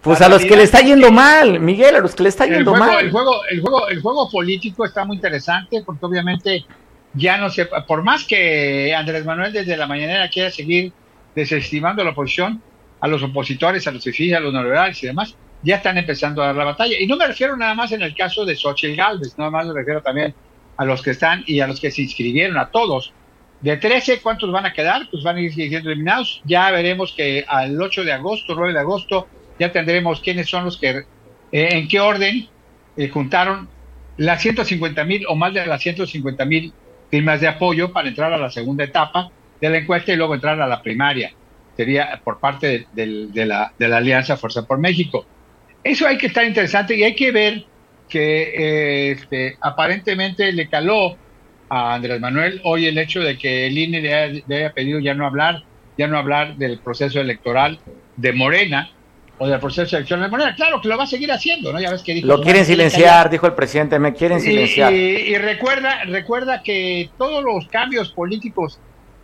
Pues 0.00 0.20
a 0.20 0.28
los 0.28 0.42
que 0.42 0.56
le 0.56 0.64
está 0.64 0.80
es 0.80 0.86
yendo 0.86 1.10
mal, 1.10 1.60
Miguel, 1.60 1.96
a 1.96 2.00
los 2.00 2.14
que 2.14 2.22
le 2.22 2.28
está 2.28 2.44
el 2.44 2.54
yendo 2.54 2.72
juego, 2.72 2.86
mal. 2.86 3.04
el 3.04 3.10
juego, 3.10 3.44
el 3.50 3.60
juego, 3.60 3.88
el 3.88 4.02
juego 4.02 4.30
político 4.30 4.84
está 4.84 5.04
muy 5.04 5.16
interesante 5.16 5.82
porque 5.84 6.04
obviamente 6.06 6.64
ya 7.14 7.36
no 7.36 7.50
sé, 7.50 7.68
por 7.86 8.02
más 8.02 8.24
que 8.24 8.94
Andrés 8.94 9.24
Manuel 9.24 9.52
desde 9.52 9.76
la 9.76 9.86
mañanera 9.86 10.28
quiera 10.28 10.50
seguir 10.50 10.92
desestimando 11.34 12.02
a 12.02 12.04
la 12.04 12.12
oposición, 12.12 12.62
a 13.00 13.08
los 13.08 13.22
opositores, 13.22 13.86
a 13.86 13.92
los 13.92 14.02
fifís, 14.02 14.34
a 14.34 14.40
los 14.40 14.52
neoliberales 14.52 15.02
y 15.02 15.06
demás, 15.06 15.36
ya 15.62 15.76
están 15.76 15.98
empezando 15.98 16.42
a 16.42 16.46
dar 16.46 16.56
la 16.56 16.64
batalla. 16.64 16.96
Y 16.98 17.06
no 17.06 17.16
me 17.16 17.26
refiero 17.26 17.56
nada 17.56 17.74
más 17.74 17.92
en 17.92 18.02
el 18.02 18.14
caso 18.14 18.44
de 18.44 18.56
Xochitl 18.56 18.96
Galvez, 18.96 19.36
nada 19.38 19.50
más 19.50 19.66
me 19.66 19.74
refiero 19.74 20.02
también 20.02 20.34
a 20.76 20.84
los 20.84 21.02
que 21.02 21.10
están 21.10 21.44
y 21.46 21.60
a 21.60 21.66
los 21.66 21.80
que 21.80 21.90
se 21.90 22.02
inscribieron, 22.02 22.58
a 22.58 22.70
todos. 22.70 23.12
De 23.60 23.76
13, 23.76 24.20
¿cuántos 24.20 24.50
van 24.50 24.66
a 24.66 24.72
quedar? 24.72 25.08
Pues 25.10 25.22
van 25.22 25.36
a 25.36 25.40
ir 25.40 25.52
siendo 25.52 25.90
eliminados. 25.90 26.42
Ya 26.44 26.70
veremos 26.70 27.12
que 27.16 27.44
al 27.46 27.80
8 27.80 28.04
de 28.04 28.12
agosto, 28.12 28.54
9 28.56 28.72
de 28.72 28.78
agosto, 28.80 29.28
ya 29.58 29.70
tendremos 29.70 30.20
quiénes 30.20 30.48
son 30.48 30.64
los 30.64 30.78
que, 30.78 30.90
eh, 30.90 31.04
en 31.52 31.86
qué 31.86 32.00
orden 32.00 32.48
eh, 32.96 33.08
juntaron 33.08 33.68
las 34.16 34.42
150 34.42 35.04
mil 35.04 35.24
o 35.28 35.36
más 35.36 35.54
de 35.54 35.64
las 35.64 35.80
150 35.80 36.44
mil 36.44 36.72
firmas 37.10 37.40
de 37.40 37.48
apoyo 37.48 37.92
para 37.92 38.08
entrar 38.08 38.32
a 38.32 38.38
la 38.38 38.50
segunda 38.50 38.84
etapa 38.84 39.30
de 39.60 39.70
la 39.70 39.78
encuesta 39.78 40.12
y 40.12 40.16
luego 40.16 40.34
entrar 40.34 40.60
a 40.60 40.66
la 40.66 40.82
primaria. 40.82 41.32
Sería 41.76 42.20
por 42.22 42.40
parte 42.40 42.86
de, 42.92 43.46
la, 43.46 43.72
de 43.78 43.88
la 43.88 43.98
Alianza 43.98 44.36
Fuerza 44.36 44.66
por 44.66 44.78
México. 44.78 45.24
Eso 45.84 46.06
hay 46.06 46.18
que 46.18 46.28
estar 46.28 46.44
interesante 46.44 46.96
y 46.96 47.02
hay 47.02 47.14
que 47.14 47.32
ver 47.32 47.64
que 48.08 48.42
eh, 48.42 49.10
este, 49.12 49.56
aparentemente 49.60 50.52
le 50.52 50.68
caló 50.68 51.16
a 51.68 51.94
Andrés 51.94 52.20
Manuel 52.20 52.60
hoy 52.64 52.86
el 52.86 52.98
hecho 52.98 53.20
de 53.20 53.38
que 53.38 53.66
el 53.66 53.78
INE 53.78 54.02
le 54.02 54.54
haya, 54.54 54.72
pedido 54.74 55.00
ya 55.00 55.14
no 55.14 55.26
hablar, 55.26 55.62
ya 55.96 56.06
no 56.06 56.18
hablar 56.18 56.56
del 56.56 56.78
proceso 56.78 57.20
electoral 57.20 57.78
de 58.16 58.32
Morena 58.34 58.90
o 59.38 59.48
del 59.48 59.58
proceso 59.58 59.96
electoral 59.96 60.24
de 60.24 60.28
Morena. 60.28 60.54
Claro 60.54 60.80
que 60.80 60.88
lo 60.88 60.98
va 60.98 61.04
a 61.04 61.06
seguir 61.06 61.32
haciendo, 61.32 61.72
¿no? 61.72 61.80
Ya 61.80 61.90
ves 61.90 62.02
que 62.02 62.12
dijo. 62.12 62.26
Lo 62.26 62.42
quieren 62.42 62.66
silenciar, 62.66 63.30
dijo 63.30 63.46
el 63.46 63.54
presidente, 63.54 63.98
me 63.98 64.12
quieren 64.12 64.40
silenciar. 64.40 64.92
Y, 64.92 65.34
recuerda, 65.38 66.04
recuerda 66.04 66.62
que 66.62 67.08
todos 67.16 67.42
los 67.42 67.66
cambios 67.68 68.12
políticos 68.12 68.78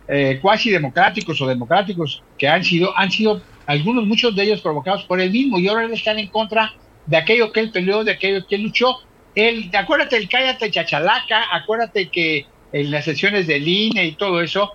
eh, 0.07 0.39
cuasi 0.41 0.71
democráticos 0.71 1.39
o 1.39 1.47
democráticos 1.47 2.23
que 2.35 2.47
han 2.47 2.63
sido, 2.63 2.97
han 2.97 3.11
sido 3.11 3.43
algunos, 3.69 4.07
muchos 4.07 4.35
de 4.35 4.41
ellos 4.41 4.61
provocados 4.61 5.03
por 5.03 5.21
él 5.21 5.29
mismo 5.29 5.59
y 5.59 5.67
ahora 5.67 5.85
están 5.93 6.17
en 6.17 6.27
contra 6.29 6.73
de 7.05 7.17
aquello 7.17 7.51
que 7.51 7.59
él 7.59 7.69
peleó, 7.69 8.03
de 8.03 8.13
aquello 8.13 8.47
que 8.47 8.55
él 8.55 8.63
luchó. 8.63 8.97
Él, 9.35 9.69
acuérdate 9.77 10.17
el 10.17 10.27
cállate 10.27 10.71
chachalaca, 10.71 11.43
acuérdate 11.51 12.09
que 12.09 12.47
en 12.73 12.89
las 12.89 13.05
sesiones 13.05 13.45
del 13.45 13.67
INE 13.67 14.05
y 14.05 14.11
todo 14.13 14.41
eso, 14.41 14.71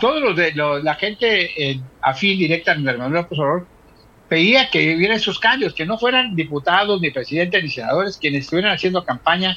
todos 0.00 0.20
los 0.20 0.34
de 0.34 0.54
la 0.54 0.94
gente 0.96 1.50
eh, 1.56 1.80
afín 2.00 2.36
directa 2.36 2.72
en 2.72 2.82
Manuel 2.82 3.12
López 3.12 3.38
Obrador 3.38 3.66
pedía 4.28 4.70
que 4.70 4.96
hubiera 4.96 5.14
esos 5.14 5.38
cambios, 5.38 5.72
que 5.72 5.86
no 5.86 5.96
fueran 5.96 6.34
diputados, 6.34 7.00
ni 7.00 7.12
presidentes, 7.12 7.62
ni 7.62 7.70
senadores 7.70 8.16
quienes 8.16 8.40
estuvieran 8.40 8.72
haciendo 8.72 9.04
campaña 9.04 9.56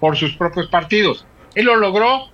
por 0.00 0.16
sus 0.16 0.32
propios 0.36 0.68
partidos. 0.68 1.26
Él 1.54 1.66
lo 1.66 1.76
logró 1.76 2.30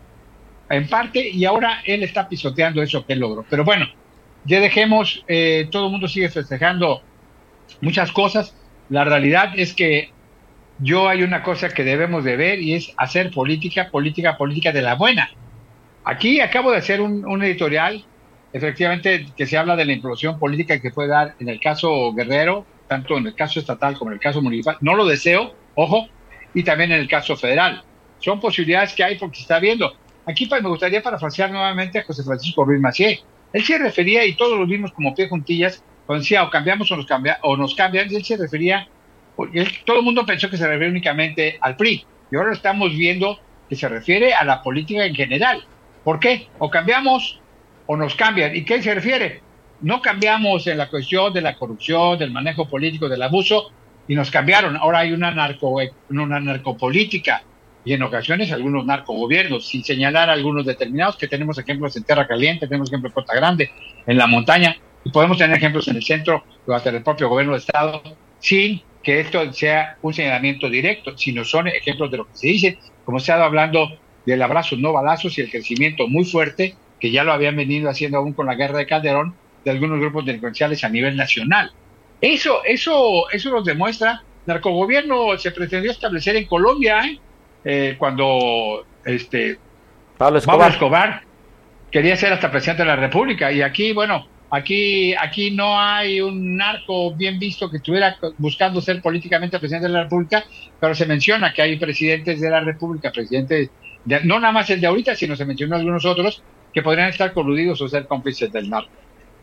en 0.71 0.89
parte 0.89 1.29
y 1.29 1.45
ahora 1.45 1.83
él 1.85 2.05
está 2.05 2.29
pisoteando 2.29 2.83
eso 2.83 3.05
que 3.05 3.15
él 3.15 3.19
logró. 3.19 3.45
Pero 3.51 3.65
bueno, 3.65 3.89
ya 4.49 4.61
dejemos, 4.61 5.23
eh, 5.29 5.69
todo 5.71 5.87
el 5.87 5.93
mundo 5.93 6.09
sigue 6.09 6.31
festejando 6.31 7.03
muchas 7.83 8.11
cosas. 8.13 8.55
La 8.89 9.05
realidad 9.05 9.53
es 9.57 9.75
que 9.75 10.11
yo 10.79 11.09
hay 11.09 11.23
una 11.23 11.43
cosa 11.43 11.69
que 11.69 11.85
debemos 11.85 12.25
de 12.25 12.37
ver 12.37 12.61
y 12.61 12.75
es 12.75 12.95
hacer 12.97 13.31
política, 13.31 13.91
política, 13.91 14.39
política 14.39 14.73
de 14.73 14.81
la 14.81 14.95
buena. 14.95 15.31
Aquí 16.05 16.41
acabo 16.41 16.71
de 16.71 16.79
hacer 16.79 17.03
un, 17.03 17.43
editorial, 17.43 18.03
efectivamente, 18.55 19.27
que 19.37 19.47
se 19.47 19.59
habla 19.59 19.77
de 19.77 19.85
la 19.85 19.93
implosión 19.93 20.39
política 20.39 20.81
que 20.81 20.91
puede 20.91 21.11
dar 21.11 21.35
en 21.39 21.51
el 21.51 21.61
caso 21.61 22.15
Guerrero, 22.15 22.65
tanto 22.89 23.19
en 23.19 23.27
el 23.27 23.35
caso 23.35 23.61
estatal 23.61 23.99
como 23.99 24.13
en 24.13 24.15
el 24.15 24.21
caso 24.21 24.41
municipal. 24.41 24.79
No 24.81 24.95
lo 24.95 25.05
deseo, 25.05 25.55
ojo, 25.75 26.09
y 26.55 26.63
también 26.63 26.93
en 26.93 27.01
el 27.01 27.09
caso 27.09 27.37
federal. 27.37 27.83
Son 28.19 28.41
posibilidades 28.41 28.95
que 28.95 29.05
hay 29.05 29.19
porque 29.19 29.37
se 29.37 29.43
está 29.43 29.59
viendo. 29.59 29.93
Aquí 30.25 30.47
pues, 30.47 30.63
me 30.63 30.71
gustaría 30.71 31.03
parafrasear 31.03 31.51
nuevamente 31.51 31.99
a 31.99 32.05
José 32.05 32.23
Francisco 32.23 32.65
Ruiz 32.65 32.81
Macié. 32.81 33.21
Él 33.53 33.65
se 33.65 33.79
refería, 33.79 34.25
y 34.25 34.35
todos 34.35 34.59
lo 34.59 34.67
vimos 34.67 34.93
como 34.93 35.15
pie 35.15 35.29
juntillas, 35.29 35.83
cuando 36.07 36.23
decía 36.23 36.45
o 36.45 36.51
cambiamos 36.51 36.91
o 36.91 36.97
nos, 36.97 37.07
cambia, 37.07 37.39
o 37.43 37.57
nos 37.57 37.75
cambian, 37.75 38.09
él 38.15 38.25
se 38.25 38.37
refería, 38.37 38.89
porque 39.37 39.67
todo 39.85 39.99
el 39.99 40.05
mundo 40.05 40.27
pensó 40.27 40.51
que 40.51 40.57
se 40.57 40.67
refería 40.67 40.91
únicamente 40.91 41.59
al 41.61 41.77
PRI, 41.77 42.05
y 42.31 42.37
ahora 42.37 42.53
estamos 42.53 42.95
viendo 42.97 43.39
que 43.69 43.77
se 43.77 43.89
refiere 43.89 44.35
a 44.35 44.45
la 44.45 44.63
política 44.63 45.05
en 45.05 45.15
general. 45.15 45.65
¿Por 46.05 46.21
qué? 46.21 46.49
O 46.59 46.71
cambiamos 46.71 47.41
o 47.87 47.97
nos 47.97 48.15
cambian. 48.15 48.55
¿Y 48.57 48.65
qué 48.65 48.83
se 48.83 48.95
refiere? 48.95 49.43
No 49.81 50.01
cambiamos 50.01 50.67
en 50.67 50.79
la 50.79 50.89
cuestión 50.89 51.33
de 51.33 51.41
la 51.41 51.55
corrupción, 51.55 52.19
del 52.19 52.31
manejo 52.31 52.69
político, 52.69 53.09
del 53.09 53.23
abuso, 53.23 53.71
y 54.09 54.15
nos 54.15 54.31
cambiaron. 54.31 54.77
Ahora 54.77 55.01
hay 55.01 55.13
una, 55.13 55.31
narco, 55.31 55.79
una 56.09 56.41
narcopolítica 56.41 57.43
y 57.89 57.95
en 57.95 58.03
ocasiones 58.03 58.53
algunos 58.53 58.85
narcogobiernos, 58.85 59.67
sin 59.67 59.83
señalar 59.83 60.29
algunos 60.29 60.67
determinados, 60.67 61.17
que 61.17 61.27
tenemos 61.27 61.57
ejemplos 61.57 61.97
en 61.97 62.05
Tierra 62.05 62.27
Caliente, 62.27 62.67
tenemos 62.67 62.91
ejemplos 62.91 63.13
en 63.13 63.15
Puerta 63.15 63.35
Grande, 63.35 63.71
en 64.07 64.19
la 64.19 64.27
montaña, 64.27 64.77
y 65.03 65.11
podemos 65.11 65.39
tener 65.39 65.57
ejemplos 65.57 65.89
en 65.89 65.97
el 65.97 66.03
centro 66.03 66.45
o 66.67 66.75
hasta 66.75 66.91
el 66.91 67.03
propio 67.03 67.31
gobierno 67.31 67.55
de 67.55 67.61
Estado, 67.61 68.03
sin 68.41 68.83
que 69.03 69.21
esto 69.21 69.51
sea 69.55 69.97
un 70.03 70.13
señalamiento 70.13 70.69
directo, 70.69 71.17
sino 71.17 71.47
son 71.47 71.69
ejemplos 71.69 72.11
de 72.11 72.19
lo 72.19 72.27
que 72.27 72.37
se 72.37 72.49
dice, 72.49 72.79
como 73.07 73.21
se 73.21 73.33
ha 73.33 73.37
estado 73.37 73.47
hablando 73.47 73.99
del 74.27 74.43
abrazo 74.43 74.77
no 74.77 74.93
balazos 74.93 75.39
y 75.39 75.41
el 75.41 75.51
crecimiento 75.51 76.09
muy 76.09 76.27
fuerte, 76.27 76.75
que 77.01 77.11
ya 77.11 77.25
lo 77.25 77.33
habían 77.33 77.57
venido 77.57 77.89
haciendo 77.89 78.19
aún 78.19 78.35
con 78.35 78.49
la 78.49 78.55
guerra 78.55 78.77
de 78.77 78.87
Calderón, 78.87 79.35
de 79.65 79.71
algunos 79.71 79.99
grupos 79.99 80.27
delincuenciales 80.27 80.85
a 80.85 80.91
nivel 80.91 81.17
nacional. 81.17 81.73
Eso, 82.21 82.63
eso, 82.67 83.31
eso 83.31 83.51
nos 83.51 83.65
demuestra, 83.65 84.23
narcogobierno 84.45 85.39
se 85.39 85.53
pretendió 85.53 85.91
establecer 85.91 86.37
en 86.37 86.45
Colombia, 86.45 87.01
¿eh? 87.07 87.19
Eh, 87.71 87.97
cuando 87.99 88.87
este 89.05 89.59
Pablo 90.17 90.39
Escobar. 90.39 91.21
quería 91.91 92.17
ser 92.17 92.33
hasta 92.33 92.51
presidente 92.51 92.83
de 92.83 92.89
la 92.89 92.97
República. 92.97 93.53
Y 93.53 93.61
aquí, 93.61 93.93
bueno, 93.93 94.27
aquí, 94.49 95.13
aquí 95.15 95.51
no 95.51 95.79
hay 95.79 96.23
un 96.23 96.57
narco 96.57 97.15
bien 97.15 97.39
visto 97.39 97.71
que 97.71 97.77
estuviera 97.77 98.17
buscando 98.39 98.81
ser 98.81 99.03
políticamente 99.03 99.59
presidente 99.59 99.87
de 99.87 99.93
la 99.93 100.05
República, 100.05 100.45
pero 100.81 100.95
se 100.95 101.05
menciona 101.05 101.53
que 101.53 101.61
hay 101.61 101.77
presidentes 101.77 102.41
de 102.41 102.49
la 102.49 102.61
República, 102.61 103.13
presidentes, 103.13 103.69
no 104.25 104.41
nada 104.41 104.53
más 104.53 104.71
el 104.71 104.81
de 104.81 104.87
ahorita, 104.87 105.15
sino 105.15 105.37
se 105.37 105.45
mencionó 105.45 105.77
algunos 105.77 106.07
otros 106.07 106.43
que 106.73 106.81
podrían 106.81 107.11
estar 107.11 107.35
coludidos 107.35 107.83
o 107.83 107.89
ser 107.89 108.07
cómplices 108.07 108.51
del 108.51 108.71
narco. 108.71 108.89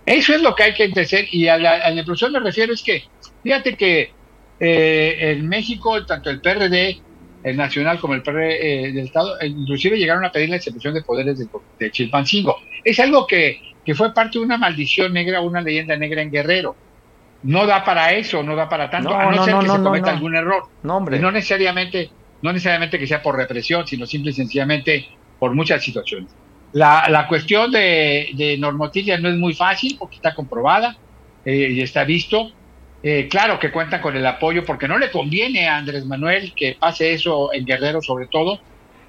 Eso 0.03 0.33
es 0.33 0.41
lo 0.41 0.55
que 0.55 0.63
hay 0.63 0.73
que 0.73 0.85
entender 0.85 1.27
y 1.31 1.47
a 1.47 1.59
la, 1.59 1.73
a 1.73 1.91
la 1.91 2.03
me 2.31 2.39
refiero 2.39 2.73
es 2.73 2.81
que, 2.81 3.03
fíjate 3.43 3.77
que 3.77 4.11
eh, 4.59 5.15
en 5.19 5.47
México, 5.47 6.03
tanto 6.07 6.31
el 6.31 6.41
PRD 6.41 7.05
el 7.45 7.57
Nacional 7.57 7.99
como 7.99 8.15
el 8.15 8.23
PR 8.23 8.41
eh, 8.41 8.91
del 8.91 9.05
Estado, 9.05 9.39
eh, 9.39 9.45
inclusive 9.45 9.97
llegaron 9.97 10.25
a 10.25 10.31
pedir 10.31 10.49
la 10.49 10.55
excepción 10.55 10.95
de 10.95 11.03
poderes 11.03 11.37
de, 11.37 11.91
Chilpancingo. 11.91 12.57
Es 12.83 12.99
algo 12.99 13.27
que, 13.27 13.61
que, 13.85 13.93
fue 13.93 14.15
parte 14.15 14.39
de 14.39 14.45
una 14.45 14.57
maldición 14.57 15.13
negra, 15.13 15.41
una 15.41 15.61
leyenda 15.61 15.95
negra 15.95 16.23
en 16.23 16.31
Guerrero. 16.31 16.75
No 17.43 17.67
da 17.67 17.83
para 17.83 18.13
eso, 18.13 18.41
no 18.41 18.55
da 18.55 18.67
para 18.67 18.89
tanto, 18.89 19.15
a 19.15 19.31
no, 19.31 19.45
ser 19.45 19.59
que 19.59 19.69
se 19.69 19.77
cometa 19.77 20.09
algún 20.09 20.35
error. 20.35 20.63
No, 20.81 20.97
hombre. 20.97 21.19
no 21.19 21.31
necesariamente, 21.31 22.09
no 22.41 22.51
necesariamente 22.51 22.97
que 22.97 23.05
sea 23.05 23.21
por 23.21 23.37
represión, 23.37 23.85
sino 23.85 24.07
simple 24.07 24.31
y 24.31 24.33
sencillamente 24.33 25.07
por 25.37 25.53
muchas 25.53 25.83
situaciones. 25.83 26.31
La, 26.73 27.07
la 27.09 27.27
cuestión 27.27 27.71
de, 27.71 28.31
de 28.33 28.57
normotilia 28.57 29.19
no 29.19 29.29
es 29.29 29.35
muy 29.35 29.53
fácil 29.53 29.97
porque 29.99 30.15
está 30.15 30.33
comprobada 30.33 30.97
eh, 31.45 31.69
y 31.73 31.81
está 31.81 32.03
visto 32.05 32.51
eh, 33.07 33.27
claro 33.29 33.59
que 33.59 33.71
cuentan 33.71 34.01
con 34.01 34.17
el 34.17 34.25
apoyo 34.25 34.65
porque 34.65 34.87
no 34.87 34.97
le 34.97 35.11
conviene 35.11 35.67
a 35.67 35.77
Andrés 35.77 36.07
Manuel 36.07 36.53
que 36.55 36.75
pase 36.79 37.13
eso 37.13 37.53
en 37.53 37.63
Guerrero 37.63 38.01
sobre 38.01 38.25
todo 38.25 38.59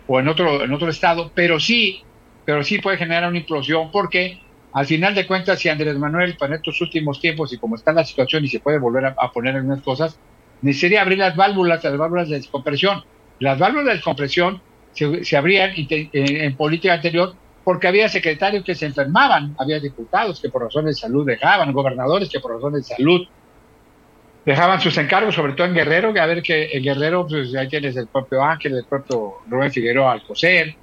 o 0.07 0.21
en 0.21 0.29
otro 0.29 0.63
en 0.63 0.71
otro 0.71 0.91
estado, 0.91 1.33
pero 1.35 1.59
sí, 1.59 2.03
pero 2.45 2.63
sí 2.63 2.79
puede 2.79 2.99
generar 2.99 3.27
una 3.27 3.39
implosión 3.39 3.91
porque 3.91 4.39
al 4.75 4.85
final 4.85 5.15
de 5.15 5.27
cuentas 5.27 5.61
si 5.61 5.71
Andrés 5.71 5.97
Manuel 5.97 6.37
para 6.37 6.57
estos 6.57 6.79
últimos 6.83 7.23
tiempos 7.23 7.55
y 7.55 7.57
como 7.57 7.77
está 7.77 7.95
la 7.95 8.05
situación 8.05 8.45
y 8.45 8.49
se 8.49 8.61
puede 8.61 8.79
volver 8.79 9.07
a, 9.07 9.33
poner 9.33 9.57
algunas 9.57 9.81
cosas, 9.81 10.19
necesitaría 10.61 11.01
abrir 11.01 11.17
las 11.17 11.35
válvulas, 11.35 11.83
las 11.83 11.97
válvulas 11.97 12.29
de 12.29 12.37
descompresión. 12.37 13.03
Las 13.39 13.59
válvulas 13.59 13.87
de 13.87 13.93
descompresión 13.95 14.61
se, 14.93 15.37
abrían 15.39 15.71
en 15.75 16.55
política 16.55 16.93
anterior 16.93 17.35
porque 17.65 17.89
había 17.89 18.11
secretarios 18.11 18.63
que 18.63 18.75
se 18.75 18.85
enfermaban, 18.85 19.57
había 19.59 19.81
diputados 19.81 20.39
que 20.39 20.51
por 20.51 20.65
razones 20.65 20.97
de 20.97 21.01
salud 21.01 21.27
dejaban, 21.27 21.73
gobernadores 21.73 22.29
que 22.29 22.41
por 22.41 22.53
razones 22.57 22.87
de 22.87 22.95
salud 22.95 23.27
dejaban 24.47 24.81
sus 24.81 24.97
encargos, 24.97 25.35
sobre 25.35 25.53
todo 25.55 25.67
en 25.67 25.75
Guerrero, 25.75 26.15
que 26.15 26.21
a 26.21 26.27
ver 26.27 26.41
que 26.41 26.71
en 26.73 26.85
Guerrero, 26.85 27.27
pues 27.27 27.55
ahí 27.57 27.69
tienes 27.69 27.97
el 27.97 28.07
propio 28.07 28.43
Ángel, 28.43 28.77
el 28.77 28.85
propio 28.85 29.39
Rubén 29.49 29.73
Figueroa 29.73 30.13
Alcocer, 30.13 30.77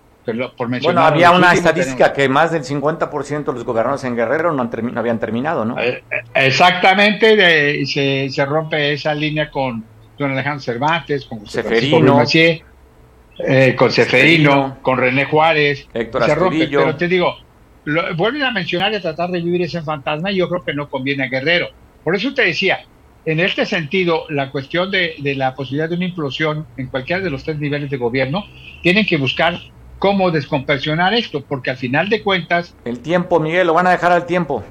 por 0.57 0.67
mencionar. 0.67 0.81
Bueno, 0.81 1.01
había 1.01 1.31
una 1.31 1.53
estadística 1.53 2.11
que 2.11 2.27
más 2.27 2.51
del 2.51 2.63
50% 2.63 3.45
de 3.45 3.53
los 3.53 3.63
gobernadores 3.63 4.03
en 4.03 4.17
Guerrero 4.17 4.51
no, 4.51 4.69
habían 4.95 5.17
terminado, 5.17 5.63
¿no? 5.63 5.79
Eh, 5.79 6.03
eh, 6.11 6.23
exactamente, 6.35 7.85
se, 7.85 8.29
se, 8.29 8.45
rompe 8.45 8.93
esa 8.93 9.13
línea 9.13 9.49
con 9.49 9.83
don 10.17 10.31
Alejandro 10.31 10.61
Cervantes, 10.61 11.25
con 11.25 11.47
Seferino, 11.47 12.21
eh, 13.39 13.75
con 13.75 13.91
Seferino, 13.91 14.77
con 14.81 14.97
René 14.97 15.23
Juárez, 15.23 15.87
Héctor 15.93 16.25
se 16.25 16.35
rompe, 16.35 16.67
pero 16.67 16.95
te 16.97 17.07
digo, 17.07 17.33
vuelven 18.17 18.43
a 18.43 18.51
mencionar 18.51 18.91
y 18.91 18.97
a 18.97 19.01
tratar 19.01 19.29
de 19.31 19.41
vivir 19.41 19.61
ese 19.61 19.81
fantasma 19.81 20.31
y 20.31 20.35
yo 20.35 20.49
creo 20.49 20.63
que 20.63 20.73
no 20.73 20.89
conviene 20.89 21.23
a 21.23 21.27
Guerrero. 21.29 21.69
Por 22.03 22.15
eso 22.15 22.33
te 22.33 22.43
decía, 22.43 22.85
en 23.25 23.39
este 23.39 23.65
sentido, 23.65 24.25
la 24.29 24.51
cuestión 24.51 24.91
de, 24.91 25.15
la 25.35 25.55
posibilidad 25.55 25.89
de 25.89 25.95
una 25.95 26.05
implosión 26.05 26.65
en 26.77 26.87
cualquiera 26.87 27.21
de 27.21 27.29
los 27.29 27.43
tres 27.43 27.57
niveles 27.57 27.89
de 27.89 27.97
gobierno, 27.97 28.43
tienen 28.81 29.05
que 29.05 29.17
buscar 29.17 29.59
cómo 29.99 30.31
descompresionar 30.31 31.13
esto, 31.13 31.41
porque 31.41 31.71
al 31.71 31.77
final 31.77 32.09
de 32.09 32.21
cuentas... 32.21 32.75
El 32.83 32.99
tiempo, 32.99 33.39
Miguel, 33.39 33.67
lo 33.67 33.73
van 33.73 33.87
a 33.87 33.91
dejar 33.91 34.11
al 34.11 34.25
tiempo. 34.25 34.63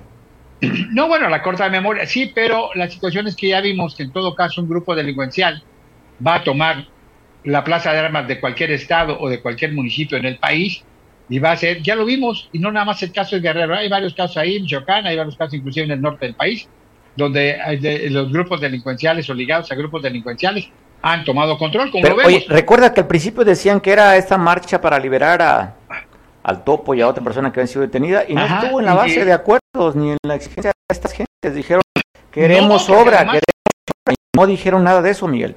No, 0.93 1.09
bueno, 1.09 1.29
la 1.29 1.43
corta 1.43 1.69
memoria, 1.69 2.07
sí, 2.07 2.31
pero 2.33 2.71
la 2.75 2.89
situación 2.89 3.27
es 3.27 3.35
que 3.35 3.49
ya 3.49 3.61
vimos 3.61 3.97
que 3.97 4.05
en 4.05 4.13
todo 4.13 4.35
caso 4.35 4.61
un 4.61 4.69
grupo 4.69 4.95
delincuencial 4.95 5.63
va 6.25 6.37
a 6.37 6.45
tomar 6.45 6.87
la 7.45 7.65
plaza 7.65 7.93
de 7.93 7.99
armas 7.99 8.29
de 8.29 8.39
cualquier 8.39 8.71
estado 8.71 9.19
o 9.19 9.29
de 9.29 9.41
cualquier 9.41 9.73
municipio 9.73 10.17
en 10.19 10.27
el 10.27 10.37
país 10.37 10.85
y 11.29 11.39
va 11.39 11.53
a 11.53 11.57
ser, 11.57 11.83
ya 11.83 11.97
lo 11.97 12.05
vimos, 12.05 12.49
y 12.53 12.59
no 12.59 12.71
nada 12.71 12.85
más 12.85 13.03
el 13.03 13.11
caso 13.11 13.35
de 13.35 13.43
Guerrero, 13.43 13.75
hay 13.75 13.89
varios 13.89 14.15
casos 14.15 14.37
ahí 14.37 14.57
en 14.57 14.63
Michoacán, 14.63 15.07
hay 15.07 15.17
varios 15.17 15.37
casos 15.37 15.55
inclusive 15.55 15.87
en 15.87 15.93
el 15.93 16.01
norte 16.01 16.27
del 16.27 16.35
país, 16.35 16.69
donde 17.17 17.59
los 18.11 18.33
grupos 18.33 18.61
delincuenciales 18.61 19.29
o 19.29 19.35
ligados 19.35 19.71
a 19.71 19.75
grupos 19.75 20.03
delincuenciales 20.03 20.69
han 21.03 21.25
tomado 21.25 21.59
control, 21.59 21.91
como 21.91 22.05
lo 22.07 22.17
vemos. 22.17 22.27
Oye, 22.27 22.47
recuerda 22.49 22.95
que 22.95 23.01
al 23.01 23.07
principio 23.07 23.45
decían 23.45 23.81
que 23.81 23.91
era 23.91 24.17
esta 24.17 24.39
marcha 24.39 24.81
para 24.81 24.99
liberar 24.99 25.43
a, 25.43 25.75
al 26.43 26.65
topo 26.65 26.95
y 26.95 27.01
a 27.01 27.09
otra 27.09 27.23
persona 27.23 27.53
que 27.53 27.61
había 27.61 27.67
sido 27.67 27.83
detenida 27.83 28.25
y 28.27 28.35
no 28.35 28.45
estuvo 28.45 28.81
en 28.81 28.87
la 28.87 28.95
base 28.95 29.25
de 29.25 29.33
acuerdos 29.33 29.97
ni 29.97 30.11
en 30.11 30.19
la 30.23 30.37
exigencia 30.37 30.71
de 30.71 30.95
estas 30.95 31.13
gentes. 31.13 31.55
Dijeron, 31.55 31.83
queremos 32.31 32.89
obra, 32.89 33.19
queremos 33.19 33.43
obra. 34.07 34.13
Y 34.13 34.37
no 34.37 34.47
dijeron 34.47 34.85
nada 34.85 35.03
de 35.03 35.11
eso, 35.11 35.29
Miguel. 35.29 35.57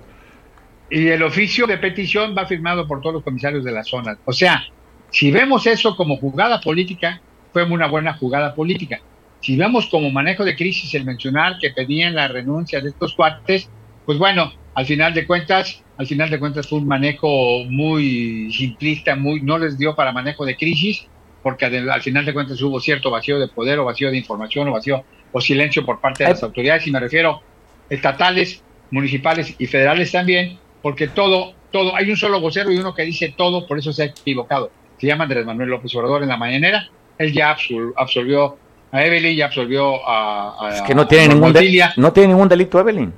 Y 0.89 1.07
el 1.07 1.23
oficio 1.23 1.65
de 1.65 1.77
petición 1.77 2.35
va 2.37 2.45
firmado 2.45 2.87
por 2.87 3.01
todos 3.01 3.15
los 3.15 3.23
comisarios 3.23 3.63
de 3.63 3.71
la 3.71 3.83
zona. 3.83 4.17
O 4.25 4.33
sea, 4.33 4.63
si 5.09 5.31
vemos 5.31 5.65
eso 5.65 5.95
como 5.95 6.17
jugada 6.17 6.59
política, 6.59 7.21
fue 7.53 7.63
una 7.63 7.87
buena 7.87 8.13
jugada 8.13 8.53
política. 8.53 8.99
Si 9.45 9.55
vemos 9.55 9.85
como 9.85 10.09
manejo 10.09 10.43
de 10.43 10.55
crisis 10.55 10.91
el 10.95 11.05
mencionar 11.05 11.59
que 11.59 11.69
pedían 11.69 12.15
la 12.15 12.27
renuncia 12.27 12.81
de 12.81 12.89
estos 12.89 13.13
cuates, 13.13 13.69
pues 14.03 14.17
bueno, 14.17 14.51
al 14.73 14.87
final 14.87 15.13
de 15.13 15.27
cuentas, 15.27 15.83
al 15.97 16.07
final 16.07 16.31
de 16.31 16.39
cuentas 16.39 16.67
fue 16.67 16.79
un 16.79 16.87
manejo 16.87 17.63
muy 17.65 18.51
simplista, 18.51 19.15
muy 19.15 19.41
no 19.41 19.59
les 19.59 19.77
dio 19.77 19.95
para 19.95 20.11
manejo 20.11 20.47
de 20.47 20.57
crisis, 20.57 21.05
porque 21.43 21.65
al 21.65 22.01
final 22.01 22.25
de 22.25 22.33
cuentas 22.33 22.59
hubo 22.63 22.79
cierto 22.79 23.11
vacío 23.11 23.37
de 23.37 23.47
poder 23.47 23.77
o 23.77 23.85
vacío 23.85 24.09
de 24.09 24.17
información 24.17 24.67
o 24.67 24.71
vacío 24.71 25.05
o 25.31 25.39
silencio 25.39 25.85
por 25.85 26.01
parte 26.01 26.23
de 26.23 26.31
las 26.31 26.41
autoridades, 26.41 26.87
y 26.87 26.91
me 26.91 26.99
refiero 26.99 27.43
estatales, 27.87 28.63
municipales 28.89 29.53
y 29.59 29.67
federales 29.67 30.11
también, 30.11 30.57
porque 30.81 31.07
todo, 31.07 31.53
todo, 31.71 31.95
hay 31.95 32.09
un 32.09 32.17
solo 32.17 32.41
vocero 32.41 32.71
y 32.71 32.77
uno 32.77 32.95
que 32.95 33.03
dice 33.03 33.35
todo, 33.37 33.67
por 33.67 33.77
eso 33.77 33.93
se 33.93 34.01
ha 34.01 34.05
equivocado. 34.07 34.71
Se 34.97 35.05
llama 35.05 35.25
Andrés 35.25 35.45
Manuel 35.45 35.69
López 35.69 35.93
Obrador 35.93 36.23
en 36.23 36.29
la 36.29 36.37
mañanera, 36.37 36.89
él 37.19 37.31
ya 37.31 37.55
absolvió 37.95 38.57
a 38.95 39.05
Evelyn, 39.05 39.35
ya 39.35 39.45
absolvió 39.45 40.07
a... 40.07 40.69
es 40.73 40.81
que 40.81 40.95
no 40.95 41.07
tiene, 41.07 41.29
ningún 41.29 41.53
no 41.97 42.13
tiene 42.13 42.29
ningún 42.29 42.47
delito 42.47 42.79
Evelyn. 42.79 43.13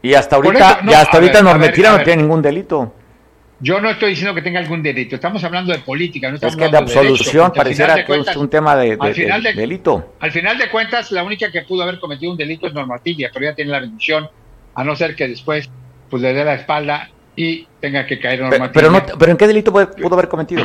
Y 0.00 0.14
hasta 0.14 0.36
ahorita, 0.36 0.80
no, 0.82 0.92
hasta 0.92 1.16
ahorita 1.16 1.42
Normetira 1.42 1.96
no 1.96 2.04
tiene 2.04 2.22
ningún 2.22 2.40
delito. 2.40 2.94
Yo 3.60 3.80
no 3.80 3.90
estoy 3.90 4.10
diciendo 4.10 4.34
que 4.34 4.42
tenga 4.42 4.60
algún 4.60 4.82
delito, 4.82 5.16
estamos 5.16 5.42
hablando 5.42 5.72
de 5.72 5.80
política. 5.80 6.30
No 6.30 6.36
es 6.36 6.56
que 6.56 6.68
de 6.68 6.78
absolución 6.78 7.52
pareciera 7.52 8.04
que 8.04 8.20
es 8.20 8.36
un 8.36 8.48
tema 8.48 8.76
de, 8.76 8.96
delito. 9.56 10.14
Al 10.20 10.30
final 10.30 10.56
de 10.56 10.70
cuentas, 10.70 11.10
la 11.10 11.24
única 11.24 11.50
que 11.50 11.62
pudo 11.62 11.82
haber 11.82 11.98
cometido 11.98 12.30
un 12.30 12.38
delito 12.38 12.68
es 12.68 12.72
Normativa, 12.72 13.30
pero 13.32 13.46
ya 13.46 13.54
tiene 13.54 13.72
la 13.72 13.80
bendición, 13.80 14.28
a 14.74 14.84
no 14.84 14.94
ser 14.94 15.16
que 15.16 15.26
después 15.26 15.68
pues 16.08 16.22
le 16.22 16.32
dé 16.32 16.44
la 16.44 16.54
espalda 16.54 17.10
y 17.34 17.66
tenga 17.80 18.06
que 18.06 18.20
caer 18.20 18.40
Normativa. 18.40 18.72
Pero, 18.72 18.90
no, 18.90 19.02
pero 19.18 19.32
¿en 19.32 19.36
qué 19.36 19.48
delito 19.48 19.72
pudo 19.72 20.14
haber 20.14 20.28
cometido? 20.28 20.64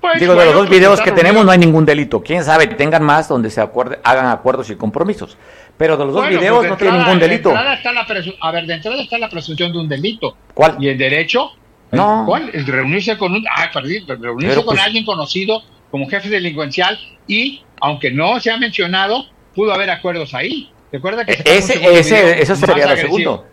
Pues, 0.00 0.20
Digo, 0.20 0.34
de 0.34 0.44
los 0.44 0.54
dos 0.54 0.66
pues, 0.66 0.78
videos 0.78 1.00
que 1.00 1.12
tenemos 1.12 1.44
no 1.44 1.50
hay 1.50 1.58
ningún 1.58 1.84
delito. 1.84 2.22
Quién 2.22 2.44
sabe, 2.44 2.66
tengan 2.68 3.02
más 3.02 3.28
donde 3.28 3.50
se 3.50 3.60
acuerde, 3.60 3.98
hagan 4.04 4.26
acuerdos 4.26 4.70
y 4.70 4.76
compromisos. 4.76 5.36
Pero 5.76 5.96
de 5.96 6.04
los 6.04 6.14
dos 6.14 6.28
videos 6.28 6.58
pues, 6.58 6.70
no 6.70 6.76
tiene 6.76 6.98
ningún 6.98 7.18
delito. 7.18 7.54
a 7.54 8.52
ver, 8.52 8.66
de 8.66 8.74
entrada 8.74 9.02
está 9.02 9.18
la 9.18 9.28
presunción 9.28 9.72
de 9.72 9.78
un 9.78 9.88
delito. 9.88 10.36
¿Cuál? 10.54 10.76
Y 10.80 10.88
el 10.88 10.98
derecho. 10.98 11.50
No. 11.92 12.24
¿Cuál? 12.26 12.50
El 12.52 12.66
reunirse 12.66 13.16
con 13.16 13.32
un. 13.32 13.44
Ah, 13.48 13.70
perdí, 13.72 14.00
reunirse 14.00 14.64
con 14.64 14.78
alguien 14.78 15.04
conocido 15.04 15.62
como 15.90 16.08
jefe 16.08 16.28
delincuencial 16.28 16.98
y, 17.26 17.62
aunque 17.80 18.10
no 18.10 18.40
se 18.40 18.50
ha 18.50 18.58
mencionado, 18.58 19.26
pudo 19.54 19.72
haber 19.72 19.90
acuerdos 19.90 20.34
ahí. 20.34 20.70
¿Recuerda 20.92 21.24
que 21.24 21.32
e-, 21.32 21.58
ese, 21.58 21.98
ese, 21.98 22.42
eso 22.42 22.56
sería 22.56 22.86
lo 22.86 22.96
segundo. 22.96 23.46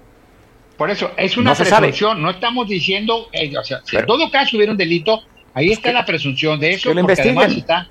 Por 0.77 0.89
eso, 0.89 1.11
es 1.17 1.37
una 1.37 1.53
presunción, 1.53 2.21
no 2.21 2.31
estamos 2.31 2.67
diciendo, 2.67 3.29
eh, 3.31 3.55
o 3.55 3.63
sea, 3.63 3.81
si 3.85 3.95
en 3.95 4.05
todo 4.05 4.29
caso 4.31 4.57
hubiera 4.57 4.71
un 4.71 4.77
delito, 4.77 5.21
Ahí 5.53 5.71
está 5.71 5.91
la 5.91 6.05
presunción 6.05 6.59
de 6.59 6.73
eso, 6.73 6.93
porque 6.93 7.21
además 7.21 7.51
está 7.55 7.87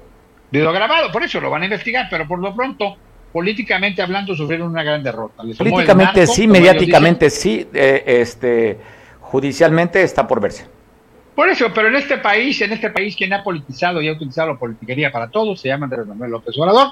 video 0.50 0.72
grabado, 0.72 1.10
por 1.10 1.22
eso 1.22 1.40
lo 1.40 1.50
van 1.50 1.62
a 1.62 1.64
investigar, 1.66 2.08
pero 2.10 2.26
por 2.28 2.38
lo 2.38 2.54
pronto, 2.54 2.96
políticamente 3.32 4.02
hablando, 4.02 4.34
sufrieron 4.34 4.68
una 4.68 4.82
gran 4.82 5.02
derrota. 5.02 5.42
políticamente 5.56 6.26
sí, 6.26 6.46
mediáticamente 6.46 7.30
sí, 7.30 7.66
eh, 7.72 8.04
este, 8.06 8.78
judicialmente 9.20 10.02
está 10.02 10.26
por 10.26 10.40
verse. 10.40 10.66
Por 11.34 11.48
eso, 11.48 11.72
pero 11.74 11.88
en 11.88 11.96
este 11.96 12.18
país, 12.18 12.60
en 12.60 12.72
este 12.72 12.90
país 12.90 13.16
quien 13.16 13.32
ha 13.32 13.42
politizado 13.42 14.02
y 14.02 14.08
ha 14.08 14.12
utilizado 14.12 14.52
la 14.52 14.58
politiquería 14.58 15.10
para 15.10 15.30
todo, 15.30 15.56
se 15.56 15.68
llama 15.68 15.84
Andrés 15.84 16.06
Manuel 16.06 16.32
López 16.32 16.58
Obrador, 16.58 16.88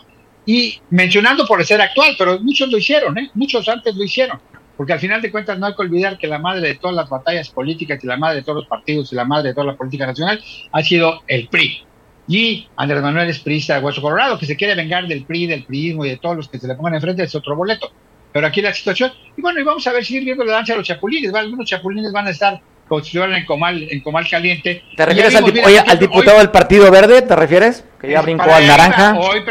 y 0.47 0.81
mencionando 0.89 1.47
por 1.47 1.63
ser 1.67 1.83
actual, 1.83 2.15
pero 2.17 2.41
muchos 2.41 2.71
lo 2.71 2.79
hicieron, 2.79 3.19
¿eh? 3.19 3.31
muchos 3.35 3.69
antes 3.69 3.95
lo 3.95 4.03
hicieron 4.03 4.41
porque 4.81 4.95
al 4.95 4.99
final 4.99 5.21
de 5.21 5.31
cuentas 5.31 5.59
no 5.59 5.67
hay 5.67 5.75
que 5.75 5.83
olvidar 5.83 6.17
que 6.17 6.27
la 6.27 6.39
madre 6.39 6.69
de 6.69 6.75
todas 6.77 6.97
las 6.97 7.07
batallas 7.07 7.51
políticas 7.51 8.03
y 8.03 8.07
la 8.07 8.17
madre 8.17 8.37
de 8.37 8.43
todos 8.45 8.61
los 8.61 8.67
partidos 8.67 9.13
y 9.13 9.15
la 9.15 9.27
madre 9.27 9.49
de 9.49 9.55
toda 9.55 9.67
la 9.67 9.77
política 9.77 10.07
nacional 10.07 10.43
ha 10.73 10.83
sido 10.83 11.21
el 11.27 11.49
PRI. 11.49 11.85
Y 12.27 12.67
Andrés 12.77 13.03
Manuel 13.03 13.29
es 13.29 13.41
priista 13.41 13.75
de 13.75 13.85
Hueso 13.85 14.01
Colorado, 14.01 14.39
que 14.39 14.47
se 14.47 14.57
quiere 14.57 14.75
vengar 14.75 15.07
del 15.07 15.27
PRI, 15.27 15.49
del 15.49 15.65
PRIismo 15.65 16.07
y 16.07 16.09
de 16.09 16.17
todos 16.17 16.35
los 16.35 16.49
que 16.49 16.59
se 16.59 16.67
le 16.67 16.77
pongan 16.77 16.95
enfrente, 16.95 17.23
es 17.23 17.35
otro 17.35 17.55
boleto. 17.55 17.93
Pero 18.33 18.47
aquí 18.47 18.63
la 18.63 18.73
situación, 18.73 19.13
y 19.37 19.43
bueno, 19.43 19.61
y 19.61 19.65
vamos 19.65 19.87
a 19.87 19.93
ver, 19.93 20.03
seguir 20.03 20.25
viendo 20.25 20.47
la 20.47 20.55
danza 20.55 20.73
de 20.73 20.79
los 20.79 20.89
chapulines, 20.89 21.35
algunos 21.35 21.69
chapulines 21.69 22.11
van 22.11 22.29
a 22.29 22.31
estar 22.31 22.63
si 23.03 23.19
en 23.19 23.45
Comal, 23.45 23.87
en 23.87 24.01
Comal 24.01 24.27
Caliente. 24.31 24.83
¿Te 24.97 25.05
refieres 25.05 25.37
al, 25.37 25.99
diputado 25.99 26.39
del 26.39 26.51
Partido 26.51 26.91
Verde? 26.91 27.21
¿Te 27.21 27.37
refieres? 27.37 27.85
Que 28.01 28.13
ya 28.13 28.23
brincó 28.23 28.51
al 28.51 28.67
naranja. 28.67 29.19
Hoy, 29.19 29.45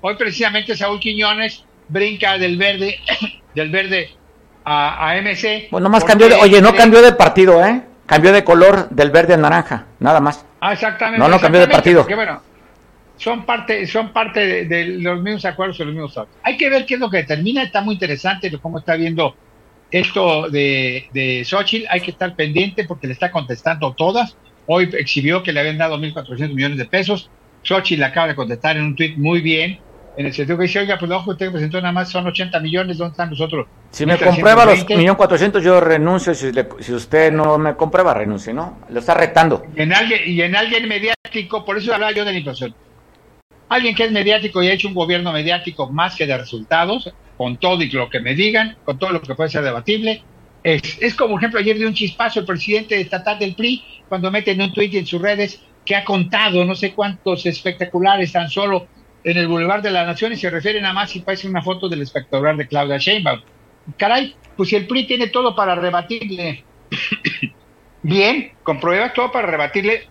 hoy 0.00 0.16
precisamente 0.16 0.76
Saúl 0.76 0.98
Quiñones 0.98 1.62
brinca 1.88 2.36
del 2.38 2.56
verde, 2.56 2.98
del 3.54 3.70
verde 3.70 4.18
a, 4.68 5.20
MC. 5.20 5.68
Bueno, 5.70 5.88
más 5.88 6.04
cambió 6.04 6.28
de, 6.28 6.34
oye, 6.34 6.60
no 6.60 6.74
cambió 6.74 7.00
de 7.02 7.12
partido, 7.12 7.64
¿eh? 7.64 7.82
Cambió 8.06 8.32
de 8.32 8.44
color 8.44 8.88
del 8.90 9.10
verde 9.10 9.34
al 9.34 9.40
naranja, 9.40 9.86
nada 10.00 10.20
más. 10.20 10.44
Ah, 10.60 10.72
exactamente. 10.72 11.18
No, 11.18 11.28
no 11.28 11.40
cambió 11.40 11.60
de 11.60 11.68
partido. 11.68 12.00
Porque, 12.00 12.14
bueno, 12.14 12.40
son 13.16 13.44
parte, 13.44 13.86
son 13.86 14.12
parte 14.12 14.64
de, 14.64 14.84
los 14.86 15.20
mismos 15.22 15.44
acuerdos 15.44 15.78
y 15.80 15.84
los 15.84 15.92
mismos 15.92 16.16
actos. 16.16 16.36
Hay 16.42 16.56
que 16.56 16.70
ver 16.70 16.86
qué 16.86 16.94
es 16.94 17.00
lo 17.00 17.10
que 17.10 17.18
determina, 17.18 17.62
está 17.62 17.80
muy 17.80 17.94
interesante 17.94 18.50
cómo 18.58 18.78
está 18.78 18.96
viendo 18.96 19.34
esto 19.90 20.50
de, 20.50 21.08
de 21.12 21.44
Xochitl, 21.44 21.86
hay 21.90 22.00
que 22.00 22.10
estar 22.10 22.34
pendiente 22.36 22.84
porque 22.84 23.06
le 23.06 23.14
está 23.14 23.30
contestando 23.30 23.92
todas. 23.94 24.36
Hoy 24.66 24.90
exhibió 24.92 25.42
que 25.42 25.52
le 25.52 25.60
habían 25.60 25.78
dado 25.78 25.98
1.400 25.98 26.54
millones 26.54 26.78
de 26.78 26.84
pesos. 26.84 27.30
Xochitl 27.62 28.00
le 28.00 28.06
acaba 28.06 28.28
de 28.28 28.34
contestar 28.34 28.76
en 28.76 28.84
un 28.84 28.96
tuit 28.96 29.16
muy 29.16 29.40
bien 29.40 29.78
en 30.16 30.26
el 30.26 30.34
sentido 30.34 30.58
que 30.58 30.64
dice, 30.64 30.80
oiga, 30.80 30.98
pues 30.98 31.10
ojo, 31.10 31.30
usted 31.30 31.50
presentó 31.52 31.80
nada 31.80 31.92
más 31.92 32.10
son 32.10 32.26
80 32.26 32.58
millones, 32.60 32.98
¿dónde 32.98 33.12
están 33.12 33.30
los 33.30 33.40
otros? 33.40 33.66
Si 33.90 34.04
me 34.04 34.18
comprueba 34.18 34.64
los 34.64 34.86
1.400.000, 34.86 35.60
yo 35.60 35.80
renuncio, 35.80 36.34
si, 36.34 36.50
si, 36.80 36.92
usted 36.92 37.32
no 37.32 37.56
me 37.58 37.76
comprueba, 37.76 38.14
renuncie, 38.14 38.52
¿no? 38.52 38.78
Lo 38.90 39.00
está 39.00 39.14
retando. 39.14 39.64
Y 39.76 39.82
en 39.82 39.92
alguien, 39.92 40.20
y 40.26 40.42
en 40.42 40.56
alguien 40.56 40.88
mediático, 40.88 41.64
por 41.64 41.78
eso 41.78 41.94
hablaba 41.94 42.12
yo 42.12 42.24
de 42.24 42.32
la 42.32 42.38
inflación. 42.38 42.74
Alguien 43.68 43.94
que 43.94 44.04
es 44.04 44.12
mediático 44.12 44.62
y 44.62 44.68
ha 44.68 44.72
hecho 44.72 44.88
un 44.88 44.94
gobierno 44.94 45.32
mediático 45.32 45.90
más 45.90 46.16
que 46.16 46.26
de 46.26 46.36
resultados, 46.36 47.12
con 47.36 47.56
todo 47.58 47.82
y 47.82 47.90
lo 47.90 48.10
que 48.10 48.20
me 48.20 48.34
digan, 48.34 48.76
con 48.84 48.98
todo 48.98 49.10
lo 49.12 49.22
que 49.22 49.34
puede 49.34 49.50
ser 49.50 49.62
debatible, 49.62 50.22
es, 50.64 50.98
es 51.00 51.14
como 51.14 51.38
ejemplo 51.38 51.60
ayer 51.60 51.78
de 51.78 51.86
un 51.86 51.94
chispazo 51.94 52.40
el 52.40 52.46
presidente 52.46 53.00
estatal 53.00 53.38
del 53.38 53.54
PRI 53.54 53.84
cuando 54.08 54.30
mete 54.30 54.50
en 54.50 54.62
un 54.62 54.72
tuit 54.72 54.94
en 54.94 55.06
sus 55.06 55.22
redes 55.22 55.60
que 55.84 55.94
ha 55.94 56.04
contado 56.04 56.64
no 56.64 56.74
sé 56.74 56.92
cuántos 56.92 57.46
espectaculares 57.46 58.32
tan 58.32 58.50
solo 58.50 58.88
en 59.24 59.36
el 59.36 59.48
Boulevard 59.48 59.82
de 59.82 59.90
la 59.90 60.04
Nación 60.04 60.32
y 60.32 60.36
se 60.36 60.50
refiere 60.50 60.80
nada 60.80 60.94
más 60.94 61.14
y 61.16 61.20
parece 61.20 61.48
una 61.48 61.62
foto 61.62 61.88
del 61.88 62.02
espectacular 62.02 62.56
de 62.56 62.66
Claudia 62.66 62.98
Sheinbaum. 62.98 63.40
Caray, 63.96 64.34
pues 64.56 64.68
si 64.68 64.76
el 64.76 64.86
PRI 64.86 65.06
tiene 65.06 65.28
todo 65.28 65.54
para 65.54 65.74
rebatirle, 65.74 66.64
bien, 68.02 68.52
con 68.62 68.80
pruebas 68.80 69.14
todo 69.14 69.32
para 69.32 69.46
rebatirle 69.46 70.08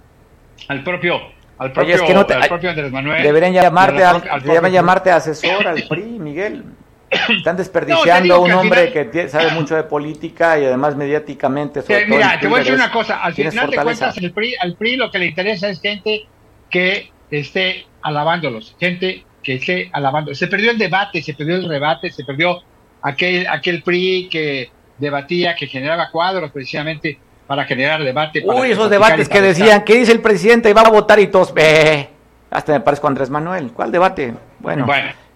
al 0.68 0.84
propio 0.84 1.38
al 1.60 1.72
propio, 1.72 1.96
al 1.96 2.48
propio 2.48 2.70
Andrés 2.70 2.92
Manuel. 2.92 3.24
Deberían 3.24 3.54
llamarte, 3.54 4.04
al, 4.04 4.72
llamarte 4.72 5.12
asesor 5.12 5.68
al 5.68 5.84
PRI, 5.88 6.04
Miguel. 6.04 6.64
Están 7.30 7.58
desperdiciando 7.58 8.36
a 8.36 8.40
un 8.40 8.52
hombre 8.52 8.92
que 8.92 9.30
sabe 9.30 9.52
mucho 9.52 9.76
de 9.76 9.84
política 9.84 10.60
y 10.60 10.66
además 10.66 10.96
mediáticamente. 10.96 11.82
mira, 12.08 12.40
te 12.40 12.48
voy 12.48 12.58
a 12.58 12.60
decir 12.60 12.76
una 12.76 12.92
cosa. 12.92 13.24
Al 13.24 13.34
final 13.34 13.70
de 13.70 13.78
cuentas, 13.78 14.18
el 14.18 14.32
PRI, 14.34 14.56
al 14.60 14.76
PRI 14.76 14.98
lo 14.98 15.10
que 15.10 15.20
le 15.20 15.28
interesa 15.28 15.70
es 15.70 15.82
gente 15.82 16.28
que 16.70 17.12
esté 17.32 17.86
alabándolos, 18.08 18.76
gente 18.80 19.26
que 19.44 19.56
esté 19.56 19.90
alabando. 19.92 20.34
Se 20.34 20.48
perdió 20.48 20.72
el 20.72 20.78
debate, 20.78 21.22
se 21.22 21.34
perdió 21.34 21.56
el 21.56 21.68
rebate, 21.68 22.10
se 22.10 22.24
perdió 22.24 22.62
aquel, 23.02 23.46
aquel 23.48 23.84
PRI 23.84 24.30
que 24.32 24.72
debatía, 24.98 25.56
que 25.56 25.68
generaba 25.68 26.10
cuadros 26.10 26.52
precisamente 26.52 27.20
para 27.46 27.66
generar 27.66 28.04
debate. 28.04 28.44
Uy, 28.46 28.72
esos 28.72 28.90
debates 28.90 29.28
que 29.28 29.42
decían, 29.42 29.84
¿qué 29.84 29.96
dice 29.96 30.14
el 30.14 30.22
presidente? 30.22 30.70
Y 30.70 30.74
va 30.74 30.82
a 30.82 30.90
votar 30.90 31.20
y 31.20 31.28
todos, 31.28 31.54
ve. 31.54 32.10
Hasta 32.50 32.72
me 32.72 32.80
parezco 32.80 33.08
a 33.08 33.10
Andrés 33.10 33.30
Manuel. 33.30 33.72
¿Cuál 33.74 33.92
debate? 33.92 34.34
Bueno. 34.60 34.88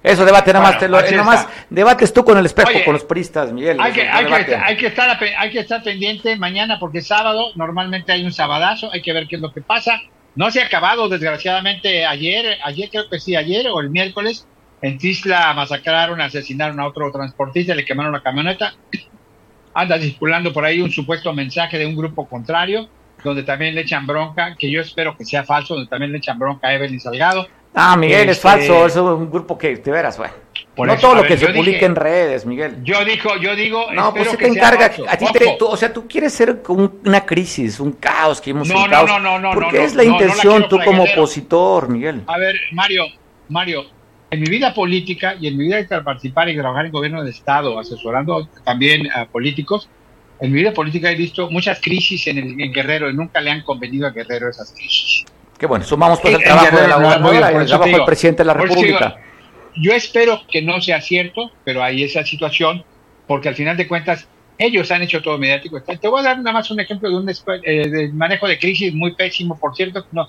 Eso 0.03 0.26
debate 0.26 0.51
nada 0.51 0.65
más, 0.65 0.80
te 0.80 0.88
lo, 0.88 0.97
más 1.24 1.47
debates 1.69 2.11
tú 2.11 2.26
con 2.26 2.36
el 2.36 2.45
espejo, 2.47 2.72
con 2.84 2.93
los 2.93 3.03
pristas, 3.03 3.51
Miguel. 3.51 3.80
Hay 3.80 3.93
que, 3.93 4.01
hay, 4.01 4.26
que, 4.26 4.55
hay, 4.55 4.76
que, 4.76 4.88
estar, 4.88 5.19
hay 5.38 5.51
que 5.51 5.59
estar 5.59 5.84
pendiente 5.84 6.36
mañana 6.38 6.80
porque 6.80 6.99
es 6.99 7.07
sábado, 7.07 7.51
normalmente 7.53 8.11
hay 8.11 8.26
un 8.26 8.34
sabadazo, 8.34 8.91
hay 8.91 9.03
que 9.03 9.13
ver 9.13 9.28
qué 9.28 9.36
es 9.36 9.41
lo 9.43 9.53
que 9.53 9.61
pasa. 9.61 10.01
No 10.36 10.49
se 10.49 10.61
ha 10.61 10.65
acabado, 10.65 11.09
desgraciadamente, 11.09 12.05
ayer, 12.05 12.57
ayer 12.63 12.89
creo 12.89 13.09
que 13.09 13.19
sí, 13.19 13.36
ayer 13.36 13.67
o 13.67 13.79
el 13.82 13.89
miércoles, 13.89 14.47
En 14.82 14.97
Tisla 14.97 15.53
masacraron, 15.53 16.21
asesinaron 16.21 16.79
a 16.79 16.88
otro 16.88 17.11
transportista, 17.11 17.75
le 17.75 17.86
quemaron 17.86 18.13
la 18.13 18.23
camioneta. 18.23 18.73
Anda 19.73 19.99
circulando 19.99 20.51
por 20.51 20.65
ahí 20.65 20.82
un 20.82 20.89
supuesto 20.89 21.32
mensaje 21.34 21.77
de 21.77 21.86
un 21.86 21.95
grupo 21.95 22.27
contrario, 22.27 22.89
donde 23.23 23.43
también 23.43 23.75
le 23.75 23.82
echan 23.82 24.07
bronca, 24.07 24.55
que 24.57 24.71
yo 24.71 24.82
espero 24.82 25.15
que 25.15 25.23
sea 25.23 25.43
falso, 25.43 25.75
donde 25.75 25.89
también 25.89 26.11
le 26.11 26.17
echan 26.17 26.39
bronca 26.39 26.69
a 26.69 26.73
Evelyn 26.73 26.99
Salgado. 26.99 27.47
Ah, 27.75 27.95
Miguel, 27.95 28.29
es 28.29 28.38
Este, 28.38 28.49
falso, 28.49 28.86
es 28.86 28.95
un 28.95 29.29
grupo 29.29 29.57
que, 29.57 29.75
de 29.75 29.91
veras, 29.91 30.17
güey. 30.17 30.32
Por 30.76 30.88
No 30.88 30.93
eso, 30.93 31.01
todo 31.01 31.15
lo 31.15 31.22
ver, 31.24 31.32
que 31.32 31.38
se 31.38 31.51
dije- 31.51 31.84
en 31.86 31.95
redes, 31.95 32.45
Miguel. 32.45 32.78
Yo 32.84 33.03
digo, 33.03 33.36
yo 33.41 33.55
digo, 33.55 33.91
No, 33.91 34.13
pues 34.13 34.30
se 34.30 34.38
que 34.38 34.45
te 34.45 34.51
encarga, 34.51 34.86
a 34.86 35.17
ti 35.17 35.26
te, 35.34 35.55
tú- 35.59 35.65
o 35.67 35.76
sea, 35.76 35.91
tú 35.91 36.07
quieres 36.07 36.32
ser 36.34 36.61
un- 36.69 36.99
una 37.05 37.26
crisis, 37.26 37.80
un 37.82 37.91
caos, 37.91 38.39
que 38.39 38.51
hemos 38.51 38.69
No, 38.69 38.76
un 38.76 38.84
no, 38.86 38.89
caos, 38.89 39.09
no, 39.09 39.19
no, 39.19 39.38
no, 39.39 39.51
porque 39.51 39.80
no, 39.80 39.84
es 39.84 39.95
la 39.95 40.05
intención 40.05 40.69
tú 40.69 40.80
como 40.86 41.03
opositor, 41.03 41.89
Miguel. 41.89 42.22
A 42.26 42.38
ver, 42.38 42.55
Mario, 42.72 43.03
Mario, 43.49 43.84
en 44.30 44.39
mi 44.39 44.49
vida 44.49 44.74
política 44.74 45.36
y 45.38 45.47
en 45.47 45.57
mi 45.57 45.65
vida 45.65 45.76
de 45.76 46.01
participar 46.01 46.47
y 46.47 46.55
trabajar 46.57 46.86
en 46.86 46.91
gobierno 46.93 47.22
de 47.22 47.32
Estado, 47.32 47.78
asesorando 47.78 48.47
también 48.63 49.11
a 49.11 49.26
políticos, 49.26 49.89
en 50.39 50.53
mi 50.53 50.59
vida 50.59 50.74
política 50.74 51.11
he 51.11 51.15
visto 51.15 51.51
muchas 51.51 51.82
crisis 51.82 52.28
en, 52.28 52.38
el, 52.38 52.61
en 52.61 52.72
Guerrero 52.72 53.09
y 53.09 53.13
nunca 53.13 53.41
le 53.41 53.51
han 53.51 53.61
convenido 53.63 54.07
a 54.07 54.11
Guerrero 54.11 54.49
esas 54.49 54.72
crisis. 54.72 55.26
Qué 55.59 55.65
bueno, 55.67 55.84
sumamos 55.84 56.22
pues 56.22 56.34
el 56.36 56.43
trabajo 56.43 56.78
de 56.78 56.88
la 56.88 56.95
gobernadora 56.95 57.51
y 57.51 57.55
el 57.57 57.65
trabajo 57.67 57.91
del 57.91 58.05
presidente 58.05 58.41
de 58.41 58.47
la 58.47 58.53
digo, 58.53 58.65
República. 58.67 59.15
Yo 59.76 59.93
espero 59.93 60.41
que 60.49 60.61
no 60.61 60.82
sea 60.82 61.01
cierto, 61.01 61.51
pero 61.63 61.84
hay 61.84 62.03
esa 62.03 62.26
situación, 62.26 62.84
porque 63.28 63.49
al 63.49 63.55
final 63.55 63.78
de 63.78 63.88
cuentas 63.88 64.28
ellos 64.57 64.91
han 64.91 65.01
hecho 65.01 65.22
todo 65.22 65.38
mediático. 65.38 65.82
Te 65.82 66.07
voy 66.07 66.19
a 66.19 66.24
dar 66.24 66.38
nada 66.38 66.53
más 66.53 66.69
un 66.69 66.80
ejemplo 66.80 67.09
de 67.09 67.15
un 67.15 67.30
eh, 67.63 67.89
de 67.89 68.09
manejo 68.09 68.47
de 68.47 68.59
crisis 68.59 68.93
muy 68.93 69.15
pésimo, 69.15 69.57
por 69.57 69.76
cierto. 69.76 70.05
No, 70.11 70.28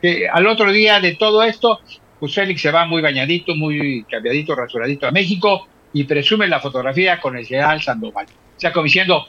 que 0.00 0.28
al 0.28 0.46
otro 0.46 0.70
día 0.72 1.00
de 1.00 1.14
todo 1.14 1.42
esto, 1.42 1.80
pues 2.20 2.34
Félix 2.34 2.62
se 2.62 2.70
va 2.70 2.84
muy 2.86 3.02
bañadito, 3.02 3.54
muy 3.54 4.04
cambiadito, 4.10 4.54
rasuradito 4.54 5.06
a 5.06 5.10
México 5.10 5.66
y 5.92 6.04
presume 6.04 6.46
la 6.48 6.60
fotografía 6.60 7.20
con 7.20 7.36
el 7.36 7.46
general 7.46 7.82
Sandoval. 7.82 8.26
O 8.26 8.60
sea, 8.60 8.72
como 8.72 8.84
diciendo, 8.84 9.26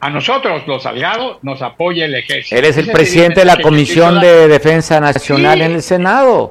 a 0.00 0.10
nosotros, 0.10 0.66
los 0.66 0.82
Salgado, 0.82 1.38
nos 1.42 1.62
apoya 1.62 2.04
el 2.04 2.14
ejército. 2.14 2.56
Él 2.56 2.64
es 2.66 2.76
el 2.76 2.84
Ese 2.84 2.92
presidente 2.92 3.40
de 3.40 3.46
la 3.46 3.56
Comisión 3.56 4.20
de 4.20 4.48
Defensa 4.48 5.00
Nacional 5.00 5.58
Sí. 5.58 5.64
en 5.64 5.72
el 5.72 5.82
Senado. 5.82 6.50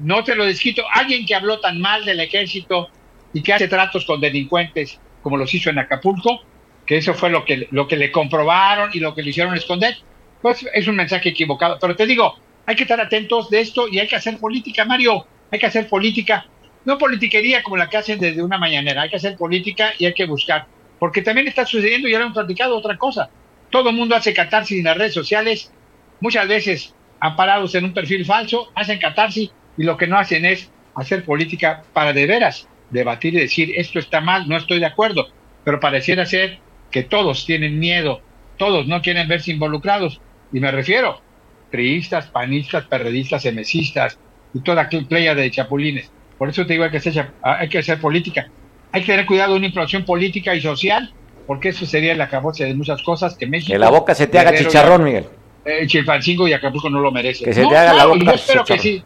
No 0.00 0.24
te 0.24 0.34
lo 0.34 0.44
desquito. 0.44 0.82
Alguien 0.92 1.26
que 1.26 1.34
habló 1.34 1.60
tan 1.60 1.80
mal 1.80 2.04
del 2.04 2.20
ejército 2.20 2.88
y 3.32 3.42
que 3.42 3.52
hace 3.52 3.68
tratos 3.68 4.04
con 4.04 4.20
delincuentes 4.20 4.98
como 5.22 5.36
los 5.36 5.52
hizo 5.54 5.70
en 5.70 5.78
Acapulco, 5.78 6.40
que 6.86 6.96
eso 6.96 7.14
fue 7.14 7.30
lo 7.30 7.44
que, 7.44 7.68
lo 7.70 7.86
que 7.86 7.96
le 7.96 8.10
comprobaron 8.10 8.90
y 8.92 9.00
lo 9.00 9.14
que 9.14 9.22
le 9.22 9.30
hicieron 9.30 9.54
esconder, 9.54 9.98
pues 10.40 10.66
es 10.72 10.88
un 10.88 10.96
mensaje 10.96 11.28
equivocado. 11.28 11.78
Pero 11.80 11.94
te 11.94 12.06
digo, 12.06 12.34
hay 12.66 12.74
que 12.76 12.84
estar 12.84 13.00
atentos 13.00 13.50
de 13.50 13.60
esto 13.60 13.86
y 13.88 13.98
hay 13.98 14.08
que 14.08 14.16
hacer 14.16 14.38
política, 14.38 14.84
Mario. 14.84 15.26
Hay 15.50 15.58
que 15.58 15.66
hacer 15.66 15.88
política. 15.88 16.46
No 16.84 16.96
politiquería 16.96 17.62
como 17.62 17.76
la 17.76 17.88
que 17.88 17.98
hacen 17.98 18.18
desde 18.18 18.42
una 18.42 18.56
mañanera. 18.56 19.02
Hay 19.02 19.10
que 19.10 19.16
hacer 19.16 19.36
política 19.36 19.92
y 19.98 20.06
hay 20.06 20.14
que 20.14 20.24
buscar. 20.24 20.66
Porque 20.98 21.22
también 21.22 21.46
está 21.46 21.66
sucediendo, 21.66 22.08
ya 22.08 22.18
lo 22.18 22.24
hemos 22.24 22.36
platicado, 22.36 22.76
otra 22.76 22.96
cosa. 22.96 23.30
Todo 23.70 23.90
el 23.90 23.96
mundo 23.96 24.16
hace 24.16 24.32
catarsis 24.32 24.78
en 24.78 24.84
las 24.84 24.96
redes 24.96 25.14
sociales, 25.14 25.72
muchas 26.20 26.48
veces 26.48 26.94
amparados 27.20 27.74
en 27.74 27.84
un 27.84 27.94
perfil 27.94 28.24
falso, 28.24 28.72
hacen 28.74 28.98
catarsis 28.98 29.50
y 29.80 29.84
lo 29.84 29.96
que 29.96 30.06
no 30.06 30.18
hacen 30.18 30.44
es 30.44 30.70
hacer 30.94 31.24
política 31.24 31.84
para 31.94 32.12
de 32.12 32.26
veras 32.26 32.68
debatir 32.90 33.34
y 33.34 33.40
decir 33.40 33.72
esto 33.76 33.98
está 33.98 34.20
mal, 34.20 34.46
no 34.46 34.58
estoy 34.58 34.78
de 34.78 34.84
acuerdo, 34.84 35.28
pero 35.64 35.80
pareciera 35.80 36.26
ser 36.26 36.58
que 36.90 37.02
todos 37.02 37.46
tienen 37.46 37.78
miedo, 37.78 38.20
todos 38.58 38.86
no 38.86 39.00
quieren 39.00 39.26
verse 39.26 39.52
involucrados, 39.52 40.20
y 40.52 40.60
me 40.60 40.70
refiero 40.70 41.22
priistas, 41.70 42.26
panistas, 42.26 42.84
perredistas, 42.84 43.46
emesistas 43.46 44.18
y 44.52 44.60
toda 44.60 44.90
playa 45.08 45.34
de 45.34 45.50
chapulines. 45.50 46.12
Por 46.36 46.50
eso 46.50 46.66
te 46.66 46.74
digo 46.74 46.84
hay 46.84 46.90
que 46.90 46.98
hacer, 46.98 47.30
hay 47.40 47.68
que 47.70 47.78
hacer 47.78 47.98
política. 48.00 48.50
Hay 48.92 49.00
que 49.00 49.06
tener 49.06 49.24
cuidado 49.24 49.52
de 49.52 49.60
una 49.60 49.68
inflación 49.68 50.04
política 50.04 50.54
y 50.54 50.60
social, 50.60 51.10
porque 51.46 51.70
eso 51.70 51.86
sería 51.86 52.12
el 52.12 52.20
acabose 52.20 52.66
de 52.66 52.74
muchas 52.74 53.02
cosas 53.02 53.34
que 53.34 53.46
México... 53.46 53.72
Que 53.72 53.78
la 53.78 53.88
boca 53.88 54.14
se 54.14 54.26
te 54.26 54.38
haga 54.38 54.52
chicharrón, 54.54 55.04
Miguel. 55.04 55.26
eh, 55.64 55.86
Chilpancingo 55.86 56.46
y 56.46 56.52
Acapulco 56.52 56.90
no 56.90 57.00
lo 57.00 57.10
merece. 57.10 57.44
Que 57.44 57.54
se 57.54 57.62
No, 57.62 57.70
te 57.70 57.78
haga 57.78 57.94
la 57.94 58.04
boca 58.04 58.24
Yo 58.26 58.32
espero 58.32 58.64
que 58.64 58.78
sí. 58.78 59.02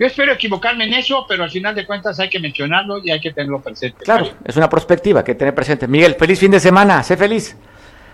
Yo 0.00 0.06
espero 0.06 0.32
equivocarme 0.32 0.84
en 0.84 0.94
eso, 0.94 1.26
pero 1.28 1.44
al 1.44 1.50
final 1.50 1.74
de 1.74 1.84
cuentas 1.84 2.18
hay 2.18 2.30
que 2.30 2.40
mencionarlo 2.40 3.02
y 3.04 3.10
hay 3.10 3.20
que 3.20 3.32
tenerlo 3.32 3.60
presente. 3.60 4.02
Claro, 4.02 4.30
es 4.42 4.56
una 4.56 4.66
perspectiva 4.66 5.22
que 5.22 5.34
tener 5.34 5.54
presente. 5.54 5.86
Miguel, 5.86 6.14
feliz 6.14 6.40
fin 6.40 6.50
de 6.50 6.58
semana, 6.58 7.02
sé 7.02 7.18
feliz. 7.18 7.54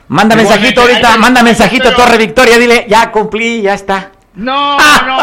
Manda 0.09 0.34
mensajito 0.34 0.80
ahorita, 0.80 1.16
manda 1.16 1.45
mensajito 1.45 1.84
espero- 1.84 2.05
Torre 2.05 2.18
Victoria, 2.18 2.59
dile, 2.59 2.87
ya 2.89 3.12
cumplí, 3.12 3.62
ya 3.62 3.74
está. 3.74 4.11
No, 4.34 4.76
no, 5.07 5.18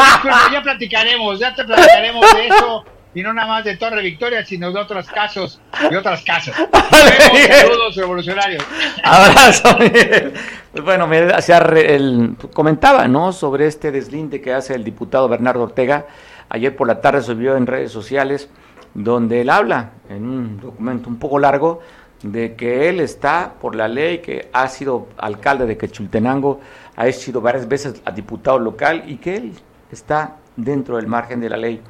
ya 0.54 0.62
platicaremos, 0.64 1.38
ya 1.38 1.54
te 1.54 1.66
platicaremos 1.66 2.26
de 2.34 2.48
eso. 2.48 2.86
Y 3.14 3.22
no 3.22 3.34
nada 3.34 3.48
más 3.50 3.66
de 3.66 3.76
Torre 3.76 4.02
Victoria, 4.02 4.46
sino 4.46 4.72
de 4.72 4.80
otros 4.80 5.06
casos 5.08 5.60
y 5.92 5.96
otras 5.96 6.24
casas. 6.24 6.56
Saludos 6.90 7.96
revolucionarios. 7.98 8.64
Abrazo, 9.04 9.78
Miguel. 9.80 10.34
Pues 10.72 10.84
bueno, 10.86 11.08
me 11.08 11.20
el, 11.20 12.36
comentaba, 12.54 13.10
¿no? 13.10 13.34
Sobre 13.34 13.68
este 13.68 13.92
deslinde 13.92 14.40
que 14.40 14.54
hace 14.54 14.74
el 14.76 14.86
diputado 14.86 15.28
Bernardo 15.28 15.64
Ortega. 15.64 16.06
Ayer 16.54 16.76
por 16.76 16.86
la 16.86 17.02
tarde 17.02 17.24
subió 17.24 17.58
en 17.58 17.66
redes 17.66 17.92
sociales, 17.92 18.48
donde 18.94 19.42
él 19.42 19.50
habla, 19.50 19.94
en 20.08 20.24
un 20.24 20.60
documento 20.60 21.10
un 21.10 21.18
poco 21.18 21.40
largo, 21.40 21.80
de 22.22 22.56
que 22.56 22.88
él 22.90 23.00
está 23.00 23.56
por 23.60 23.74
la 23.74 23.88
ley, 23.88 24.20
que 24.20 24.50
ha 24.54 24.68
sido 24.68 25.08
alcalde 25.18 25.66
de 25.66 25.78
Quechultenango, 25.80 26.60
ha 26.96 27.12
sido 27.12 27.42
varias 27.42 27.68
veces 27.68 28.04
diputado 28.14 28.60
local 28.60 29.04
y 29.08 29.18
que 29.18 29.36
él 29.36 29.54
está 29.92 30.38
dentro 30.56 30.98
del 30.98 31.08
margen 31.08 31.42
de 31.42 31.50
la 31.50 31.58
ley. 31.58 31.82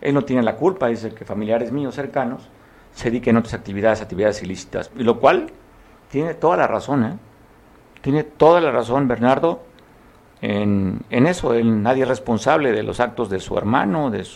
Él 0.00 0.14
no 0.14 0.22
tiene 0.22 0.44
la 0.44 0.54
culpa, 0.54 0.86
dice 0.86 1.10
que 1.12 1.24
familiares 1.24 1.72
míos 1.72 1.96
cercanos 1.96 2.48
se 2.92 3.10
dediquen 3.10 3.34
a 3.34 3.40
otras 3.40 3.54
actividades, 3.54 4.00
actividades 4.02 4.40
ilícitas, 4.40 4.88
y 4.96 5.02
lo 5.02 5.18
cual 5.18 5.50
tiene 6.12 6.34
toda 6.34 6.56
la 6.56 6.68
razón, 6.68 7.04
¿eh? 7.04 7.18
Tiene 8.02 8.22
toda 8.22 8.60
la 8.60 8.70
razón 8.70 9.08
Bernardo 9.08 9.64
en, 10.40 11.04
eso. 11.10 11.54
Nadie 11.54 12.02
es 12.02 12.08
responsable 12.08 12.72
de 12.72 12.82
los 12.82 13.00
actos 13.00 13.30
de 13.30 13.40
su 13.40 13.56
hermano, 13.56 14.10
de 14.10 14.26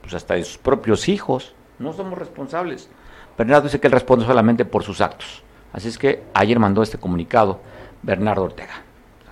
pues 0.00 0.14
hasta 0.14 0.34
de 0.34 0.44
sus 0.44 0.58
propios 0.58 1.08
hijos. 1.08 1.54
No 1.78 1.92
somos 1.92 2.18
responsables. 2.18 2.90
Bernardo 3.36 3.64
dice 3.64 3.80
que 3.80 3.86
él 3.88 3.92
responde 3.92 4.26
solamente 4.26 4.64
por 4.64 4.82
sus 4.82 5.00
actos. 5.00 5.42
Así 5.72 5.88
es 5.88 5.98
que 5.98 6.22
ayer 6.34 6.58
mandó 6.58 6.82
este 6.82 6.98
comunicado 6.98 7.60
Bernardo 8.02 8.44
Ortega. 8.44 8.74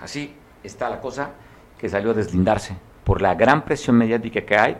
Así 0.01 0.35
está 0.63 0.89
la 0.89 0.99
cosa 0.99 1.31
que 1.77 1.87
salió 1.87 2.11
a 2.11 2.13
deslindarse 2.13 2.75
por 3.03 3.21
la 3.21 3.35
gran 3.35 3.63
presión 3.63 3.97
mediática 3.97 4.41
que 4.41 4.57
hay 4.57 4.77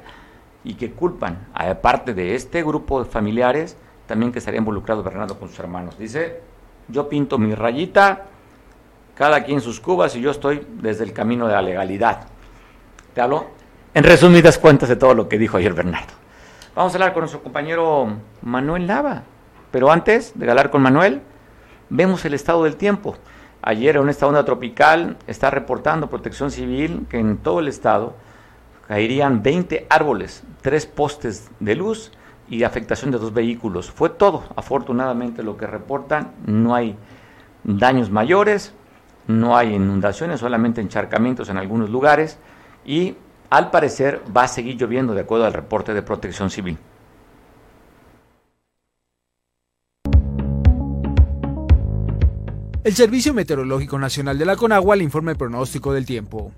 y 0.63 0.75
que 0.75 0.91
culpan, 0.91 1.47
aparte 1.53 2.13
de 2.13 2.35
este 2.35 2.63
grupo 2.63 3.03
de 3.03 3.09
familiares, 3.09 3.77
también 4.07 4.31
que 4.31 4.39
estaría 4.39 4.59
involucrado 4.59 5.03
Bernardo 5.03 5.37
con 5.37 5.49
sus 5.49 5.59
hermanos. 5.59 5.97
Dice, 5.97 6.41
yo 6.87 7.07
pinto 7.07 7.37
mi 7.37 7.53
rayita, 7.55 8.25
cada 9.15 9.43
quien 9.43 9.61
sus 9.61 9.79
cubas 9.79 10.15
y 10.15 10.21
yo 10.21 10.31
estoy 10.31 10.65
desde 10.81 11.03
el 11.03 11.13
camino 11.13 11.47
de 11.47 11.53
la 11.53 11.61
legalidad. 11.61 12.27
Te 13.13 13.21
hablo 13.21 13.47
en 13.93 14.03
resumidas 14.03 14.57
cuentas 14.57 14.89
de 14.89 14.95
todo 14.95 15.13
lo 15.13 15.29
que 15.29 15.37
dijo 15.37 15.57
ayer 15.57 15.73
Bernardo. 15.73 16.13
Vamos 16.75 16.93
a 16.93 16.95
hablar 16.95 17.13
con 17.13 17.21
nuestro 17.21 17.43
compañero 17.43 18.17
Manuel 18.41 18.87
Nava. 18.87 19.23
Pero 19.69 19.91
antes 19.91 20.33
de 20.35 20.49
hablar 20.49 20.69
con 20.69 20.81
Manuel, 20.81 21.21
vemos 21.89 22.25
el 22.25 22.33
estado 22.33 22.63
del 22.63 22.75
tiempo. 22.75 23.15
Ayer 23.61 23.95
en 23.95 24.09
esta 24.09 24.27
onda 24.27 24.43
tropical 24.43 25.17
está 25.27 25.49
reportando 25.49 26.09
Protección 26.09 26.51
Civil 26.51 27.05
que 27.09 27.19
en 27.19 27.37
todo 27.37 27.59
el 27.59 27.67
estado 27.67 28.15
caerían 28.87 29.41
20 29.41 29.87
árboles, 29.89 30.43
tres 30.61 30.85
postes 30.85 31.49
de 31.59 31.75
luz 31.75 32.11
y 32.49 32.63
afectación 32.63 33.11
de 33.11 33.17
dos 33.17 33.33
vehículos. 33.33 33.89
Fue 33.89 34.09
todo, 34.09 34.43
afortunadamente, 34.55 35.43
lo 35.43 35.57
que 35.57 35.65
reportan. 35.65 36.33
No 36.45 36.75
hay 36.75 36.95
daños 37.63 38.09
mayores, 38.09 38.73
no 39.27 39.57
hay 39.57 39.73
inundaciones, 39.75 40.39
solamente 40.39 40.81
encharcamientos 40.81 41.49
en 41.49 41.57
algunos 41.57 41.89
lugares 41.89 42.37
y 42.85 43.15
al 43.49 43.71
parecer 43.71 44.21
va 44.35 44.43
a 44.43 44.47
seguir 44.47 44.77
lloviendo 44.77 45.13
de 45.13 45.21
acuerdo 45.21 45.45
al 45.45 45.53
reporte 45.53 45.93
de 45.93 46.01
Protección 46.01 46.49
Civil. 46.49 46.77
El 52.83 52.93
Servicio 52.93 53.33
Meteorológico 53.33 53.97
Nacional 53.97 54.37
de 54.37 54.45
la 54.45 54.57
Conagua 54.57 54.97
le 54.97 55.05
informa 55.05 55.31
el 55.31 55.37
pronóstico 55.37 55.93
del 55.93 56.05
tiempo. 56.05 56.51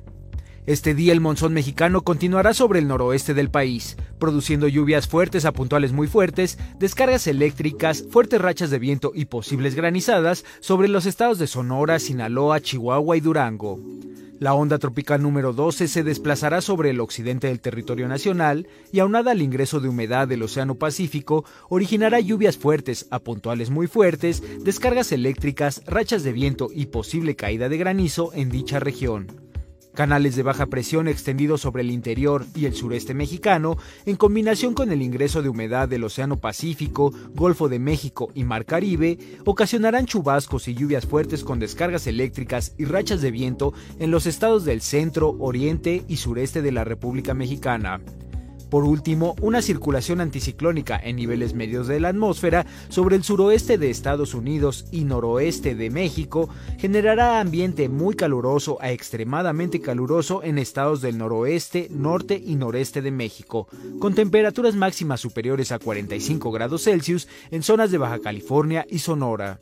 Este 0.68 0.95
día 0.95 1.13
el 1.13 1.22
monzón 1.22 1.53
mexicano 1.53 2.01
continuará 2.01 2.55
sobre 2.55 2.80
el 2.80 2.88
noroeste 2.88 3.36
del 3.36 3.51
país, 3.51 3.97
produciendo 4.18 4.68
lluvias 4.68 5.07
fuertes 5.07 5.45
a 5.45 5.51
puntuales 5.51 5.91
muy 5.93 6.07
fuertes, 6.07 6.57
descargas 6.80 7.28
eléctricas, 7.28 8.03
fuertes 8.09 8.41
rachas 8.41 8.72
de 8.72 8.80
viento 8.80 9.11
y 9.13 9.26
posibles 9.26 9.76
granizadas 9.76 10.43
sobre 10.61 10.88
los 10.88 11.05
estados 11.05 11.38
de 11.38 11.45
Sonora, 11.45 11.99
Sinaloa, 11.99 12.61
Chihuahua 12.61 13.16
y 13.16 13.20
Durango. 13.20 13.80
La 14.39 14.55
onda 14.55 14.80
tropical 14.80 15.22
número 15.22 15.53
12 15.53 15.88
se 15.88 16.03
desplazará 16.03 16.61
sobre 16.61 16.89
el 16.89 16.99
occidente 16.99 17.45
del 17.45 17.61
territorio 17.61 18.07
nacional 18.07 18.68
y 18.91 18.99
aunada 18.99 19.32
al 19.32 19.43
ingreso 19.43 19.80
de 19.80 19.89
humedad 19.89 20.28
del 20.28 20.41
Océano 20.41 20.74
Pacífico, 20.76 21.45
originará 21.70 22.20
lluvias 22.20 22.57
fuertes 22.57 23.05
a 23.11 23.20
puntuales 23.20 23.70
muy 23.70 23.86
fuertes, 23.86 24.41
descargas 24.63 25.11
eléctricas, 25.11 25.84
rachas 25.86 26.24
de 26.24 26.34
viento 26.34 26.70
y 26.74 26.88
posible 26.88 27.36
caída 27.36 27.70
de 27.70 27.78
granizo 27.78 28.32
en 28.34 28.49
dicha 28.49 28.80
región. 28.80 29.44
Canales 29.95 30.35
de 30.35 30.43
baja 30.43 30.67
presión 30.67 31.07
extendidos 31.07 31.61
sobre 31.61 31.81
el 31.81 31.89
interior 31.89 32.45
y 32.53 32.65
el 32.65 32.75
sureste 32.75 33.15
mexicano, 33.15 33.77
en 34.05 34.15
combinación 34.15 34.75
con 34.75 34.91
el 34.91 35.01
ingreso 35.01 35.41
de 35.41 35.49
humedad 35.49 35.89
del 35.89 36.03
Océano 36.03 36.37
Pacífico, 36.37 37.11
Golfo 37.33 37.69
de 37.69 37.79
México 37.79 38.29
y 38.35 38.43
Mar 38.43 38.65
Caribe, 38.65 39.17
ocasionarán 39.45 40.05
chubascos 40.05 40.67
y 40.67 40.75
lluvias 40.75 41.07
fuertes 41.07 41.43
con 41.43 41.57
descargas 41.57 42.05
eléctricas 42.05 42.73
y 42.77 42.85
rachas 42.85 43.21
de 43.21 43.31
viento 43.31 43.73
en 43.97 44.11
los 44.11 44.27
estados 44.27 44.65
del 44.65 44.81
centro, 44.81 45.35
oriente 45.39 46.03
y 46.07 46.17
sureste 46.17 46.61
de 46.61 46.71
la 46.71 46.83
República 46.83 47.33
Mexicana. 47.33 48.01
Por 48.70 48.84
último, 48.84 49.36
una 49.41 49.61
circulación 49.61 50.22
anticiclónica 50.22 50.99
en 51.01 51.16
niveles 51.16 51.53
medios 51.53 51.88
de 51.88 51.99
la 51.99 52.09
atmósfera 52.09 52.66
sobre 52.89 53.16
el 53.16 53.24
suroeste 53.24 53.78
de 53.78 53.89
Estados 53.89 54.34
Unidos 54.34 54.86
y 54.91 55.05
noroeste 55.05 55.76
de 55.76 55.89
México 55.89 56.49
generará 56.78 57.39
ambiente 57.39 57.89
muy 57.89 58.16
caluroso 58.16 58.78
a 58.82 58.91
extremadamente 58.91 59.82
caluroso 59.82 60.43
en 60.43 60.57
estados 60.57 61.01
del 61.01 61.18
noroeste, 61.18 61.88
norte 61.89 62.41
y 62.43 62.55
noreste 62.55 63.01
de 63.01 63.11
México, 63.11 63.68
con 63.99 64.16
temperaturas 64.16 64.76
máximas 64.76 65.22
superiores 65.22 65.72
a 65.72 65.80
45 65.80 66.51
grados 66.51 66.84
Celsius 66.84 67.28
en 67.51 67.63
zonas 67.63 67.91
de 67.91 67.97
Baja 67.97 68.20
California 68.20 68.86
y 68.89 68.99
Sonora. 68.99 69.59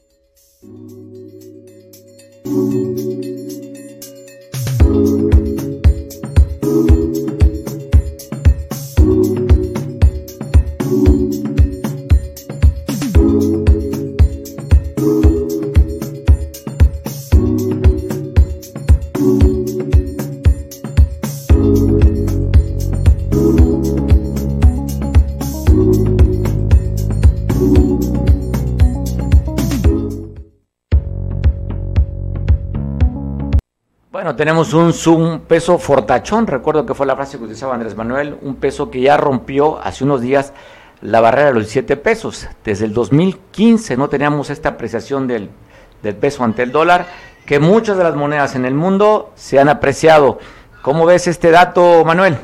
Tenemos 34.38 34.74
un, 34.74 35.42
peso 35.48 35.78
fortachón, 35.78 36.48
recuerdo 36.48 36.86
que 36.86 36.94
fue 36.94 37.06
la 37.06 37.16
frase 37.16 37.38
que 37.38 37.44
utilizaba 37.44 37.76
Andrés 37.76 37.96
Manuel, 37.96 38.38
un 38.42 38.56
peso 38.56 38.90
que 38.90 39.02
ya 39.02 39.18
rompió 39.18 39.80
hace 39.80 40.04
unos 40.04 40.22
días 40.22 40.54
la 41.02 41.20
barrera 41.20 41.48
de 41.48 41.60
los 41.60 41.68
7 41.68 41.98
pesos. 41.98 42.48
Desde 42.64 42.86
el 42.86 42.94
2015 42.94 43.98
no 43.98 44.10
teníamos 44.10 44.50
esta 44.50 44.70
apreciación 44.70 45.28
del, 45.28 45.50
del 46.02 46.16
peso 46.16 46.44
ante 46.44 46.64
el 46.64 46.72
dólar, 46.72 47.08
que 47.46 47.60
muchas 47.60 47.98
de 47.98 48.04
las 48.04 48.16
monedas 48.16 48.56
en 48.56 48.66
el 48.66 48.74
mundo 48.74 49.34
se 49.36 49.60
han 49.60 49.70
apreciado. 49.70 50.40
¿Cómo 50.82 51.06
ves 51.06 51.28
este 51.28 51.52
dato, 51.52 52.04
Manuel? 52.06 52.38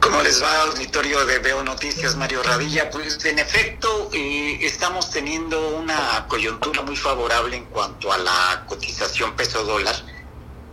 ¿Cómo 0.00 0.20
les 0.22 0.42
va, 0.42 0.62
auditorio 0.62 1.24
de 1.26 1.38
Veo 1.40 1.62
Noticias, 1.62 2.16
Mario 2.16 2.42
Radilla? 2.42 2.90
Pues 2.90 3.24
en 3.24 3.38
efecto, 3.38 4.10
eh, 4.12 4.58
estamos 4.62 5.10
teniendo 5.10 5.76
una 5.76 6.26
coyuntura 6.28 6.82
muy 6.82 6.96
favorable 6.96 7.56
en 7.56 7.66
cuanto 7.66 8.12
a 8.12 8.18
la 8.18 8.64
cotización 8.66 9.32
peso 9.34 9.64
dólar 9.64 9.94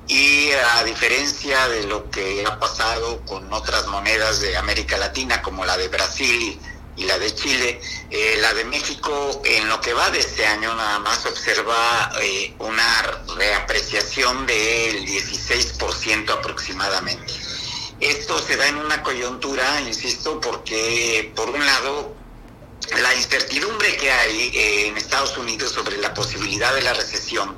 y 0.10 0.49
a 0.51 0.84
diferencia 0.84 1.68
de 1.70 1.84
lo 1.84 2.10
que 2.10 2.43
ha 2.43 2.60
pasado 2.60 3.24
con 3.28 3.53
otras 3.53 3.86
monedas 3.88 4.41
de 4.41 4.57
América 4.57 4.97
Latina 4.97 5.39
como 5.43 5.64
la 5.66 5.78
de 5.78 5.88
Brasil 5.88 6.60
y 6.97 7.03
la 7.05 7.20
de 7.20 7.34
Chile, 7.34 7.80
eh, 8.10 8.38
la 8.41 8.55
de 8.55 8.66
México 8.66 9.39
en 9.45 9.70
lo 9.70 9.80
que 9.80 9.93
va 9.93 10.10
de 10.10 10.20
este 10.20 10.47
año 10.47 10.76
nada 10.76 10.97
más 10.97 11.24
observa 11.28 12.12
eh, 12.24 12.55
una 12.57 13.01
reapreciación 13.38 14.47
del 14.47 15.05
16% 15.05 16.32
aproximadamente. 16.32 17.32
Esto 17.99 18.39
se 18.39 18.57
da 18.57 18.68
en 18.68 18.78
una 18.78 19.03
coyuntura, 19.03 19.80
insisto, 19.82 20.41
porque 20.41 21.32
por 21.36 21.51
un 21.51 21.64
lado 21.64 22.16
la 22.99 23.14
incertidumbre 23.14 23.95
que 23.97 24.12
hay 24.12 24.51
eh, 24.55 24.88
en 24.88 24.97
Estados 24.97 25.38
Unidos 25.38 25.72
sobre 25.72 25.97
la 25.97 26.16
posibilidad 26.16 26.74
de 26.74 26.82
la 26.82 26.93
recesión, 26.93 27.55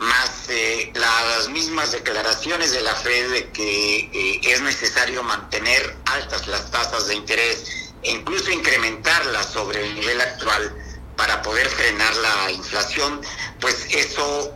más 0.00 0.48
eh, 0.48 0.90
las 0.94 1.48
mismas 1.48 1.92
declaraciones 1.92 2.72
de 2.72 2.80
la 2.80 2.94
Fed 2.94 3.30
de 3.30 3.50
que 3.50 4.10
eh, 4.12 4.40
es 4.42 4.60
necesario 4.62 5.22
mantener 5.22 5.96
altas 6.06 6.46
las 6.48 6.70
tasas 6.70 7.06
de 7.06 7.14
interés 7.14 7.92
e 8.02 8.10
incluso 8.10 8.50
incrementarlas 8.50 9.46
sobre 9.52 9.86
el 9.86 9.94
nivel 9.94 10.20
actual 10.20 10.74
para 11.16 11.42
poder 11.42 11.68
frenar 11.68 12.16
la 12.16 12.50
inflación, 12.50 13.20
pues 13.60 13.86
eso 13.90 14.54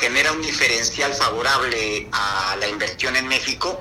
genera 0.00 0.32
un 0.32 0.42
diferencial 0.42 1.14
favorable 1.14 2.08
a 2.10 2.56
la 2.58 2.66
inversión 2.66 3.14
en 3.14 3.28
México 3.28 3.80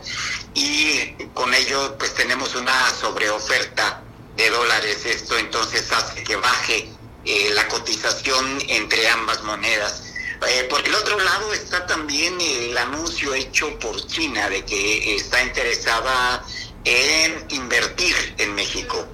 y 0.54 1.14
con 1.34 1.52
ello 1.54 1.98
pues 1.98 2.14
tenemos 2.14 2.54
una 2.54 2.92
sobreoferta 2.94 4.04
de 4.36 4.50
dólares. 4.50 5.06
Esto 5.06 5.38
entonces 5.38 5.92
hace 5.92 6.24
que 6.24 6.36
baje 6.36 6.90
eh, 7.26 7.52
la 7.54 7.68
cotización 7.68 8.60
entre 8.68 9.08
ambas 9.10 9.44
monedas. 9.44 10.11
Eh, 10.48 10.64
por 10.70 10.86
el 10.86 10.94
otro 10.96 11.20
lado 11.20 11.54
está 11.54 11.86
también 11.86 12.40
el 12.42 12.76
anuncio 12.78 13.34
hecho 13.34 13.78
por 13.78 14.06
China 14.08 14.50
de 14.50 14.66
que 14.66 15.16
está 15.16 15.44
interesada 15.44 16.44
en 16.84 17.46
invertir 17.50 18.16
en 18.40 18.56
México 18.56 19.08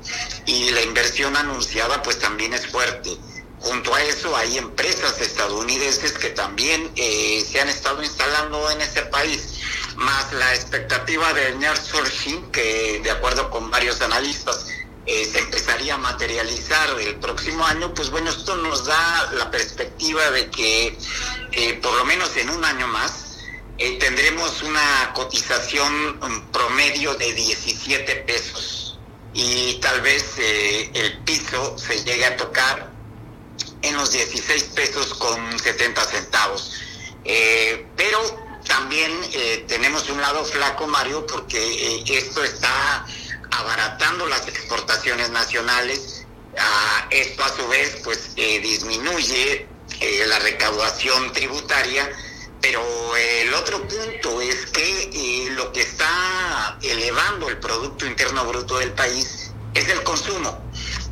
y 0.45 0.69
la 0.71 0.81
inversión 0.81 1.35
anunciada 1.35 2.01
pues 2.01 2.19
también 2.19 2.53
es 2.53 2.67
fuerte. 2.67 3.17
Junto 3.59 3.93
a 3.93 4.01
eso 4.03 4.35
hay 4.37 4.57
empresas 4.57 5.19
estadounidenses 5.19 6.13
que 6.13 6.29
también 6.29 6.91
eh, 6.95 7.43
se 7.45 7.59
han 7.59 7.67
estado 7.67 8.01
instalando 8.01 8.71
en 8.71 8.79
ese 8.79 9.01
país 9.03 9.59
más 9.97 10.31
la 10.31 10.53
expectativa 10.53 11.33
del 11.33 11.59
nearshoring, 11.59 12.51
que 12.51 13.01
de 13.03 13.11
acuerdo 13.11 13.49
con 13.49 13.69
varios 13.69 13.99
analistas 14.01 14.67
eh, 15.09 15.23
se 15.23 15.39
empezaría 15.39 15.93
a 15.93 15.97
materializar 15.97 16.99
el 16.99 17.15
próximo 17.15 17.65
año, 17.65 17.93
pues 17.93 18.09
bueno, 18.09 18.29
esto 18.29 18.57
nos 18.57 18.83
da 18.83 19.31
la 19.35 19.49
perspectiva 19.49 20.29
de 20.31 20.49
que 20.49 20.97
eh, 21.53 21.79
por 21.81 21.93
lo 21.95 22.03
menos 22.03 22.35
en 22.35 22.49
un 22.49 22.65
año 22.65 22.87
más 22.87 23.37
eh, 23.77 23.97
tendremos 23.99 24.61
una 24.63 25.13
cotización 25.13 26.19
promedio 26.51 27.15
de 27.15 27.31
17 27.31 28.15
pesos 28.27 28.99
y 29.33 29.75
tal 29.75 30.01
vez 30.01 30.39
el 30.39 31.19
piso 31.19 31.77
se 31.77 32.03
llegue 32.03 32.25
a 32.25 32.35
tocar 32.35 32.91
en 33.83 33.95
los 33.95 34.11
16 34.11 34.63
pesos 34.75 35.13
con 35.13 35.57
70 35.57 36.03
centavos. 36.03 36.73
pero 37.95 38.19
también 38.67 39.11
tenemos 39.67 40.09
un 40.09 40.19
lado 40.19 40.43
flaco, 40.43 40.85
Mario, 40.87 41.25
porque 41.25 42.03
esto 42.07 42.43
está 42.43 43.05
abaratando 43.51 44.27
las 44.27 44.47
exportaciones 44.47 45.29
nacionales. 45.29 46.25
Esto 47.11 47.43
a 47.43 47.55
su 47.55 47.67
vez 47.67 48.01
pues 48.03 48.31
eh, 48.35 48.59
disminuye 48.59 49.67
la 50.27 50.39
recaudación 50.39 51.31
tributaria, 51.33 52.09
pero 52.61 52.81
el 53.15 53.53
otro 53.53 53.87
punto 53.87 54.41
es 54.41 54.65
que 54.67 55.49
lo 55.51 55.71
que 55.71 55.81
está 55.81 56.77
elevando 56.81 57.49
el 57.49 57.59
Producto 57.59 58.05
Interno 58.05 58.45
Bruto 58.45 58.77
del 58.79 58.91
país 58.93 59.51
es 59.73 59.87
el 59.89 60.03
consumo. 60.03 60.63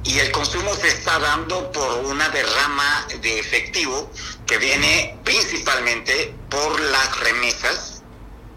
Y 0.04 0.20
el 0.20 0.32
consumo 0.32 0.74
se 0.76 0.88
está 0.88 1.18
dando 1.18 1.72
por 1.72 2.06
una 2.06 2.30
derrama 2.30 3.08
de 3.22 3.40
efectivo 3.40 4.12
que 4.46 4.58
viene 4.60 5.18
principalmente 5.24 6.34
por 6.50 6.80
las 6.80 7.20
remesas, 7.22 7.95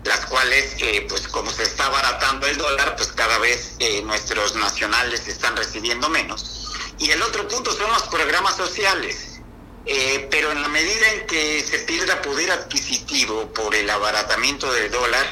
las 0.08 0.26
cuales, 0.26 0.74
eh, 0.78 1.06
pues 1.08 1.28
como 1.28 1.50
se 1.50 1.62
está 1.62 1.86
abaratando 1.86 2.46
el 2.46 2.56
dólar, 2.56 2.96
pues 2.96 3.12
cada 3.12 3.38
vez 3.38 3.74
eh, 3.78 4.02
nuestros 4.02 4.56
nacionales 4.56 5.28
están 5.28 5.56
recibiendo 5.56 6.08
menos. 6.08 6.72
Y 6.98 7.10
el 7.10 7.22
otro 7.22 7.46
punto 7.46 7.72
son 7.72 7.90
los 7.92 8.02
programas 8.04 8.56
sociales. 8.56 9.40
Eh, 9.86 10.28
pero 10.30 10.52
en 10.52 10.60
la 10.60 10.68
medida 10.68 11.12
en 11.12 11.26
que 11.26 11.62
se 11.62 11.78
pierda 11.80 12.20
poder 12.20 12.50
adquisitivo 12.50 13.50
por 13.54 13.74
el 13.74 13.88
abaratamiento 13.88 14.70
del 14.72 14.90
dólar, 14.90 15.26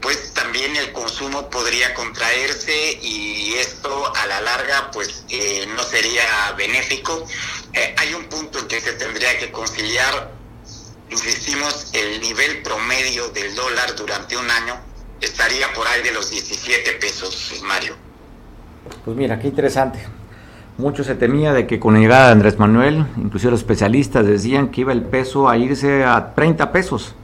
pues 0.00 0.32
también 0.32 0.74
el 0.74 0.90
consumo 0.92 1.50
podría 1.50 1.92
contraerse 1.92 2.98
y 3.02 3.54
esto 3.56 4.10
a 4.16 4.26
la 4.26 4.40
larga 4.40 4.90
pues 4.90 5.24
no 5.68 5.82
sería 5.84 6.52
benéfico. 6.56 7.26
hay 7.98 8.14
un 8.14 8.24
punto 8.24 8.58
en 8.58 8.68
que 8.68 8.80
se 8.80 8.94
tendría 8.94 9.38
que 9.38 9.52
conciliar 9.52 10.39
insistimos, 11.10 11.90
el 11.92 12.20
nivel 12.20 12.62
promedio 12.62 13.28
del 13.30 13.54
dólar 13.54 13.94
durante 13.96 14.36
un 14.36 14.50
año 14.50 14.74
estaría 15.20 15.72
por 15.74 15.86
ahí 15.86 16.02
de 16.02 16.12
los 16.12 16.30
17 16.30 16.92
pesos, 17.00 17.60
Mario. 17.64 17.94
Pues 19.04 19.16
mira, 19.16 19.38
qué 19.38 19.48
interesante. 19.48 19.98
Mucho 20.78 21.04
se 21.04 21.14
temía 21.14 21.52
de 21.52 21.66
que 21.66 21.78
con 21.78 21.94
la 21.94 22.00
llegada 22.00 22.26
de 22.26 22.32
Andrés 22.32 22.58
Manuel, 22.58 23.04
inclusive 23.16 23.50
los 23.50 23.60
especialistas 23.60 24.26
decían 24.26 24.68
que 24.68 24.82
iba 24.82 24.92
el 24.92 25.02
peso 25.02 25.48
a 25.48 25.58
irse 25.58 26.04
a 26.04 26.34
30 26.34 26.72
pesos. 26.72 27.14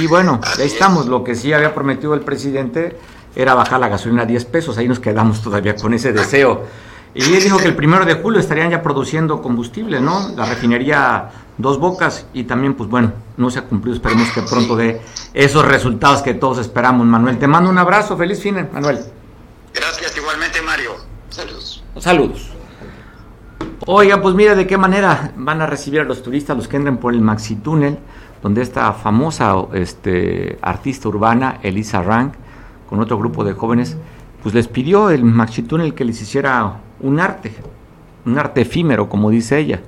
Y 0.00 0.06
bueno, 0.06 0.40
ahí 0.58 0.66
estamos. 0.66 1.06
Lo 1.06 1.24
que 1.24 1.34
sí 1.34 1.52
había 1.52 1.74
prometido 1.74 2.14
el 2.14 2.20
presidente 2.20 2.96
era 3.34 3.54
bajar 3.54 3.80
la 3.80 3.88
gasolina 3.88 4.22
a 4.22 4.26
10 4.26 4.44
pesos. 4.44 4.78
Ahí 4.78 4.86
nos 4.86 5.00
quedamos 5.00 5.42
todavía 5.42 5.74
con 5.74 5.92
ese 5.94 6.12
deseo. 6.12 6.64
Y 7.14 7.34
él 7.34 7.42
dijo 7.42 7.56
que 7.56 7.66
el 7.66 7.74
primero 7.74 8.04
de 8.04 8.14
julio 8.14 8.38
estarían 8.38 8.70
ya 8.70 8.82
produciendo 8.82 9.40
combustible, 9.40 10.00
¿no? 10.00 10.28
La 10.36 10.44
refinería 10.44 11.30
Dos 11.58 11.78
Bocas 11.78 12.26
y 12.34 12.44
también, 12.44 12.74
pues 12.74 12.90
bueno, 12.90 13.12
no 13.36 13.50
se 13.50 13.58
ha 13.58 13.62
cumplido, 13.62 13.96
esperemos 13.96 14.30
que 14.30 14.42
pronto 14.42 14.76
dé 14.76 15.00
esos 15.32 15.64
resultados 15.64 16.22
que 16.22 16.34
todos 16.34 16.58
esperamos, 16.58 17.06
Manuel. 17.06 17.38
Te 17.38 17.46
mando 17.46 17.70
un 17.70 17.78
abrazo, 17.78 18.16
feliz 18.16 18.40
fin, 18.40 18.68
Manuel. 18.72 18.98
Gracias 19.74 20.16
igualmente, 20.16 20.60
Mario. 20.62 20.90
Saludos. 21.30 21.82
Saludos. 21.98 22.50
Oiga, 23.86 24.20
pues 24.20 24.34
mira 24.34 24.54
de 24.54 24.66
qué 24.66 24.76
manera 24.76 25.32
van 25.36 25.62
a 25.62 25.66
recibir 25.66 26.00
a 26.00 26.04
los 26.04 26.22
turistas, 26.22 26.56
los 26.56 26.68
que 26.68 26.76
entren 26.76 26.96
por 26.98 27.14
el 27.14 27.20
Maxi 27.20 27.56
Túnel, 27.56 27.98
donde 28.42 28.62
esta 28.62 28.92
famosa 28.92 29.54
este, 29.72 30.58
artista 30.60 31.08
urbana, 31.08 31.58
Elisa 31.62 32.02
Rank, 32.02 32.34
con 32.88 33.00
otro 33.00 33.18
grupo 33.18 33.44
de 33.44 33.52
jóvenes, 33.52 33.96
pues 34.42 34.54
les 34.54 34.68
pidió 34.68 35.10
el 35.10 35.24
Maxi 35.24 35.62
Túnel 35.62 35.94
que 35.94 36.04
les 36.04 36.20
hiciera 36.20 36.80
un 37.00 37.20
arte, 37.20 37.54
un 38.24 38.38
arte 38.38 38.62
efímero, 38.62 39.08
como 39.08 39.30
dice 39.30 39.58
ella. 39.58 39.80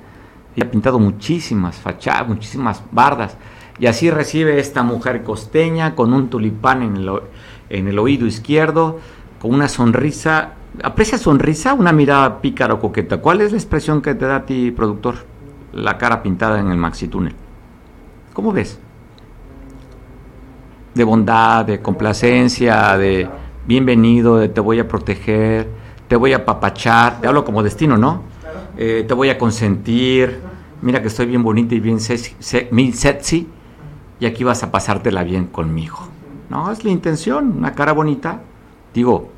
Ella 0.59 0.66
ha 0.66 0.70
pintado 0.72 0.98
muchísimas 0.98 1.76
fachadas, 1.76 2.26
muchísimas 2.26 2.82
bardas, 2.90 3.36
y 3.78 3.86
así 3.86 4.11
recibe 4.11 4.59
esta 4.59 4.82
mujer 4.82 5.22
costeña 5.22 5.94
con 5.94 6.12
un 6.12 6.30
tulipán 6.30 6.82
en 6.82 7.86
el, 7.86 7.98
oído 8.00 8.26
izquierdo, 8.26 8.98
con 9.40 9.54
una 9.54 9.68
sonrisa 9.68 10.54
¿Aprecia 10.82 11.16
sonrisa? 11.16 11.74
Una 11.74 11.92
mirada 11.92 12.40
pícara 12.40 12.76
coqueta. 12.76 13.18
¿Cuál 13.18 13.40
es 13.40 13.52
la 13.52 13.59
expresión 13.59 14.02
que 14.02 14.16
te 14.16 14.26
da 14.26 14.36
a 14.36 14.46
ti, 14.46 14.72
productor? 14.72 15.14
La 15.72 15.96
cara 15.96 16.22
pintada 16.22 16.59
en 16.59 16.72
el 16.72 16.76
maxi 16.76 17.06
túnel. 17.06 17.34
¿Cómo 18.32 18.52
ves? 18.52 18.78
De 20.94 21.04
bondad, 21.04 21.64
de 21.64 21.80
complacencia, 21.80 22.98
de 22.98 23.28
bienvenido, 23.64 24.38
de 24.38 24.48
te 24.48 24.61
voy 24.61 24.80
a 24.80 24.88
proteger, 24.88 25.68
te 26.09 26.16
voy 26.16 26.32
a 26.32 26.44
papachar. 26.44 27.20
Te 27.20 27.28
hablo 27.28 27.44
como 27.44 27.62
destino, 27.62 27.96
¿no? 27.96 28.22
Eh, 28.76 29.04
te 29.06 29.14
voy 29.14 29.30
a 29.30 29.38
consentir. 29.38 30.47
Mira 30.80 31.02
que 31.02 31.08
estoy 31.08 31.26
bien 31.26 31.42
bonita 31.42 31.74
y 31.74 31.80
bien 31.80 32.00
sexy. 32.00 33.48
Y 34.20 34.26
aquí 34.26 34.44
vas 34.44 34.62
a 34.62 34.70
pasártela 34.70 35.22
bien 35.24 35.46
conmigo. 35.46 35.98
No, 36.50 36.70
es 36.72 36.84
la 36.84 36.90
intención, 36.90 37.58
una 37.58 37.74
cara 37.74 37.92
bonita. 37.92 38.40
Digo, 38.94 39.30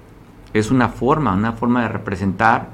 es 0.53 0.71
una 0.71 0.89
forma, 0.89 1.33
una 1.33 1.53
forma 1.53 1.83
de 1.83 1.89
representar, 1.89 2.69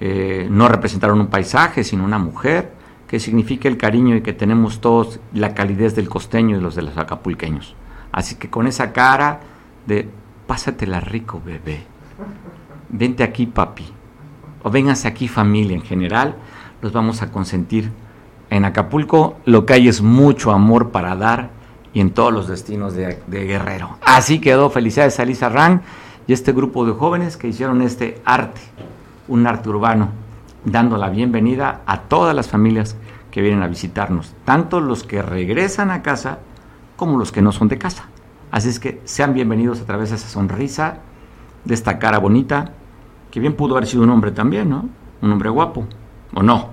eh, 0.00 0.48
no 0.50 0.68
representar 0.68 1.12
un 1.12 1.26
paisaje, 1.28 1.84
sino 1.84 2.04
una 2.04 2.18
mujer, 2.18 2.72
que 3.06 3.20
significa 3.20 3.68
el 3.68 3.76
cariño 3.76 4.16
y 4.16 4.22
que 4.22 4.32
tenemos 4.32 4.80
todos 4.80 5.20
la 5.34 5.54
calidez 5.54 5.94
del 5.94 6.08
costeño 6.08 6.56
y 6.56 6.60
los 6.60 6.74
de 6.74 6.82
los 6.82 6.96
acapulqueños. 6.96 7.74
Así 8.12 8.36
que 8.36 8.50
con 8.50 8.66
esa 8.66 8.92
cara 8.92 9.40
de 9.86 10.08
pásatela 10.46 11.00
rico, 11.00 11.40
bebé. 11.44 11.84
Vente 12.88 13.22
aquí, 13.22 13.46
papi. 13.46 13.86
O 14.62 14.70
vénganse 14.70 15.08
aquí, 15.08 15.28
familia 15.28 15.76
en 15.76 15.82
general. 15.82 16.36
Los 16.82 16.92
vamos 16.92 17.22
a 17.22 17.30
consentir. 17.30 17.90
En 18.48 18.64
Acapulco 18.64 19.36
lo 19.44 19.66
que 19.66 19.74
hay 19.74 19.88
es 19.88 20.02
mucho 20.02 20.50
amor 20.50 20.90
para 20.90 21.14
dar 21.14 21.50
y 21.92 22.00
en 22.00 22.10
todos 22.10 22.32
los 22.32 22.48
destinos 22.48 22.94
de, 22.94 23.18
Guerrero. 23.28 23.98
Así 24.02 24.40
quedó. 24.40 24.70
Felicidades 24.70 25.20
a 25.20 25.24
Lisa 25.24 25.48
Rang 25.48 25.80
y 26.26 26.32
este 26.32 26.52
grupo 26.52 26.86
de 26.86 26.92
jóvenes 26.92 27.36
que 27.36 27.48
hicieron 27.48 27.82
este 27.82 28.20
arte, 28.24 28.60
un 29.28 29.46
arte 29.46 29.68
urbano, 29.68 30.10
dando 30.64 30.96
la 30.96 31.10
bienvenida 31.10 31.82
a 31.86 32.02
todas 32.02 32.34
las 32.34 32.48
familias 32.48 32.96
que 33.30 33.42
vienen 33.42 33.62
a 33.62 33.68
visitarnos, 33.68 34.34
tanto 34.44 34.80
los 34.80 35.04
que 35.04 35.22
regresan 35.22 35.90
a 35.90 36.02
casa 36.02 36.38
como 36.96 37.18
los 37.18 37.32
que 37.32 37.42
no 37.42 37.52
son 37.52 37.68
de 37.68 37.78
casa. 37.78 38.04
Así 38.50 38.68
es 38.68 38.80
que 38.80 39.00
sean 39.04 39.32
bienvenidos 39.34 39.80
a 39.80 39.86
través 39.86 40.10
de 40.10 40.16
esa 40.16 40.28
sonrisa, 40.28 40.98
de 41.64 41.74
esta 41.74 41.98
cara 41.98 42.18
bonita, 42.18 42.72
que 43.30 43.40
bien 43.40 43.54
pudo 43.54 43.76
haber 43.76 43.88
sido 43.88 44.02
un 44.02 44.10
hombre 44.10 44.32
también, 44.32 44.68
¿no? 44.68 44.88
Un 45.22 45.32
hombre 45.32 45.50
guapo, 45.50 45.86
¿o 46.34 46.42
no? 46.42 46.70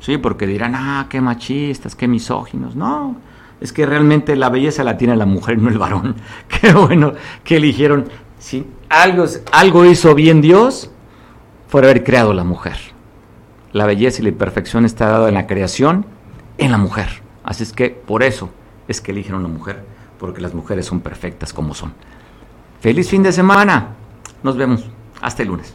Sí, 0.00 0.18
porque 0.18 0.46
dirán, 0.46 0.74
ah, 0.74 1.06
qué 1.08 1.20
machistas, 1.20 1.96
qué 1.96 2.06
misóginos. 2.06 2.76
No, 2.76 3.16
es 3.60 3.72
que 3.72 3.86
realmente 3.86 4.36
la 4.36 4.50
belleza 4.50 4.84
la 4.84 4.96
tiene 4.96 5.16
la 5.16 5.26
mujer, 5.26 5.58
no 5.62 5.68
el 5.68 5.78
varón. 5.78 6.16
Qué 6.48 6.72
bueno 6.72 7.14
que 7.42 7.56
eligieron 7.56 8.08
si 8.38 8.66
algo, 8.88 9.24
algo 9.52 9.84
hizo 9.84 10.14
bien 10.14 10.40
Dios, 10.40 10.90
fue 11.68 11.80
haber 11.82 12.04
creado 12.04 12.32
la 12.34 12.44
mujer. 12.44 12.76
La 13.72 13.86
belleza 13.86 14.22
y 14.22 14.30
la 14.30 14.36
perfección 14.36 14.84
está 14.84 15.08
dada 15.08 15.28
en 15.28 15.34
la 15.34 15.46
creación, 15.46 16.06
en 16.58 16.70
la 16.70 16.78
mujer. 16.78 17.22
Así 17.42 17.62
es 17.62 17.72
que 17.72 17.90
por 17.90 18.22
eso 18.22 18.50
es 18.88 19.00
que 19.00 19.12
eligieron 19.12 19.44
una 19.44 19.52
mujer, 19.52 19.84
porque 20.18 20.40
las 20.40 20.54
mujeres 20.54 20.86
son 20.86 21.00
perfectas 21.00 21.52
como 21.52 21.74
son. 21.74 21.92
Feliz 22.80 23.08
fin 23.10 23.22
de 23.22 23.32
semana. 23.32 23.88
Nos 24.42 24.56
vemos. 24.56 24.84
Hasta 25.20 25.42
el 25.42 25.48
lunes. 25.48 25.74